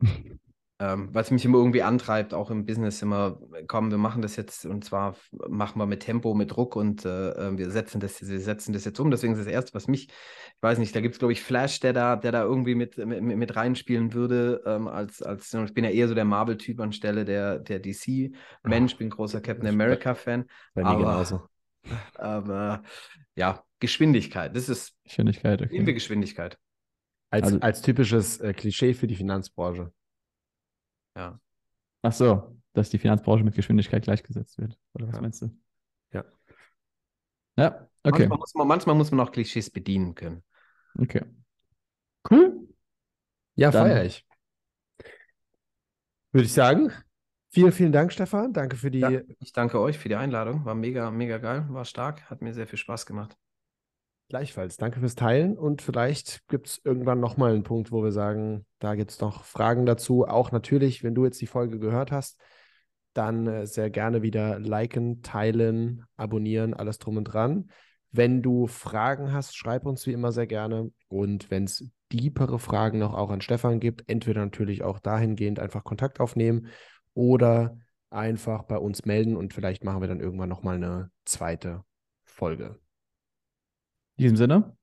ähm, 0.78 1.08
was 1.12 1.30
mich 1.30 1.44
immer 1.44 1.58
irgendwie 1.58 1.82
antreibt, 1.82 2.34
auch 2.34 2.50
im 2.50 2.66
Business 2.66 3.00
immer, 3.00 3.40
komm, 3.66 3.90
wir 3.90 3.98
machen 3.98 4.20
das 4.20 4.36
jetzt 4.36 4.66
und 4.66 4.84
zwar 4.84 5.16
machen 5.48 5.78
wir 5.78 5.86
mit 5.86 6.00
Tempo, 6.00 6.34
mit 6.34 6.50
Druck 6.50 6.76
und 6.76 7.06
äh, 7.06 7.30
äh 7.30 7.56
wir 7.56 7.70
setzen 7.70 7.98
das, 7.98 8.26
wir 8.26 8.40
setzen 8.40 8.74
das 8.74 8.84
jetzt 8.84 9.00
um. 9.00 9.10
Deswegen 9.10 9.32
ist 9.32 9.38
das 9.38 9.46
Erste, 9.46 9.72
was 9.72 9.88
mich, 9.88 10.08
ich 10.08 10.62
weiß 10.62 10.78
nicht, 10.78 10.94
da 10.94 11.00
gibt 11.00 11.14
es, 11.14 11.18
glaube 11.18 11.32
ich, 11.32 11.42
Flash, 11.42 11.80
der 11.80 11.94
da, 11.94 12.16
der 12.16 12.32
da 12.32 12.42
irgendwie 12.42 12.74
mit, 12.74 12.98
mit, 12.98 13.22
mit 13.22 13.56
reinspielen 13.56 14.12
würde, 14.12 14.62
ähm, 14.66 14.86
als, 14.86 15.22
als, 15.22 15.52
ich 15.54 15.72
bin 15.72 15.84
ja 15.84 15.90
eher 15.90 16.08
so 16.08 16.14
der 16.14 16.26
Marvel-Typ 16.26 16.78
anstelle 16.80 17.24
der, 17.24 17.58
der 17.58 17.80
DC-Mensch, 17.80 18.96
bin 18.98 19.08
großer 19.08 19.40
Captain 19.40 19.68
America-Fan. 19.68 20.44
Bei 20.74 20.82
mir 20.82 20.88
aber, 20.88 20.98
genauso. 21.00 21.42
Aber 22.16 22.82
ja, 23.36 23.62
Geschwindigkeit. 23.80 24.54
Das 24.56 24.68
ist. 24.68 24.94
Geschwindigkeit, 25.04 25.62
okay. 25.62 25.72
Nehmen 25.72 25.86
wir 25.86 25.94
Geschwindigkeit. 25.94 26.58
Als, 27.30 27.44
also, 27.44 27.60
als 27.60 27.82
typisches 27.82 28.40
äh, 28.40 28.52
Klischee 28.52 28.92
für 28.92 29.06
die 29.06 29.16
Finanzbranche. 29.16 29.92
Ja. 31.16 31.40
Ach 32.02 32.12
so, 32.12 32.56
dass 32.74 32.90
die 32.90 32.98
Finanzbranche 32.98 33.42
mit 33.42 33.54
Geschwindigkeit 33.54 34.04
gleichgesetzt 34.04 34.58
wird. 34.58 34.78
Oder 34.94 35.08
was 35.08 35.16
ja. 35.16 35.22
meinst 35.22 35.42
du? 35.42 35.50
Ja. 36.12 36.24
Ja, 37.56 37.88
okay. 38.04 38.28
Manchmal 38.28 38.38
muss, 38.38 38.54
man, 38.54 38.68
manchmal 38.68 38.94
muss 38.94 39.10
man 39.10 39.26
auch 39.26 39.32
Klischees 39.32 39.70
bedienen 39.70 40.14
können. 40.14 40.44
Okay. 40.98 41.22
Cool. 42.30 42.68
Ja, 43.54 43.72
feiere 43.72 44.04
ich. 44.04 44.26
Würde 46.32 46.44
ich 46.44 46.52
sagen. 46.52 46.92
Vielen, 47.48 47.72
vielen 47.72 47.92
Dank, 47.92 48.12
Stefan. 48.12 48.52
Danke 48.52 48.76
für 48.76 48.90
die. 48.90 48.98
Ja, 48.98 49.22
ich 49.38 49.52
danke 49.52 49.80
euch 49.80 49.98
für 49.98 50.10
die 50.10 50.16
Einladung. 50.16 50.66
War 50.66 50.74
mega, 50.74 51.10
mega 51.10 51.38
geil. 51.38 51.66
War 51.70 51.86
stark. 51.86 52.28
Hat 52.28 52.42
mir 52.42 52.52
sehr 52.52 52.66
viel 52.66 52.78
Spaß 52.78 53.06
gemacht. 53.06 53.36
Gleichfalls. 54.28 54.76
Danke 54.76 54.98
fürs 54.98 55.14
Teilen. 55.14 55.56
Und 55.56 55.82
vielleicht 55.82 56.46
gibt 56.48 56.66
es 56.66 56.80
irgendwann 56.82 57.20
nochmal 57.20 57.52
einen 57.52 57.62
Punkt, 57.62 57.92
wo 57.92 58.02
wir 58.02 58.10
sagen, 58.10 58.66
da 58.80 58.96
gibt 58.96 59.12
es 59.12 59.20
noch 59.20 59.44
Fragen 59.44 59.86
dazu. 59.86 60.26
Auch 60.26 60.50
natürlich, 60.50 61.04
wenn 61.04 61.14
du 61.14 61.24
jetzt 61.24 61.40
die 61.40 61.46
Folge 61.46 61.78
gehört 61.78 62.10
hast, 62.10 62.40
dann 63.14 63.46
äh, 63.46 63.66
sehr 63.66 63.88
gerne 63.88 64.22
wieder 64.22 64.58
liken, 64.58 65.22
teilen, 65.22 66.04
abonnieren, 66.16 66.74
alles 66.74 66.98
drum 66.98 67.18
und 67.18 67.24
dran. 67.24 67.70
Wenn 68.10 68.42
du 68.42 68.66
Fragen 68.66 69.32
hast, 69.32 69.56
schreib 69.56 69.86
uns 69.86 70.06
wie 70.06 70.12
immer 70.12 70.32
sehr 70.32 70.46
gerne. 70.48 70.90
Und 71.08 71.50
wenn 71.50 71.64
es 71.64 71.88
deepere 72.12 72.58
Fragen 72.58 72.98
noch 72.98 73.14
auch 73.14 73.30
an 73.30 73.40
Stefan 73.40 73.78
gibt, 73.78 74.08
entweder 74.08 74.44
natürlich 74.44 74.82
auch 74.82 74.98
dahingehend 74.98 75.60
einfach 75.60 75.84
Kontakt 75.84 76.18
aufnehmen 76.18 76.66
oder 77.14 77.78
einfach 78.10 78.64
bei 78.64 78.78
uns 78.78 79.04
melden 79.04 79.36
und 79.36 79.54
vielleicht 79.54 79.84
machen 79.84 80.00
wir 80.00 80.08
dann 80.08 80.20
irgendwann 80.20 80.48
nochmal 80.48 80.76
eine 80.76 81.10
zweite 81.24 81.84
Folge. 82.24 82.78
In 84.18 84.22
diesem 84.22 84.36
Sinne, 84.36 84.76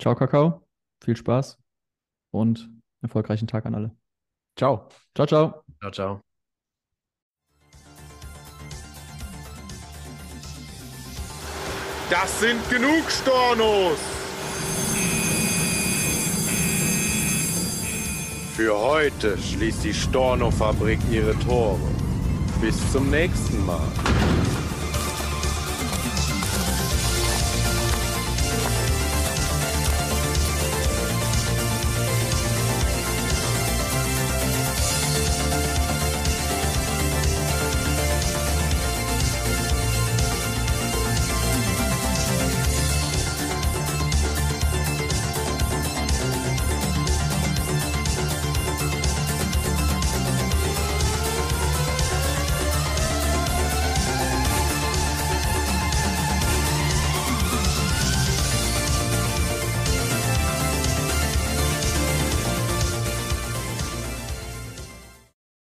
ciao 0.00 0.14
Kakao, 0.14 0.62
viel 1.02 1.16
Spaß 1.16 1.58
und 2.32 2.70
Erfolgreichen 3.02 3.48
Tag 3.48 3.66
an 3.66 3.74
alle. 3.74 3.96
Ciao. 4.56 4.88
Ciao, 5.14 5.26
ciao. 5.26 5.64
Ciao, 5.80 5.90
ciao. 5.90 6.20
Das 12.08 12.40
sind 12.40 12.70
genug 12.70 13.10
Stornos! 13.10 13.98
Für 18.54 18.78
heute 18.78 19.36
schließt 19.36 19.84
die 19.84 19.92
Storno-Fabrik 19.92 21.00
ihre 21.10 21.36
Tore. 21.40 21.80
Bis 22.60 22.92
zum 22.92 23.10
nächsten 23.10 23.66
Mal. 23.66 23.86